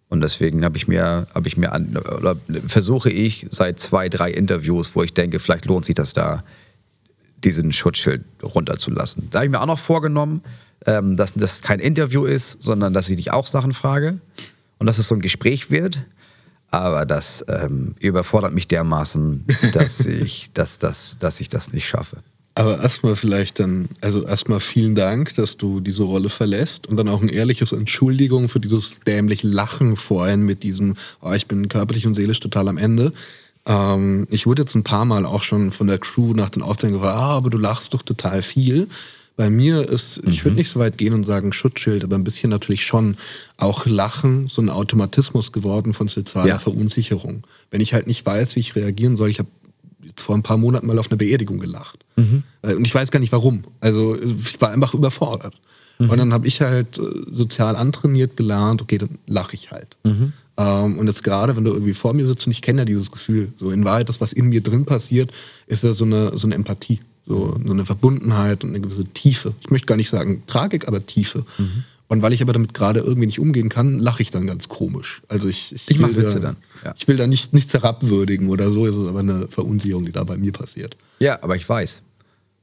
Und 0.09 0.21
deswegen 0.21 0.63
habe 0.65 0.77
ich 0.77 0.89
mir, 0.89 1.27
habe 1.35 1.49
ich 1.49 1.57
mir 1.57 1.73
an, 1.73 1.97
oder 1.97 2.37
versuche 2.67 3.09
ich 3.11 3.47
seit 3.51 3.79
zwei, 3.79 4.09
drei 4.11 4.31
Interviews, 4.31 4.95
wo 4.95 5.03
ich 5.03 5.15
denke, 5.15 5.39
vielleicht 5.39 5.65
lohnt 5.65 5.87
sich 5.87 5.95
das 5.95 6.13
da, 6.13 6.45
diesen 7.43 7.73
Schutzschild 7.73 8.23
runterzulassen. 8.43 9.29
Da 9.31 9.39
habe 9.39 9.47
ich 9.47 9.51
mir 9.51 9.61
auch 9.61 9.67
noch 9.67 9.79
vorgenommen, 9.79 10.43
ähm, 10.87 11.17
dass 11.17 11.33
das 11.35 11.63
kein 11.63 11.81
Interview 11.81 12.25
ist, 12.27 12.61
sondern 12.63 12.93
dass 12.93 13.09
ich 13.09 13.17
dich 13.17 13.31
auch 13.33 13.47
Sachen 13.47 13.73
frage 13.73 14.21
und 14.79 14.87
dass 14.87 14.99
es 14.99 15.07
so 15.07 15.15
ein 15.15 15.21
Gespräch 15.23 15.71
wird. 15.71 16.03
Aber 16.71 17.05
das 17.07 17.45
ähm, 17.49 17.95
überfordert 18.01 18.53
mich 18.53 18.69
dermaßen, 18.69 19.45
dass 19.73 20.05
ich, 20.07 20.51
dass, 20.53 20.79
dass, 20.79 21.17
dass 21.19 21.41
ich 21.41 21.49
das 21.49 21.73
nicht 21.73 21.87
schaffe. 21.89 22.19
Aber 22.55 22.83
erstmal 22.83 23.17
vielleicht 23.17 23.61
dann, 23.61 23.89
also 24.03 24.25
erstmal 24.25 24.61
vielen 24.61 24.95
Dank, 24.95 25.35
dass 25.37 25.57
du 25.57 25.81
diese 25.81 26.03
Rolle 26.03 26.29
verlässt 26.29 26.87
und 26.87 26.97
dann 26.97 27.09
auch 27.09 27.23
ein 27.23 27.31
ehrliches 27.31 27.73
Entschuldigung 27.73 28.49
für 28.49 28.61
dieses 28.61 29.01
dämliche 29.01 29.49
Lachen 29.49 29.97
vorhin 29.97 30.43
mit 30.43 30.63
diesem, 30.63 30.95
oh, 31.23 31.33
ich 31.33 31.47
bin 31.47 31.69
körperlich 31.69 32.07
und 32.07 32.15
seelisch 32.15 32.41
total 32.41 32.69
am 32.69 32.77
Ende. 32.77 33.13
Ähm, 33.65 34.27
ich 34.31 34.47
wurde 34.47 34.63
jetzt 34.63 34.75
ein 34.75 34.85
paar 34.85 35.07
Mal 35.07 35.25
auch 35.25 35.43
schon 35.43 35.73
von 35.73 35.87
der 35.87 35.99
Crew 35.99 36.35
nach 36.35 36.51
den 36.51 36.63
Aufzählungen 36.63 37.01
gefragt, 37.01 37.19
ah, 37.19 37.37
aber 37.37 37.49
du 37.49 37.59
lachst 37.59 37.95
doch 37.95 38.03
total 38.03 38.43
viel. 38.43 38.89
Bei 39.37 39.49
mir 39.49 39.89
ist, 39.89 40.21
ich 40.27 40.45
würde 40.45 40.57
nicht 40.57 40.69
so 40.69 40.79
weit 40.79 40.99
gehen 40.99 41.15
und 41.15 41.25
sagen 41.25 41.55
Schutzschild, 41.55 42.05
aber 42.05 42.17
ein 42.17 42.25
bisschen 42.25 42.51
natürlich 42.51 42.85
schon 42.85 43.17
auch 43.57 43.87
Lachen, 43.87 44.49
so 44.49 44.61
ein 44.61 44.69
Automatismus 44.69 45.53
geworden 45.53 45.95
von 45.95 46.07
sozialer 46.07 46.49
Ja. 46.49 46.59
Verunsicherung. 46.59 47.45
Wenn 47.71 47.81
ich 47.81 47.95
halt 47.95 48.07
nicht 48.07 48.27
weiß, 48.27 48.57
wie 48.57 48.61
ich 48.61 48.77
reagieren 48.77 49.17
soll, 49.17 49.31
ich 49.31 49.39
habe 49.39 49.49
jetzt 50.13 50.23
vor 50.23 50.35
ein 50.37 50.43
paar 50.43 50.57
Monaten 50.57 50.87
mal 50.87 50.99
auf 50.99 51.11
einer 51.11 51.17
Beerdigung 51.19 51.59
gelacht. 51.59 52.05
Äh, 52.63 52.75
Und 52.75 52.87
ich 52.87 52.95
weiß 52.95 53.11
gar 53.11 53.21
nicht 53.21 53.33
warum. 53.33 53.63
Also 53.81 54.17
ich 54.21 54.61
war 54.61 54.71
einfach 54.71 54.95
überfordert. 54.95 55.55
Und 55.99 56.17
dann 56.19 56.33
habe 56.33 56.47
ich 56.49 56.61
halt 56.61 56.99
äh, 56.99 57.03
sozial 57.31 57.77
antrainiert 57.77 58.37
gelernt, 58.37 58.83
okay, 58.83 58.99
dann 58.99 59.19
lache 59.27 59.55
ich 59.55 59.71
halt. 59.71 59.97
Ähm, 60.57 60.99
und 60.99 61.07
jetzt 61.07 61.23
gerade, 61.23 61.57
wenn 61.57 61.65
du 61.65 61.73
irgendwie 61.73 61.95
vor 61.95 62.13
mir 62.13 62.27
sitzt 62.27 62.47
und 62.47 62.53
ich 62.53 62.61
kenne 62.61 62.81
ja 62.81 62.85
dieses 62.85 63.11
Gefühl, 63.13 63.53
so 63.59 63.71
in 63.71 63.85
Wahrheit, 63.85 64.09
das, 64.09 64.21
was 64.21 64.33
in 64.33 64.49
mir 64.49 64.63
drin 64.63 64.85
passiert, 64.85 65.33
ist 65.67 65.85
ja 65.85 65.93
so 65.93 66.05
eine, 66.05 66.37
so 66.37 66.47
eine 66.49 66.57
Empathie, 66.57 67.01
so, 67.27 67.57
so 67.65 67.73
eine 67.73 67.85
Verbundenheit 67.87 68.65
und 68.65 68.71
eine 68.71 68.81
gewisse 68.81 69.05
Tiefe. 69.05 69.55
Ich 69.61 69.71
möchte 69.71 69.87
gar 69.87 69.97
nicht 69.97 70.09
sagen 70.11 70.43
Tragik, 70.47 70.89
aber 70.89 71.07
Tiefe. 71.07 71.45
Und 72.13 72.21
weil 72.21 72.35
ich 72.35 72.43
aber 72.43 72.53
damit 72.53 72.75
gerade 72.75 73.01
irgendwie 73.01 73.25
nicht 73.25 73.41
umgehen 73.41 73.71
kann, 73.71 73.99
lache 73.99 74.21
ich 74.21 74.31
dann 74.31 74.47
ganz 74.47 74.69
komisch. 74.69 75.23
Also 75.29 75.49
ich, 75.49 75.75
ich, 75.75 75.91
Ich 75.91 75.99
mach 75.99 76.09
will 76.09 76.25
Witze 76.25 76.41
da, 76.41 76.49
dann, 76.49 76.57
ja. 76.85 76.93
Ich 76.95 77.09
will 77.09 77.17
da 77.17 77.27
nicht, 77.27 77.55
nichts 77.55 77.73
herabwürdigen 77.73 78.51
oder 78.51 78.71
so, 78.71 78.85
ist 78.85 78.97
es 78.97 79.09
aber 79.09 79.21
eine 79.21 79.49
Verunsicherung, 79.49 80.05
die 80.05 80.13
da 80.13 80.23
bei 80.23 80.37
mir 80.37 80.53
passiert. 80.53 80.99
Ja, 81.21 81.43
aber 81.43 81.57
ich 81.57 81.67
weiß. 81.67 82.03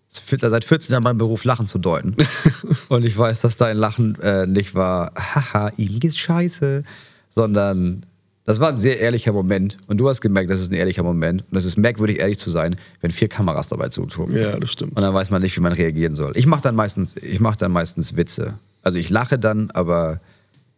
Seit 0.07 0.63
14 0.63 0.93
Jahren 0.93 1.01
mein 1.01 1.17
Beruf, 1.17 1.45
Lachen 1.45 1.65
zu 1.65 1.79
deuten. 1.79 2.15
Und 2.89 3.03
ich 3.03 3.17
weiß, 3.17 3.41
dass 3.41 3.55
dein 3.55 3.77
Lachen 3.77 4.21
äh, 4.21 4.45
nicht 4.45 4.75
war, 4.75 5.13
haha, 5.15 5.71
ihm 5.77 5.99
geht's 5.99 6.19
scheiße, 6.19 6.83
sondern 7.31 8.05
das 8.45 8.59
war 8.59 8.69
ein 8.69 8.77
sehr 8.77 8.99
ehrlicher 8.99 9.33
Moment. 9.33 9.77
Und 9.88 9.97
du 9.97 10.09
hast 10.09 10.21
gemerkt, 10.21 10.51
das 10.51 10.62
ist 10.62 10.71
ein 10.71 10.75
ehrlicher 10.75 11.01
Moment. 11.01 11.43
Und 11.49 11.57
es 11.57 11.65
ist 11.65 11.75
merkwürdig, 11.75 12.19
ehrlich 12.19 12.38
zu 12.38 12.51
sein, 12.51 12.75
wenn 13.01 13.09
vier 13.09 13.29
Kameras 13.29 13.67
dabei 13.67 13.89
zugucken. 13.89 14.38
Ja, 14.38 14.59
das 14.59 14.71
stimmt. 14.71 14.95
Und 14.95 15.01
dann 15.01 15.13
weiß 15.15 15.31
man 15.31 15.41
nicht, 15.41 15.57
wie 15.57 15.62
man 15.62 15.73
reagieren 15.73 16.13
soll. 16.13 16.33
Ich 16.35 16.45
mache 16.45 16.62
dann 16.62 16.75
meistens, 16.75 17.15
ich 17.15 17.39
mache 17.39 17.57
dann 17.57 17.71
meistens 17.71 18.15
Witze. 18.15 18.59
Also 18.81 18.97
ich 18.97 19.09
lache 19.09 19.37
dann, 19.37 19.71
aber 19.71 20.21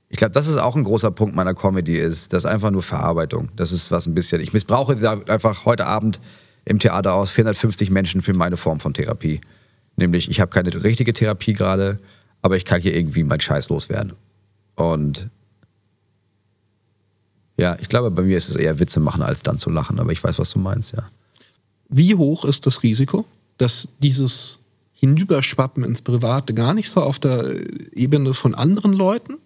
ich 0.10 0.18
glaube, 0.18 0.32
das 0.32 0.48
ist 0.48 0.58
auch 0.58 0.76
ein 0.76 0.84
großer 0.84 1.12
Punkt 1.12 1.36
meiner 1.36 1.54
Comedy 1.54 1.98
ist, 1.98 2.34
das 2.34 2.44
ist 2.44 2.50
einfach 2.50 2.72
nur 2.72 2.84
Verarbeitung. 2.84 3.50
Das 3.56 3.72
ist 3.72 3.92
was 3.92 4.08
ein 4.08 4.14
bisschen. 4.14 4.42
Ich 4.42 4.54
missbrauche 4.54 4.98
einfach 5.28 5.66
heute 5.66 5.86
Abend 5.86 6.20
im 6.66 6.80
Theater 6.80 7.14
aus 7.14 7.32
450 7.32 7.90
Menschen 7.92 8.22
für 8.22 8.34
meine 8.34 8.58
Form 8.58 8.80
von 8.80 8.94
Therapie. 8.94 9.42
Nämlich, 9.96 10.30
ich 10.30 10.42
habe 10.42 10.52
keine 10.52 10.84
richtige 10.84 11.14
Therapie 11.14 11.54
gerade, 11.54 12.00
aber 12.42 12.58
ich 12.58 12.66
kann 12.66 12.82
hier 12.82 12.96
irgendwie 12.96 13.24
meinen 13.24 13.42
Scheiß 13.42 13.70
loswerden. 13.70 14.14
Und 14.76 15.30
ja, 17.58 17.78
ich 17.80 17.90
glaube, 17.90 18.12
bei 18.12 18.24
mir 18.24 18.38
ist 18.38 18.50
es 18.50 18.56
eher 18.56 18.80
Witze 18.80 19.00
machen, 19.00 19.22
als 19.22 19.44
dann 19.44 19.60
zu 19.60 19.70
lachen, 19.70 20.00
aber 20.00 20.12
ich 20.12 20.24
weiß, 20.24 20.40
was 20.40 20.52
du 20.52 20.60
meinst, 20.60 20.94
ja. 20.94 21.08
Wie 21.90 22.16
hoch 22.16 22.46
ist 22.46 22.66
das 22.66 22.84
Risiko, 22.84 23.26
dass 23.58 23.88
dieses 24.00 24.60
Hinüberschwappen 25.02 25.84
ins 25.84 26.04
Private 26.04 26.54
gar 26.54 26.76
nicht 26.76 26.90
so 26.90 27.02
auf 27.02 27.18
der 27.18 27.56
Ebene 27.94 28.36
von 28.36 28.54
anderen 28.54 28.94
Leuten, 28.94 29.38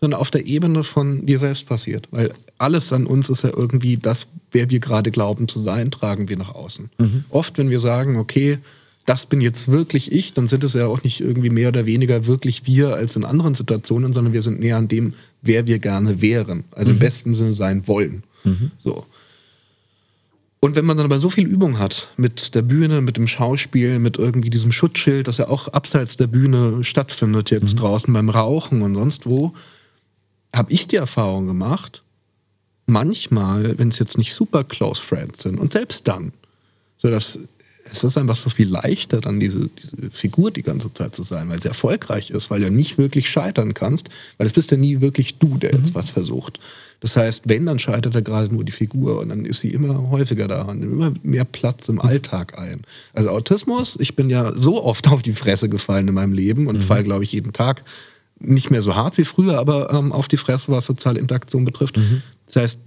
sondern 0.00 0.20
auf 0.20 0.32
der 0.32 0.46
Ebene 0.46 0.82
von 0.82 1.26
dir 1.26 1.38
selbst 1.38 1.66
passiert? 1.66 2.08
Weil 2.10 2.32
alles 2.58 2.92
an 2.92 3.06
uns 3.06 3.30
ist 3.30 3.42
ja 3.42 3.50
irgendwie 3.56 3.96
das, 3.96 4.26
wer 4.50 4.68
wir 4.68 4.80
gerade 4.80 5.12
glauben 5.12 5.46
zu 5.46 5.62
sein, 5.62 5.92
tragen 5.92 6.28
wir 6.28 6.36
nach 6.36 6.54
außen. 6.54 6.90
Oft, 7.30 7.56
wenn 7.56 7.70
wir 7.70 7.78
sagen, 7.78 8.16
okay, 8.16 8.58
das 9.06 9.26
bin 9.26 9.40
jetzt 9.40 9.68
wirklich 9.68 10.10
ich, 10.10 10.34
dann 10.34 10.48
sind 10.48 10.64
es 10.64 10.74
ja 10.74 10.88
auch 10.88 11.02
nicht 11.04 11.20
irgendwie 11.20 11.50
mehr 11.50 11.68
oder 11.68 11.86
weniger 11.86 12.26
wirklich 12.26 12.66
wir 12.66 12.94
als 12.94 13.14
in 13.14 13.24
anderen 13.24 13.54
Situationen, 13.54 14.12
sondern 14.12 14.32
wir 14.32 14.42
sind 14.42 14.58
näher 14.58 14.76
an 14.76 14.88
dem, 14.88 15.14
wer 15.40 15.66
wir 15.66 15.78
gerne 15.78 16.20
wären. 16.20 16.64
Also 16.72 16.90
im 16.90 16.98
besten 16.98 17.34
Sinne 17.34 17.52
sein 17.52 17.86
wollen. 17.86 18.24
So. 18.78 19.06
Und 20.62 20.76
wenn 20.76 20.84
man 20.84 20.98
dann 20.98 21.06
aber 21.06 21.18
so 21.18 21.30
viel 21.30 21.46
Übung 21.46 21.78
hat 21.78 22.12
mit 22.18 22.54
der 22.54 22.60
Bühne, 22.60 23.00
mit 23.00 23.16
dem 23.16 23.26
Schauspiel, 23.26 23.98
mit 23.98 24.18
irgendwie 24.18 24.50
diesem 24.50 24.72
Schutzschild, 24.72 25.26
das 25.26 25.38
ja 25.38 25.48
auch 25.48 25.68
abseits 25.68 26.18
der 26.18 26.26
Bühne 26.26 26.84
stattfindet 26.84 27.50
jetzt 27.50 27.76
draußen 27.76 28.12
beim 28.12 28.28
Rauchen 28.28 28.82
und 28.82 28.94
sonst 28.94 29.24
wo, 29.24 29.54
habe 30.54 30.70
ich 30.70 30.86
die 30.86 30.96
Erfahrung 30.96 31.46
gemacht, 31.46 32.02
manchmal, 32.86 33.78
wenn 33.78 33.88
es 33.88 33.98
jetzt 33.98 34.18
nicht 34.18 34.34
super 34.34 34.64
close 34.64 35.00
friends 35.00 35.42
sind 35.42 35.58
und 35.58 35.72
selbst 35.72 36.06
dann, 36.06 36.32
so 36.98 37.08
dass 37.08 37.38
es 37.90 38.04
ist 38.04 38.16
einfach 38.16 38.36
so 38.36 38.50
viel 38.50 38.68
leichter, 38.68 39.20
dann 39.20 39.40
diese, 39.40 39.68
diese 39.68 40.10
Figur 40.10 40.50
die 40.50 40.62
ganze 40.62 40.92
Zeit 40.92 41.14
zu 41.14 41.22
sein, 41.22 41.48
weil 41.48 41.60
sie 41.60 41.68
erfolgreich 41.68 42.30
ist, 42.30 42.50
weil 42.50 42.60
du 42.60 42.70
nicht 42.70 42.98
wirklich 42.98 43.28
scheitern 43.28 43.74
kannst, 43.74 44.08
weil 44.38 44.46
es 44.46 44.52
bist 44.52 44.70
ja 44.70 44.76
nie 44.76 45.00
wirklich 45.00 45.38
du, 45.38 45.58
der 45.58 45.72
jetzt 45.72 45.94
was 45.94 46.10
versucht. 46.10 46.60
Das 47.00 47.16
heißt, 47.16 47.44
wenn, 47.46 47.66
dann 47.66 47.78
scheitert 47.78 48.14
er 48.14 48.22
gerade 48.22 48.54
nur 48.54 48.64
die 48.64 48.72
Figur 48.72 49.20
und 49.20 49.30
dann 49.30 49.44
ist 49.44 49.60
sie 49.60 49.70
immer 49.70 50.10
häufiger 50.10 50.48
da 50.48 50.62
und 50.62 50.80
nimmt 50.80 50.92
immer 50.92 51.12
mehr 51.22 51.44
Platz 51.44 51.88
im 51.88 52.00
Alltag 52.00 52.58
ein. 52.58 52.82
Also 53.14 53.30
Autismus, 53.30 53.96
ich 53.98 54.16
bin 54.16 54.28
ja 54.28 54.54
so 54.54 54.84
oft 54.84 55.08
auf 55.08 55.22
die 55.22 55.32
Fresse 55.32 55.68
gefallen 55.68 56.08
in 56.08 56.14
meinem 56.14 56.34
Leben 56.34 56.66
und 56.66 56.84
fall, 56.84 57.02
glaube 57.02 57.24
ich, 57.24 57.32
jeden 57.32 57.52
Tag 57.52 57.84
nicht 58.38 58.70
mehr 58.70 58.82
so 58.82 58.94
hart 58.94 59.18
wie 59.18 59.24
früher, 59.24 59.58
aber 59.58 59.92
ähm, 59.92 60.12
auf 60.12 60.28
die 60.28 60.36
Fresse, 60.36 60.70
was 60.72 60.84
soziale 60.84 61.20
Interaktion 61.20 61.64
betrifft. 61.64 61.98
Das 62.46 62.56
heißt, 62.56 62.78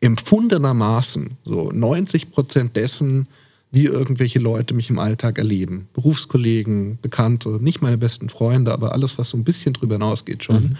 empfundenermaßen, 0.00 1.36
so 1.44 1.70
90 1.72 2.30
Prozent 2.30 2.76
dessen, 2.76 3.26
wie 3.70 3.84
irgendwelche 3.84 4.38
Leute 4.38 4.74
mich 4.74 4.88
im 4.90 4.98
Alltag 4.98 5.38
erleben. 5.38 5.88
Berufskollegen, 5.92 6.98
Bekannte, 7.02 7.58
nicht 7.62 7.82
meine 7.82 7.98
besten 7.98 8.28
Freunde, 8.28 8.72
aber 8.72 8.92
alles, 8.92 9.18
was 9.18 9.30
so 9.30 9.36
ein 9.36 9.44
bisschen 9.44 9.74
drüber 9.74 9.96
hinausgeht 9.96 10.42
schon, 10.44 10.76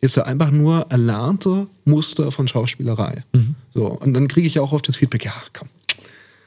ist 0.00 0.16
ja 0.16 0.24
einfach 0.24 0.50
nur 0.50 0.86
erlernte 0.90 1.66
Muster 1.84 2.30
von 2.32 2.46
Schauspielerei. 2.48 3.24
So, 3.74 3.86
und 3.86 4.14
dann 4.14 4.28
kriege 4.28 4.46
ich 4.46 4.58
auch 4.60 4.72
oft 4.72 4.86
das 4.88 4.96
Feedback, 4.96 5.24
ja, 5.24 5.32
komm, 5.52 5.68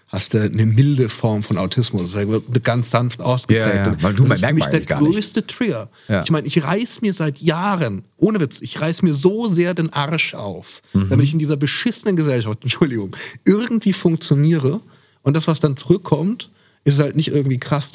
hast 0.07 0.33
du 0.33 0.41
eine 0.41 0.65
milde 0.65 1.09
Form 1.09 1.43
von 1.43 1.57
Autismus, 1.57 2.11
das 2.13 2.21
ist 2.23 2.27
eine 2.29 2.41
ganz 2.61 2.91
sanft 2.91 3.21
ausgeprägt. 3.21 3.75
Ja, 3.75 3.91
ja, 3.91 4.03
weil 4.03 4.13
du- 4.13 4.23
das 4.25 4.39
ist 4.41 4.45
für 4.47 4.53
mich 4.53 4.65
der 4.67 4.81
größte 4.81 5.45
Trigger. 5.47 5.89
Ja. 6.07 6.23
Ich 6.23 6.31
meine, 6.31 6.47
ich 6.47 6.63
reiß 6.63 7.01
mir 7.01 7.11
seit 7.13 7.39
Jahren, 7.39 8.03
ohne 8.17 8.39
Witz, 8.39 8.61
ich 8.61 8.79
reiß 8.79 9.01
mir 9.01 9.13
so 9.13 9.47
sehr 9.47 9.73
den 9.73 9.91
Arsch 9.91 10.33
auf, 10.35 10.81
Mhm. 10.93 11.09
damit 11.09 11.25
ich 11.25 11.33
in 11.33 11.39
dieser 11.39 11.57
beschissenen 11.57 12.15
Gesellschaft, 12.15 12.59
Entschuldigung, 12.63 13.15
irgendwie 13.45 13.91
funktioniere. 13.93 14.79
Und 15.25 15.35
das, 15.35 15.47
was 15.47 15.59
dann 15.59 15.75
zurückkommt, 15.75 16.49
ist 16.85 16.99
halt 16.99 17.15
nicht 17.15 17.29
irgendwie 17.29 17.57
krass. 17.57 17.91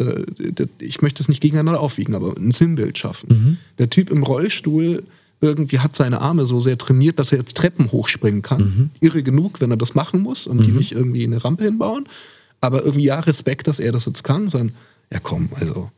Ich 0.80 1.00
möchte 1.00 1.22
es 1.22 1.28
nicht 1.28 1.40
gegeneinander 1.40 1.80
aufwiegen, 1.80 2.14
aber 2.14 2.36
ein 2.36 2.50
Sinnbild 2.50 2.98
schaffen. 2.98 3.28
Mhm. 3.30 3.56
Der 3.78 3.88
Typ 3.88 4.10
im 4.10 4.22
Rollstuhl 4.22 5.04
irgendwie 5.40 5.78
hat 5.78 5.96
seine 5.96 6.20
Arme 6.20 6.44
so 6.44 6.60
sehr 6.60 6.76
trainiert, 6.76 7.18
dass 7.18 7.32
er 7.32 7.38
jetzt 7.38 7.56
Treppen 7.56 7.92
hochspringen 7.92 8.42
kann. 8.42 8.60
Mhm. 8.62 8.90
Irre 9.00 9.22
genug, 9.22 9.60
wenn 9.60 9.70
er 9.70 9.76
das 9.78 9.94
machen 9.94 10.20
muss 10.20 10.46
und 10.46 10.66
die 10.66 10.72
nicht 10.72 10.92
irgendwie 10.92 11.24
eine 11.24 11.42
Rampe 11.42 11.64
hinbauen. 11.64 12.04
Aber 12.60 12.82
irgendwie 12.84 13.04
ja, 13.06 13.20
Respekt, 13.20 13.68
dass 13.68 13.78
er 13.78 13.92
das 13.92 14.04
jetzt 14.04 14.22
kann, 14.24 14.48
sondern 14.48 14.76
ja 15.12 15.18
komm, 15.20 15.48
also 15.58 15.90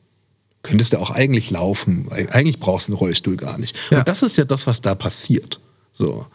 könntest 0.62 0.92
du 0.92 0.98
auch 1.00 1.10
eigentlich 1.10 1.50
laufen. 1.50 2.06
Eig- 2.10 2.28
Eigentlich 2.30 2.60
brauchst 2.60 2.86
du 2.86 2.92
einen 2.92 2.98
Rollstuhl 2.98 3.36
gar 3.36 3.58
nicht. 3.58 3.76
Ja. 3.90 3.98
Und 4.00 4.08
das 4.08 4.22
ist 4.22 4.36
ja 4.36 4.44
das, 4.44 4.66
was 4.68 4.80
da 4.80 4.94
passiert. 4.94 5.60
So. 5.92 6.26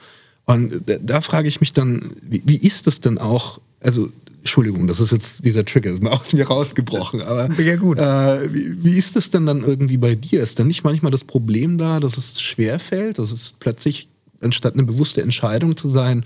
Und 0.46 0.82
da, 0.90 0.96
da 1.02 1.22
frage 1.22 1.48
ich 1.48 1.62
mich 1.62 1.72
dann, 1.72 2.02
wie, 2.24 2.42
wie 2.46 2.58
ist 2.58 2.88
das 2.88 3.00
denn 3.00 3.20
auch, 3.20 3.62
also 3.80 4.10
Entschuldigung, 4.48 4.88
das 4.88 5.02
ist 5.02 5.12
jetzt 5.12 5.44
dieser 5.44 5.66
Trigger, 5.66 5.92
ist 5.92 6.02
mal 6.02 6.12
aus 6.14 6.32
mir 6.32 6.48
rausgebrochen, 6.48 7.22
aber 7.22 7.52
Ja, 7.60 7.76
gut. 7.76 8.00
Äh, 8.00 8.54
wie, 8.54 8.82
wie 8.82 8.98
ist 8.98 9.18
das 9.18 9.30
denn 9.30 9.46
dann 9.46 9.62
irgendwie 9.62 9.98
bei 9.98 10.16
dir? 10.16 10.42
Ist 10.42 10.58
dann 10.58 10.68
nicht 10.68 10.86
manchmal 10.86 11.12
das 11.12 11.26
Problem 11.26 11.78
da, 11.78 12.00
dass 12.00 12.18
es 12.18 12.40
schwerfällt, 12.40 13.20
dass 13.20 13.34
es 13.34 13.54
plötzlich, 13.60 14.08
anstatt 14.40 14.76
eine 14.76 14.84
bewusste 14.84 15.22
Entscheidung 15.22 15.76
zu 15.76 15.90
sein, 15.90 16.26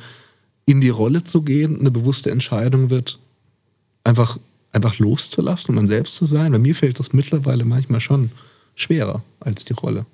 in 0.67 0.81
die 0.81 0.89
Rolle 0.89 1.23
zu 1.23 1.41
gehen, 1.41 1.79
eine 1.79 1.89
bewusste 1.89 2.29
Entscheidung 2.29 2.91
wird, 2.91 3.17
einfach, 4.03 4.37
einfach 4.71 4.99
loszulassen 4.99 5.69
und 5.69 5.75
man 5.75 5.87
selbst 5.87 6.15
zu 6.15 6.27
sein? 6.27 6.51
Bei 6.51 6.59
mir 6.59 6.75
fällt 6.75 6.99
das 6.99 7.13
mittlerweile 7.13 7.65
manchmal 7.65 8.01
schon 8.01 8.29
schwerer 8.75 9.23
als 9.39 9.65
die 9.65 9.73
Rolle. 9.73 10.05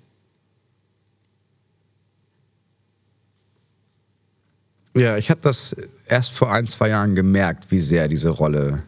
Ja, 4.97 5.17
ich 5.17 5.29
habe 5.29 5.41
das 5.41 5.75
erst 6.07 6.31
vor 6.31 6.51
ein, 6.51 6.67
zwei 6.67 6.89
Jahren 6.89 7.15
gemerkt, 7.15 7.71
wie 7.71 7.79
sehr 7.79 8.07
diese 8.07 8.29
Rolle, 8.29 8.83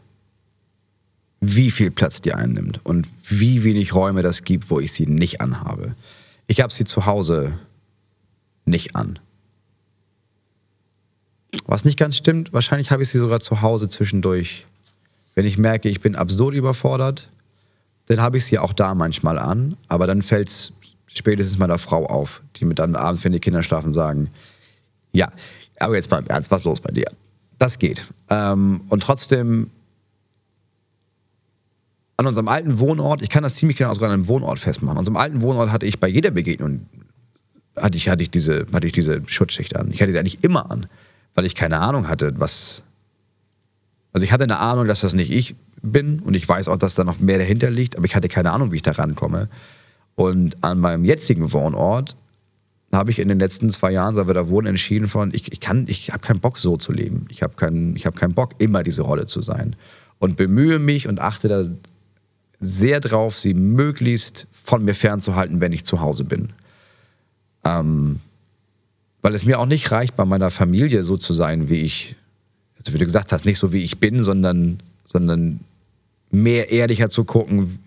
wie 1.40 1.72
viel 1.72 1.92
Platz 1.92 2.22
die 2.22 2.34
einnimmt 2.34 2.84
und 2.84 3.08
wie 3.24 3.64
wenig 3.64 3.94
Räume 3.94 4.24
das 4.24 4.44
gibt, 4.44 4.70
wo 4.70 4.80
ich 4.80 4.92
sie 4.92 5.06
nicht 5.06 5.40
anhabe. 5.42 5.96
Ich 6.48 6.62
habe 6.62 6.74
sie 6.74 6.86
zu 6.86 7.06
Hause 7.06 7.60
nicht 8.66 8.96
an. 8.96 9.20
Was 11.66 11.86
nicht 11.86 11.98
ganz 11.98 12.16
stimmt, 12.16 12.54
wahrscheinlich 12.54 12.92
habe 12.92 13.04
ich 13.04 13.10
sie 13.10 13.18
sogar 13.18 13.40
zu 13.40 13.62
Hause 13.62 13.88
zwischendurch. 13.88 14.66
Wenn 15.36 15.46
ich 15.46 15.58
merke, 15.58 15.90
ich 15.90 16.02
bin 16.02 16.16
absurd 16.16 16.56
überfordert, 16.56 17.30
dann 18.08 18.22
habe 18.22 18.38
ich 18.38 18.46
sie 18.46 18.58
auch 18.58 18.74
da 18.74 18.96
manchmal 18.96 19.38
an, 19.38 19.78
aber 19.88 20.08
dann 20.08 20.22
fällt 20.22 20.50
es 20.50 20.74
spätestens 21.08 21.58
meiner 21.58 21.78
Frau 21.78 22.06
auf, 22.06 22.42
die 22.56 22.66
mir 22.66 22.76
dann 22.76 22.96
abends, 22.96 23.24
wenn 23.24 23.32
die 23.32 23.40
Kinder 23.40 23.64
schlafen, 23.64 23.92
sagen, 23.92 24.30
ja, 25.12 25.32
aber 25.80 25.96
jetzt 25.96 26.12
mal 26.12 26.20
im 26.20 26.28
Ernst, 26.28 26.52
was 26.52 26.62
ist 26.62 26.66
los 26.66 26.82
bei 26.82 26.92
dir? 26.92 27.12
Das 27.58 27.80
geht. 27.80 28.08
Ähm, 28.30 28.82
und 28.90 29.04
trotzdem 29.04 29.70
an 32.18 32.28
unserem 32.28 32.48
alten 32.48 32.80
Wohnort, 32.80 33.22
ich 33.22 33.30
kann 33.30 33.44
das 33.44 33.56
ziemlich 33.56 33.78
genau 33.78 33.94
sogar 33.94 34.10
an 34.10 34.16
einem 34.16 34.28
Wohnort 34.28 34.60
festmachen. 34.60 34.92
An 34.92 35.00
unserem 35.00 35.18
alten 35.18 35.42
Wohnort 35.42 35.72
hatte 35.72 35.86
ich 35.86 36.00
bei 36.00 36.08
jeder 36.08 36.32
Begegnung 36.32 36.86
hatte 37.82 37.98
ich, 37.98 38.10
hatte 38.10 38.24
ich, 38.24 38.30
diese, 38.30 38.66
hatte 38.74 38.88
ich 38.88 38.94
diese 38.94 39.22
Schutzschicht 39.28 39.76
an. 39.76 39.92
Ich 39.92 40.02
hatte 40.02 40.12
sie 40.12 40.20
eigentlich 40.20 40.44
immer 40.44 40.70
an, 40.72 40.88
weil 41.36 41.46
ich 41.46 41.56
keine 41.56 41.80
Ahnung 41.80 42.08
hatte, 42.08 42.34
was. 42.38 42.84
Also 44.12 44.24
ich 44.24 44.32
hatte 44.32 44.44
eine 44.44 44.60
Ahnung, 44.60 44.88
dass 44.88 45.02
das 45.02 45.14
nicht 45.14 45.32
ich 45.32 45.56
bin 45.82 46.20
und 46.20 46.36
ich 46.36 46.48
weiß 46.48 46.68
auch, 46.68 46.78
dass 46.78 46.96
da 46.96 47.04
noch 47.04 47.20
mehr 47.20 47.38
dahinter 47.38 47.70
liegt, 47.70 47.96
aber 47.96 48.06
ich 48.06 48.16
hatte 48.16 48.28
keine 48.28 48.52
Ahnung, 48.52 48.72
wie 48.72 48.78
ich 48.78 48.82
da 48.82 48.92
rankomme. 48.92 49.50
Und 50.16 50.62
an 50.64 50.80
meinem 50.80 51.06
jetzigen 51.06 51.54
Wohnort 51.54 52.18
habe 52.92 53.12
ich 53.12 53.20
in 53.20 53.28
den 53.28 53.40
letzten 53.40 53.70
zwei 53.70 53.92
Jahren, 53.92 54.16
seit 54.16 54.28
wir 54.28 54.34
da 54.34 54.50
wohnen, 54.50 54.68
entschieden 54.68 55.08
von, 55.08 55.34
ich, 55.34 55.52
ich 55.52 55.60
kann, 55.60 55.86
ich 55.88 56.12
habe 56.12 56.20
keinen 56.20 56.40
Bock 56.40 56.58
so 56.58 56.76
zu 56.76 56.92
leben. 56.92 57.28
Ich 57.30 57.44
habe 57.44 57.54
keinen, 57.56 57.96
ich 57.96 58.06
habe 58.06 58.18
keinen 58.20 58.34
Bock, 58.34 58.56
immer 58.58 58.84
diese 58.84 59.04
Rolle 59.04 59.26
zu 59.26 59.42
sein. 59.42 59.76
Und 60.18 60.38
bemühe 60.38 60.80
mich 60.80 61.08
und 61.08 61.20
achte 61.20 61.48
da 61.48 61.64
sehr 62.60 63.00
drauf, 63.00 63.40
sie 63.40 63.54
möglichst 63.54 64.48
von 64.52 64.84
mir 64.84 64.96
fernzuhalten, 64.96 65.62
wenn 65.62 65.72
ich 65.72 65.86
zu 65.86 66.02
Hause 66.02 66.24
bin. 66.24 66.50
Ähm, 67.64 68.20
weil 69.22 69.36
es 69.36 69.46
mir 69.46 69.60
auch 69.60 69.66
nicht 69.66 69.92
reicht, 69.92 70.16
bei 70.16 70.26
meiner 70.26 70.50
Familie 70.50 71.04
so 71.04 71.18
zu 71.18 71.34
sein, 71.34 71.70
wie 71.70 71.82
ich, 71.82 72.16
also 72.78 72.94
wie 72.94 72.98
du 72.98 73.06
gesagt 73.06 73.32
hast, 73.32 73.46
nicht 73.46 73.60
so 73.60 73.72
wie 73.72 73.84
ich 73.84 74.00
bin, 74.00 74.24
sondern, 74.24 74.82
sondern 75.06 75.60
mehr 76.32 76.72
ehrlicher 76.72 77.10
zu 77.10 77.24
gucken, 77.24 77.80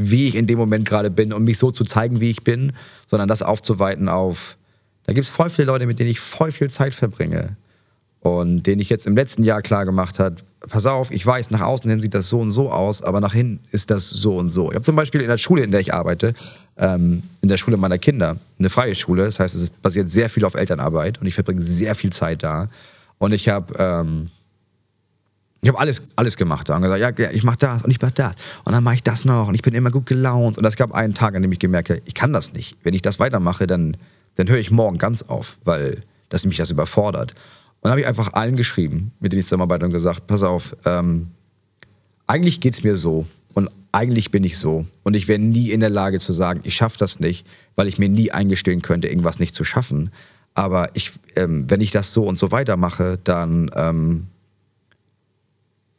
wie 0.00 0.28
ich 0.28 0.34
in 0.34 0.46
dem 0.46 0.58
Moment 0.58 0.88
gerade 0.88 1.10
bin 1.10 1.32
und 1.32 1.44
mich 1.44 1.58
so 1.58 1.70
zu 1.70 1.84
zeigen, 1.84 2.20
wie 2.20 2.30
ich 2.30 2.42
bin, 2.42 2.72
sondern 3.06 3.28
das 3.28 3.42
aufzuweiten 3.42 4.08
auf, 4.08 4.56
da 5.04 5.12
gibt 5.12 5.24
es 5.24 5.30
voll 5.30 5.50
viele 5.50 5.66
Leute, 5.66 5.86
mit 5.86 5.98
denen 5.98 6.10
ich 6.10 6.20
voll 6.20 6.52
viel 6.52 6.70
Zeit 6.70 6.94
verbringe 6.94 7.56
und 8.20 8.64
denen 8.64 8.80
ich 8.80 8.88
jetzt 8.88 9.06
im 9.06 9.16
letzten 9.16 9.42
Jahr 9.44 9.62
klar 9.62 9.84
gemacht 9.84 10.18
hat, 10.18 10.44
pass 10.68 10.86
auf, 10.86 11.10
ich 11.10 11.24
weiß, 11.24 11.50
nach 11.50 11.62
außen 11.62 11.88
hin 11.88 12.00
sieht 12.00 12.14
das 12.14 12.28
so 12.28 12.40
und 12.40 12.50
so 12.50 12.70
aus, 12.70 13.02
aber 13.02 13.20
nach 13.20 13.32
hinten 13.32 13.64
ist 13.70 13.90
das 13.90 14.08
so 14.10 14.36
und 14.36 14.50
so. 14.50 14.70
Ich 14.70 14.74
habe 14.74 14.84
zum 14.84 14.96
Beispiel 14.96 15.20
in 15.22 15.28
der 15.28 15.38
Schule, 15.38 15.62
in 15.62 15.70
der 15.70 15.80
ich 15.80 15.94
arbeite, 15.94 16.34
ähm, 16.76 17.22
in 17.40 17.48
der 17.48 17.56
Schule 17.56 17.76
meiner 17.76 17.98
Kinder, 17.98 18.36
eine 18.58 18.68
freie 18.68 18.94
Schule, 18.94 19.24
das 19.24 19.40
heißt, 19.40 19.54
es 19.54 19.70
basiert 19.70 20.10
sehr 20.10 20.28
viel 20.28 20.44
auf 20.44 20.54
Elternarbeit 20.54 21.18
und 21.20 21.26
ich 21.26 21.34
verbringe 21.34 21.62
sehr 21.62 21.94
viel 21.94 22.10
Zeit 22.10 22.42
da. 22.42 22.68
Und 23.18 23.32
ich 23.32 23.48
habe 23.48 23.74
ähm, 23.78 24.28
ich 25.62 25.68
habe 25.68 25.78
alles, 25.78 26.02
alles 26.16 26.36
gemacht 26.36 26.68
da 26.68 26.76
und 26.76 26.82
gesagt, 26.82 27.18
ja, 27.18 27.26
ja, 27.26 27.32
ich 27.32 27.42
mache 27.42 27.58
das 27.58 27.84
und 27.84 27.90
ich 27.90 28.00
mache 28.00 28.12
das 28.12 28.34
und 28.64 28.72
dann 28.72 28.82
mache 28.82 28.94
ich 28.94 29.02
das 29.02 29.24
noch 29.24 29.48
und 29.48 29.54
ich 29.54 29.62
bin 29.62 29.74
immer 29.74 29.90
gut 29.90 30.06
gelaunt. 30.06 30.56
Und 30.56 30.64
es 30.64 30.76
gab 30.76 30.92
einen 30.92 31.12
Tag, 31.12 31.34
an 31.34 31.42
dem 31.42 31.52
ich 31.52 31.58
gemerkt 31.58 31.90
habe, 31.90 32.00
ich 32.06 32.14
kann 32.14 32.32
das 32.32 32.52
nicht. 32.52 32.78
Wenn 32.82 32.94
ich 32.94 33.02
das 33.02 33.18
weitermache, 33.18 33.66
dann, 33.66 33.96
dann 34.36 34.48
höre 34.48 34.58
ich 34.58 34.70
morgen 34.70 34.96
ganz 34.96 35.22
auf, 35.22 35.58
weil 35.64 36.02
das 36.30 36.46
mich 36.46 36.56
das 36.56 36.70
überfordert. 36.70 37.32
Und 37.32 37.84
dann 37.84 37.90
habe 37.92 38.00
ich 38.00 38.06
einfach 38.06 38.32
allen 38.32 38.56
geschrieben, 38.56 39.12
mit 39.20 39.32
denen 39.32 39.40
ich 39.40 39.46
zusammenarbeite 39.46 39.84
und 39.84 39.92
gesagt, 39.92 40.26
pass 40.26 40.42
auf, 40.42 40.76
ähm, 40.86 41.28
eigentlich 42.26 42.60
geht 42.60 42.74
es 42.74 42.82
mir 42.82 42.96
so 42.96 43.26
und 43.52 43.68
eigentlich 43.92 44.30
bin 44.30 44.44
ich 44.44 44.58
so 44.58 44.86
und 45.02 45.14
ich 45.14 45.28
wäre 45.28 45.38
nie 45.38 45.72
in 45.72 45.80
der 45.80 45.90
Lage 45.90 46.18
zu 46.20 46.32
sagen, 46.32 46.60
ich 46.64 46.74
schaffe 46.74 46.96
das 46.96 47.20
nicht, 47.20 47.46
weil 47.74 47.86
ich 47.86 47.98
mir 47.98 48.08
nie 48.08 48.30
eingestehen 48.30 48.80
könnte, 48.80 49.08
irgendwas 49.08 49.40
nicht 49.40 49.54
zu 49.54 49.64
schaffen. 49.64 50.10
Aber 50.54 50.90
ich, 50.94 51.12
ähm, 51.36 51.68
wenn 51.68 51.80
ich 51.80 51.90
das 51.90 52.12
so 52.12 52.24
und 52.24 52.38
so 52.38 52.50
weitermache, 52.50 53.18
dann, 53.22 53.70
ähm, 53.74 54.26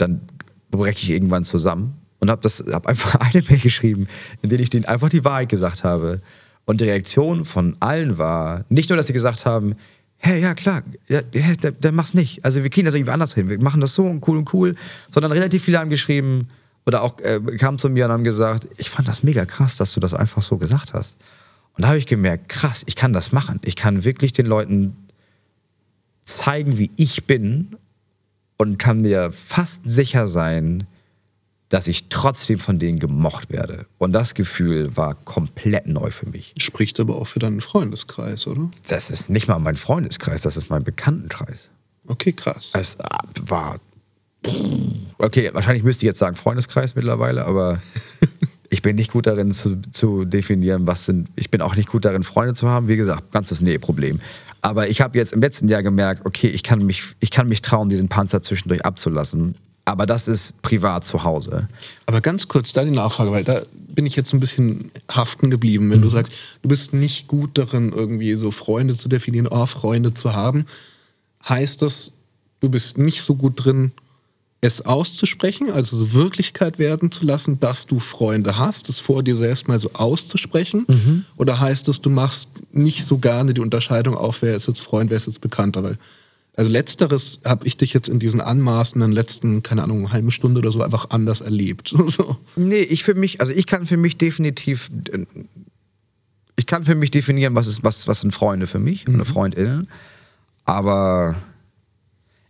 dann 0.01 0.21
breche 0.69 1.03
ich 1.03 1.09
irgendwann 1.11 1.43
zusammen 1.43 1.95
und 2.19 2.29
habe 2.29 2.47
hab 2.47 2.87
einfach 2.87 3.15
eine 3.19 3.43
Mail 3.47 3.59
geschrieben, 3.59 4.07
in 4.41 4.49
der 4.49 4.59
ich 4.59 4.69
denen 4.69 4.85
einfach 4.85 5.09
die 5.09 5.23
Wahrheit 5.25 5.49
gesagt 5.49 5.83
habe. 5.83 6.21
Und 6.65 6.79
die 6.79 6.85
Reaktion 6.85 7.43
von 7.43 7.75
allen 7.79 8.17
war 8.17 8.65
nicht 8.69 8.89
nur, 8.89 8.97
dass 8.97 9.07
sie 9.07 9.13
gesagt 9.13 9.45
haben, 9.45 9.75
hey, 10.17 10.39
ja 10.39 10.53
klar, 10.53 10.83
ja, 11.07 11.21
ja, 11.33 11.55
dann, 11.59 11.75
dann 11.79 11.95
mach's 11.95 12.13
nicht. 12.13 12.45
Also 12.45 12.63
wir 12.63 12.69
kriegen 12.69 12.85
das 12.85 12.93
irgendwie 12.93 13.11
anders 13.11 13.33
hin. 13.33 13.49
Wir 13.49 13.59
machen 13.59 13.81
das 13.81 13.95
so 13.95 14.05
und 14.05 14.25
cool 14.27 14.37
und 14.37 14.53
cool. 14.53 14.75
Sondern 15.09 15.31
relativ 15.31 15.63
viele 15.63 15.79
haben 15.79 15.89
geschrieben 15.89 16.49
oder 16.85 17.01
auch 17.01 17.19
äh, 17.19 17.39
kamen 17.57 17.79
zu 17.79 17.89
mir 17.89 18.05
und 18.05 18.11
haben 18.11 18.23
gesagt, 18.23 18.67
ich 18.77 18.89
fand 18.89 19.07
das 19.07 19.23
mega 19.23 19.45
krass, 19.45 19.77
dass 19.77 19.93
du 19.93 19.99
das 19.99 20.13
einfach 20.13 20.43
so 20.43 20.57
gesagt 20.57 20.93
hast. 20.93 21.17
Und 21.75 21.83
da 21.83 21.89
habe 21.89 21.97
ich 21.97 22.07
gemerkt, 22.07 22.49
krass, 22.49 22.83
ich 22.85 22.95
kann 22.95 23.13
das 23.13 23.31
machen. 23.31 23.59
Ich 23.63 23.75
kann 23.75 24.03
wirklich 24.03 24.33
den 24.33 24.45
Leuten 24.45 24.95
zeigen, 26.23 26.77
wie 26.77 26.91
ich 26.97 27.25
bin 27.25 27.75
und 28.61 28.77
kann 28.77 29.01
mir 29.01 29.31
fast 29.31 29.81
sicher 29.89 30.27
sein, 30.27 30.85
dass 31.69 31.87
ich 31.87 32.09
trotzdem 32.09 32.59
von 32.59 32.77
denen 32.77 32.99
gemocht 32.99 33.49
werde. 33.49 33.87
Und 33.97 34.11
das 34.11 34.35
Gefühl 34.35 34.95
war 34.95 35.15
komplett 35.15 35.87
neu 35.87 36.11
für 36.11 36.29
mich. 36.29 36.53
Spricht 36.59 36.99
aber 36.99 37.15
auch 37.15 37.25
für 37.25 37.39
deinen 37.39 37.61
Freundeskreis, 37.61 38.45
oder? 38.45 38.69
Das 38.87 39.09
ist 39.09 39.31
nicht 39.31 39.47
mal 39.47 39.57
mein 39.57 39.77
Freundeskreis, 39.77 40.43
das 40.43 40.57
ist 40.57 40.69
mein 40.69 40.83
Bekanntenkreis. 40.83 41.71
Okay, 42.05 42.33
krass. 42.33 42.69
Es 42.73 42.95
äh, 42.95 43.07
war. 43.47 43.79
Okay, 45.17 45.49
wahrscheinlich 45.53 45.83
müsste 45.83 46.05
ich 46.05 46.07
jetzt 46.07 46.19
sagen 46.19 46.35
Freundeskreis 46.35 46.93
mittlerweile, 46.93 47.45
aber 47.45 47.81
ich 48.71 48.81
bin 48.81 48.95
nicht 48.95 49.11
gut 49.11 49.27
darin 49.27 49.51
zu, 49.51 49.81
zu 49.81 50.23
definieren, 50.23 50.87
was 50.87 51.05
sind. 51.05 51.27
Ich 51.35 51.51
bin 51.51 51.61
auch 51.61 51.75
nicht 51.75 51.89
gut 51.89 52.05
darin, 52.05 52.23
Freunde 52.23 52.53
zu 52.53 52.69
haben. 52.69 52.87
Wie 52.87 52.95
gesagt, 52.95 53.31
ganz 53.31 53.49
das 53.49 53.61
Nähe-Problem. 53.61 54.21
Aber 54.61 54.87
ich 54.87 55.01
habe 55.01 55.17
jetzt 55.17 55.33
im 55.33 55.41
letzten 55.41 55.67
Jahr 55.67 55.83
gemerkt, 55.83 56.25
okay, 56.25 56.47
ich 56.47 56.63
kann, 56.63 56.85
mich, 56.85 57.03
ich 57.19 57.31
kann 57.31 57.49
mich 57.49 57.61
trauen, 57.61 57.89
diesen 57.89 58.07
Panzer 58.07 58.41
zwischendurch 58.41 58.85
abzulassen. 58.85 59.55
Aber 59.83 60.05
das 60.05 60.29
ist 60.29 60.61
privat 60.61 61.05
zu 61.05 61.25
Hause. 61.25 61.67
Aber 62.05 62.21
ganz 62.21 62.47
kurz 62.47 62.71
da 62.71 62.85
die 62.85 62.91
Nachfrage, 62.91 63.31
weil 63.31 63.43
da 63.43 63.61
bin 63.73 64.05
ich 64.05 64.15
jetzt 64.15 64.33
ein 64.33 64.39
bisschen 64.39 64.89
haften 65.11 65.49
geblieben, 65.49 65.89
wenn 65.89 66.01
du 66.01 66.09
sagst, 66.09 66.31
du 66.61 66.69
bist 66.69 66.93
nicht 66.93 67.27
gut 67.27 67.57
darin, 67.57 67.91
irgendwie 67.91 68.33
so 68.35 68.51
Freunde 68.51 68.95
zu 68.95 69.09
definieren, 69.09 69.47
oh, 69.47 69.65
Freunde 69.65 70.13
zu 70.13 70.33
haben. 70.33 70.65
Heißt 71.47 71.81
das, 71.81 72.13
du 72.61 72.69
bist 72.69 72.97
nicht 72.97 73.21
so 73.21 73.35
gut 73.35 73.65
drin, 73.65 73.91
es 74.61 74.85
auszusprechen, 74.85 75.71
also 75.71 75.97
so 75.97 76.13
Wirklichkeit 76.13 76.77
werden 76.77 77.11
zu 77.11 77.25
lassen, 77.25 77.59
dass 77.59 77.87
du 77.87 77.97
Freunde 77.97 78.59
hast, 78.59 78.89
es 78.89 78.99
vor 78.99 79.23
dir 79.23 79.35
selbst 79.35 79.67
mal 79.67 79.79
so 79.79 79.91
auszusprechen? 79.93 80.85
Oder 81.35 81.59
heißt 81.59 81.89
es, 81.89 81.99
du 81.99 82.11
machst 82.11 82.47
nicht 82.71 83.05
so 83.05 83.17
gerne 83.17 83.55
die 83.55 83.61
Unterscheidung 83.61 84.15
auf, 84.15 84.43
wer 84.43 84.55
ist 84.55 84.67
jetzt 84.67 84.81
Freund, 84.81 85.09
wer 85.09 85.17
ist 85.17 85.25
jetzt 85.25 85.41
Bekannter? 85.41 85.83
Weil, 85.83 85.97
also 86.55 86.69
letzteres 86.69 87.39
habe 87.43 87.65
ich 87.65 87.75
dich 87.75 87.93
jetzt 87.93 88.07
in 88.07 88.19
diesen 88.19 88.39
anmaßenden 88.39 89.11
letzten, 89.11 89.63
keine 89.63 89.81
Ahnung, 89.81 90.11
halben 90.11 90.29
Stunde 90.29 90.59
oder 90.59 90.71
so 90.71 90.83
einfach 90.83 91.09
anders 91.09 91.41
erlebt. 91.41 91.95
So. 92.07 92.37
Nee, 92.55 92.81
ich 92.81 93.03
für 93.03 93.15
mich, 93.15 93.41
also 93.41 93.53
ich 93.53 93.65
kann 93.65 93.87
für 93.87 93.97
mich 93.97 94.17
definitiv, 94.17 94.91
ich 96.55 96.65
kann 96.67 96.83
für 96.83 96.95
mich 96.95 97.09
definieren, 97.09 97.55
was, 97.55 97.65
ist, 97.65 97.83
was, 97.83 98.07
was 98.07 98.19
sind 98.19 98.31
Freunde 98.31 98.67
für 98.67 98.79
mich 98.79 99.07
und 99.07 99.25
Freundinnen. 99.25 99.87
Aber 100.65 101.35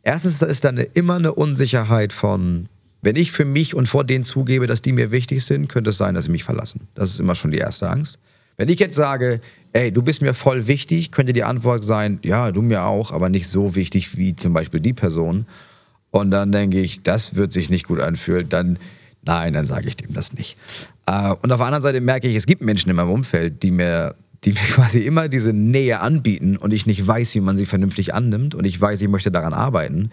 erstens 0.03 0.41
ist 0.41 0.63
da 0.63 0.69
eine, 0.69 0.83
immer 0.83 1.15
eine 1.15 1.33
Unsicherheit 1.33 2.13
von, 2.13 2.69
wenn 3.01 3.15
ich 3.15 3.31
für 3.31 3.45
mich 3.45 3.75
und 3.75 3.87
vor 3.87 4.03
denen 4.03 4.23
zugebe, 4.23 4.67
dass 4.67 4.81
die 4.81 4.91
mir 4.91 5.11
wichtig 5.11 5.43
sind, 5.43 5.67
könnte 5.67 5.89
es 5.89 5.97
sein, 5.97 6.15
dass 6.15 6.25
sie 6.25 6.31
mich 6.31 6.43
verlassen. 6.43 6.87
Das 6.93 7.11
ist 7.11 7.19
immer 7.19 7.35
schon 7.35 7.51
die 7.51 7.57
erste 7.57 7.89
Angst. 7.89 8.19
Wenn 8.57 8.69
ich 8.69 8.79
jetzt 8.79 8.95
sage, 8.95 9.41
ey, 9.73 9.91
du 9.91 10.01
bist 10.01 10.21
mir 10.21 10.33
voll 10.33 10.67
wichtig, 10.67 11.11
könnte 11.11 11.33
die 11.33 11.43
Antwort 11.43 11.83
sein, 11.83 12.19
ja, 12.23 12.51
du 12.51 12.61
mir 12.61 12.83
auch, 12.83 13.11
aber 13.11 13.29
nicht 13.29 13.47
so 13.47 13.75
wichtig 13.75 14.17
wie 14.17 14.35
zum 14.35 14.53
Beispiel 14.53 14.79
die 14.79 14.93
Person. 14.93 15.47
Und 16.11 16.31
dann 16.31 16.51
denke 16.51 16.79
ich, 16.79 17.01
das 17.03 17.35
wird 17.35 17.51
sich 17.51 17.69
nicht 17.69 17.87
gut 17.87 17.99
anfühlen. 17.99 18.49
Dann, 18.49 18.77
nein, 19.23 19.53
dann 19.53 19.65
sage 19.65 19.87
ich 19.87 19.95
dem 19.95 20.13
das 20.13 20.33
nicht. 20.33 20.57
Äh, 21.07 21.33
und 21.41 21.51
auf 21.51 21.57
der 21.57 21.65
anderen 21.67 21.81
Seite 21.81 22.01
merke 22.01 22.27
ich, 22.27 22.35
es 22.35 22.45
gibt 22.45 22.61
Menschen 22.61 22.89
in 22.89 22.97
meinem 22.97 23.09
Umfeld, 23.09 23.63
die 23.63 23.71
mir, 23.71 24.15
die 24.43 24.53
mir 24.53 24.59
quasi 24.73 24.99
immer 25.01 25.27
diese 25.27 25.53
Nähe 25.53 25.99
anbieten 25.99 26.57
und 26.57 26.73
ich 26.73 26.85
nicht 26.85 27.05
weiß, 27.05 27.35
wie 27.35 27.41
man 27.41 27.57
sie 27.57 27.65
vernünftig 27.65 28.13
annimmt 28.13 28.55
und 28.55 28.65
ich 28.65 28.79
weiß, 28.79 29.01
ich 29.01 29.07
möchte 29.07 29.31
daran 29.31 29.53
arbeiten. 29.53 30.11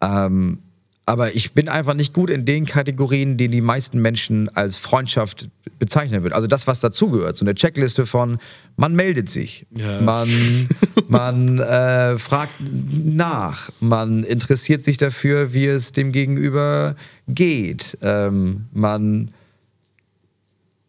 Ähm, 0.00 0.58
aber 1.06 1.34
ich 1.34 1.54
bin 1.54 1.70
einfach 1.70 1.94
nicht 1.94 2.12
gut 2.12 2.28
in 2.28 2.44
den 2.44 2.66
Kategorien, 2.66 3.38
die 3.38 3.48
die 3.48 3.62
meisten 3.62 3.98
Menschen 4.02 4.50
als 4.54 4.76
Freundschaft 4.76 5.48
bezeichnen 5.78 6.22
würden. 6.22 6.34
Also 6.34 6.46
das, 6.48 6.66
was 6.66 6.80
dazugehört. 6.80 7.34
So 7.34 7.46
eine 7.46 7.54
Checkliste 7.54 8.04
von, 8.04 8.36
man 8.76 8.94
meldet 8.94 9.30
sich, 9.30 9.64
Ja. 9.74 10.02
man, 10.02 10.28
man 11.08 11.60
äh, 11.60 12.18
fragt 12.18 12.52
nach, 12.92 13.70
man 13.80 14.22
interessiert 14.22 14.84
sich 14.84 14.98
dafür, 14.98 15.54
wie 15.54 15.64
es 15.64 15.92
dem 15.92 16.12
Gegenüber 16.12 16.94
geht, 17.26 17.96
ähm, 18.02 18.66
man 18.74 19.30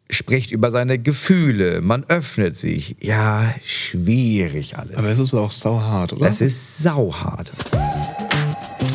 spricht 0.10 0.52
über 0.52 0.72
seine 0.72 0.98
Gefühle, 0.98 1.82
man 1.82 2.04
öffnet 2.08 2.56
sich. 2.56 2.96
Ja, 3.00 3.54
schwierig 3.64 4.78
alles. 4.78 4.96
Aber 4.96 5.08
es 5.08 5.20
ist 5.20 5.34
auch 5.34 5.52
sauhart, 5.52 6.14
oder? 6.14 6.28
es 6.28 6.42
ist 6.42 6.80
sauhart. 6.80 7.50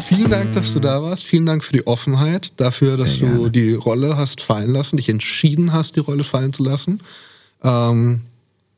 Vielen 0.08 0.30
Dank, 0.30 0.52
dass 0.52 0.72
du 0.72 0.80
da 0.80 1.02
warst. 1.02 1.24
Vielen 1.24 1.46
Dank 1.46 1.62
für 1.64 1.72
die 1.72 1.86
Offenheit, 1.86 2.52
dafür, 2.56 2.96
dass 2.96 3.14
Sehr 3.14 3.28
du 3.28 3.34
gerne. 3.34 3.50
die 3.50 3.74
Rolle 3.74 4.16
hast 4.16 4.40
fallen 4.40 4.72
lassen, 4.72 4.96
dich 4.96 5.08
entschieden 5.08 5.72
hast, 5.72 5.96
die 5.96 6.00
Rolle 6.00 6.24
fallen 6.24 6.52
zu 6.52 6.62
lassen. 6.64 7.00
Ähm, 7.62 8.22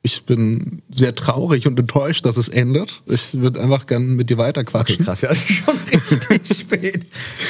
ich 0.02 0.22
bin 0.22 0.82
sehr 0.88 1.14
traurig 1.14 1.66
und 1.66 1.78
enttäuscht, 1.78 2.24
dass 2.26 2.36
es 2.36 2.48
endet. 2.48 3.02
Ich 3.06 3.40
würde 3.40 3.60
einfach 3.60 3.86
gern 3.86 4.14
mit 4.14 4.30
dir 4.30 4.38
weiterquatschen. 4.38 5.04
Krass, 5.04 5.22
ja, 5.22 5.30
es 5.30 5.38
ist 5.38 5.64
schon 5.64 5.76
richtig 6.30 6.58
spät. 6.58 7.06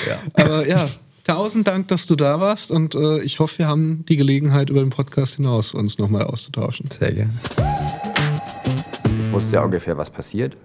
Ja. 0.08 0.22
Aber 0.32 0.66
ja, 0.66 0.88
tausend 1.26 1.66
Dank, 1.66 1.88
dass 1.88 2.06
du 2.06 2.14
da 2.14 2.40
warst 2.40 2.70
und 2.70 2.94
äh, 2.94 3.20
ich 3.22 3.40
hoffe, 3.40 3.58
wir 3.58 3.68
haben 3.68 4.04
die 4.08 4.16
Gelegenheit, 4.16 4.70
über 4.70 4.80
den 4.80 4.90
Podcast 4.90 5.36
hinaus 5.36 5.74
uns 5.74 5.98
nochmal 5.98 6.22
auszutauschen. 6.22 6.88
Sehr 6.90 7.12
gerne. 7.12 7.32
Ich 9.18 9.32
wusste 9.32 9.56
ja 9.56 9.64
ungefähr, 9.64 9.98
was 9.98 10.08
passiert. 10.08 10.56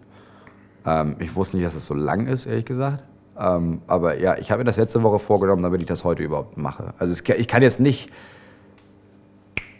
Ähm, 0.85 1.15
ich 1.19 1.35
wusste 1.35 1.57
nicht, 1.57 1.65
dass 1.65 1.73
es 1.73 1.85
so 1.87 1.95
lang 1.95 2.27
ist, 2.27 2.45
ehrlich 2.45 2.65
gesagt. 2.65 3.03
Ähm, 3.39 3.81
aber 3.87 4.19
ja, 4.19 4.37
ich 4.37 4.51
habe 4.51 4.59
mir 4.59 4.65
das 4.65 4.77
letzte 4.77 5.01
Woche 5.01 5.17
vorgenommen, 5.17 5.63
damit 5.63 5.81
ich 5.81 5.87
das 5.87 6.03
heute 6.03 6.21
überhaupt 6.21 6.57
mache. 6.57 6.93
Also 6.99 7.11
es, 7.11 7.23
ich 7.27 7.47
kann 7.47 7.63
jetzt 7.63 7.79
nicht 7.79 8.11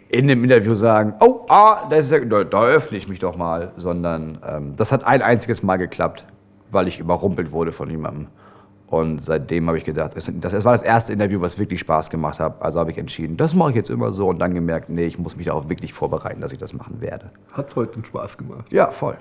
in 0.09 0.27
dem 0.27 0.43
Interview 0.43 0.73
sagen, 0.73 1.13
oh, 1.19 1.45
ah, 1.47 1.89
ja, 1.91 2.19
da, 2.25 2.43
da 2.43 2.63
öffne 2.63 2.97
ich 2.97 3.07
mich 3.07 3.19
doch 3.19 3.37
mal, 3.37 3.71
sondern 3.77 4.39
ähm, 4.45 4.75
das 4.77 4.91
hat 4.91 5.03
ein 5.03 5.21
einziges 5.21 5.61
Mal 5.61 5.77
geklappt, 5.77 6.25
weil 6.71 6.87
ich 6.87 6.99
überrumpelt 6.99 7.51
wurde 7.51 7.71
von 7.71 7.89
jemandem. 7.89 8.27
Und 8.91 9.23
seitdem 9.23 9.67
habe 9.67 9.77
ich 9.77 9.85
gedacht, 9.85 10.11
es, 10.15 10.29
das, 10.41 10.51
es 10.51 10.65
war 10.65 10.73
das 10.73 10.83
erste 10.83 11.13
Interview, 11.13 11.39
was 11.39 11.57
wirklich 11.57 11.79
Spaß 11.79 12.09
gemacht 12.09 12.41
hat. 12.41 12.61
Also 12.61 12.77
habe 12.77 12.91
ich 12.91 12.97
entschieden, 12.97 13.37
das 13.37 13.55
mache 13.55 13.69
ich 13.69 13.77
jetzt 13.77 13.89
immer 13.89 14.11
so 14.11 14.27
und 14.27 14.39
dann 14.39 14.53
gemerkt, 14.53 14.89
nee, 14.89 15.05
ich 15.05 15.17
muss 15.17 15.37
mich 15.37 15.47
darauf 15.47 15.69
wirklich 15.69 15.93
vorbereiten, 15.93 16.41
dass 16.41 16.51
ich 16.51 16.59
das 16.59 16.73
machen 16.73 16.99
werde. 16.99 17.31
Hat 17.53 17.73
heute 17.77 17.93
einen 17.93 18.03
Spaß 18.03 18.37
gemacht. 18.37 18.65
Ja, 18.69 18.91
voll. 18.91 19.15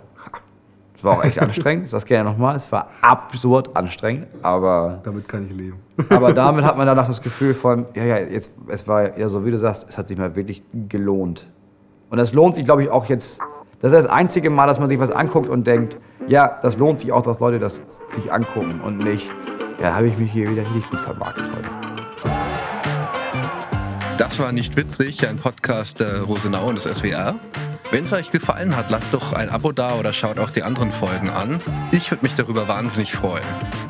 Es 0.98 1.04
war 1.04 1.18
auch 1.18 1.24
echt 1.24 1.40
anstrengend, 1.40 1.84
ich 1.84 1.90
sag's 1.90 2.04
gerne 2.04 2.28
nochmal. 2.28 2.56
Es 2.56 2.70
war 2.72 2.88
absurd 3.00 3.76
anstrengend, 3.76 4.26
aber, 4.42 4.98
Damit 5.04 5.28
kann 5.28 5.46
ich 5.46 5.52
leben. 5.56 5.78
aber 6.10 6.32
damit 6.34 6.64
hat 6.64 6.76
man 6.76 6.86
danach 6.88 7.06
das 7.06 7.22
Gefühl 7.22 7.54
von, 7.54 7.86
ja, 7.94 8.02
ja, 8.04 8.18
jetzt, 8.18 8.52
es 8.66 8.88
war 8.88 9.16
ja 9.16 9.28
so, 9.28 9.46
wie 9.46 9.52
du 9.52 9.58
sagst, 9.58 9.86
es 9.88 9.96
hat 9.96 10.08
sich 10.08 10.18
mal 10.18 10.34
wirklich 10.34 10.64
gelohnt. 10.88 11.48
Und 12.10 12.18
das 12.18 12.34
lohnt 12.34 12.56
sich, 12.56 12.64
glaube 12.64 12.82
ich, 12.82 12.90
auch 12.90 13.06
jetzt. 13.06 13.40
Das 13.80 13.92
ist 13.92 14.04
das 14.04 14.10
einzige 14.10 14.50
Mal, 14.50 14.66
dass 14.66 14.80
man 14.80 14.88
sich 14.88 14.98
was 14.98 15.12
anguckt 15.12 15.48
und 15.48 15.64
denkt, 15.64 15.96
ja, 16.26 16.58
das 16.60 16.76
lohnt 16.76 16.98
sich 16.98 17.12
auch, 17.12 17.22
dass 17.22 17.38
Leute 17.38 17.60
das 17.60 17.80
sich 18.08 18.32
angucken 18.32 18.80
und 18.84 18.98
nicht, 18.98 19.30
ja, 19.80 19.94
habe 19.94 20.08
ich 20.08 20.16
mich 20.18 20.30
hier 20.30 20.50
wieder 20.50 20.62
richtig 20.62 20.90
gut 20.90 21.00
vermarktet 21.00 21.44
heute. 21.54 21.70
Das 24.18 24.38
war 24.38 24.52
nicht 24.52 24.76
witzig, 24.76 25.26
ein 25.26 25.38
Podcast 25.38 26.00
der 26.00 26.22
Rosenau 26.22 26.68
und 26.68 26.74
des 26.76 26.84
SWR. 26.84 27.40
Wenn 27.90 28.04
es 28.04 28.12
euch 28.12 28.30
gefallen 28.30 28.76
hat, 28.76 28.90
lasst 28.90 29.14
doch 29.14 29.32
ein 29.32 29.48
Abo 29.48 29.72
da 29.72 29.94
oder 29.94 30.12
schaut 30.12 30.38
auch 30.38 30.50
die 30.50 30.62
anderen 30.62 30.92
Folgen 30.92 31.30
an. 31.30 31.62
Ich 31.92 32.10
würde 32.10 32.22
mich 32.22 32.34
darüber 32.34 32.68
wahnsinnig 32.68 33.14
freuen. 33.14 33.46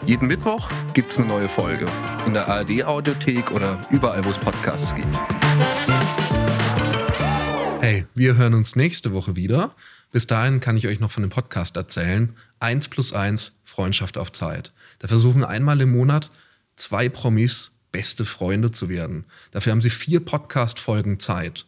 Jeden 0.07 0.29
Mittwoch 0.29 0.71
gibt's 0.95 1.19
eine 1.19 1.27
neue 1.27 1.49
Folge. 1.49 1.87
In 2.25 2.33
der 2.33 2.49
ARD-Audiothek 2.49 3.51
oder 3.51 3.85
überall, 3.91 4.25
wo 4.25 4.31
es 4.31 4.39
Podcasts 4.39 4.95
gibt. 4.95 5.19
Hey, 7.81 8.07
wir 8.15 8.37
hören 8.37 8.55
uns 8.55 8.77
nächste 8.77 9.13
Woche 9.13 9.35
wieder. 9.35 9.75
Bis 10.13 10.27
dahin 10.27 10.61
kann 10.61 10.77
ich 10.77 10.87
euch 10.87 11.01
noch 11.01 11.11
von 11.11 11.23
dem 11.23 11.31
Podcast 11.31 11.77
erzählen. 11.77 12.37
1 12.61 12.89
plus 12.89 13.13
1 13.13 13.53
Freundschaft 13.65 14.17
auf 14.17 14.33
Zeit. 14.33 14.73
Da 15.01 15.09
versuchen 15.09 15.45
einmal 15.45 15.81
im 15.81 15.91
Monat 15.91 16.31
zwei 16.77 17.09
Promis 17.09 17.73
beste 17.91 18.25
Freunde 18.25 18.71
zu 18.71 18.89
werden. 18.89 19.25
Dafür 19.51 19.73
haben 19.73 19.81
sie 19.81 19.91
vier 19.91 20.21
Podcast-Folgen 20.21 21.19
Zeit. 21.19 21.67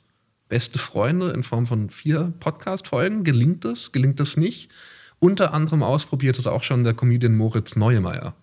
Beste 0.48 0.78
Freunde 0.78 1.30
in 1.30 1.42
Form 1.42 1.66
von 1.66 1.90
vier 1.90 2.32
Podcast-Folgen. 2.38 3.24
Gelingt 3.24 3.64
es? 3.64 3.90
Gelingt 3.90 4.20
es 4.20 4.36
nicht? 4.36 4.70
Unter 5.18 5.54
anderem 5.54 5.82
ausprobiert 5.82 6.38
es 6.38 6.46
auch 6.46 6.62
schon 6.62 6.84
der 6.84 6.94
Comedian 6.94 7.36
Moritz 7.36 7.74
Neumeier. 7.74 8.34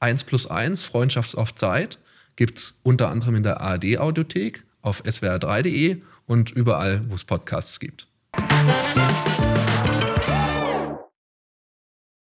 1 0.00 0.24
plus 0.24 0.46
1 0.46 0.82
Freundschaft 0.82 1.36
auf 1.36 1.54
Zeit 1.54 1.98
gibt's 2.36 2.74
unter 2.82 3.08
anderem 3.10 3.36
in 3.36 3.42
der 3.42 3.60
ARD-Audiothek, 3.60 4.64
auf 4.80 5.04
swr3.de 5.04 6.02
und 6.26 6.50
überall, 6.50 7.04
wo 7.08 7.14
es 7.14 7.24
Podcasts 7.24 7.78
gibt. 7.78 8.08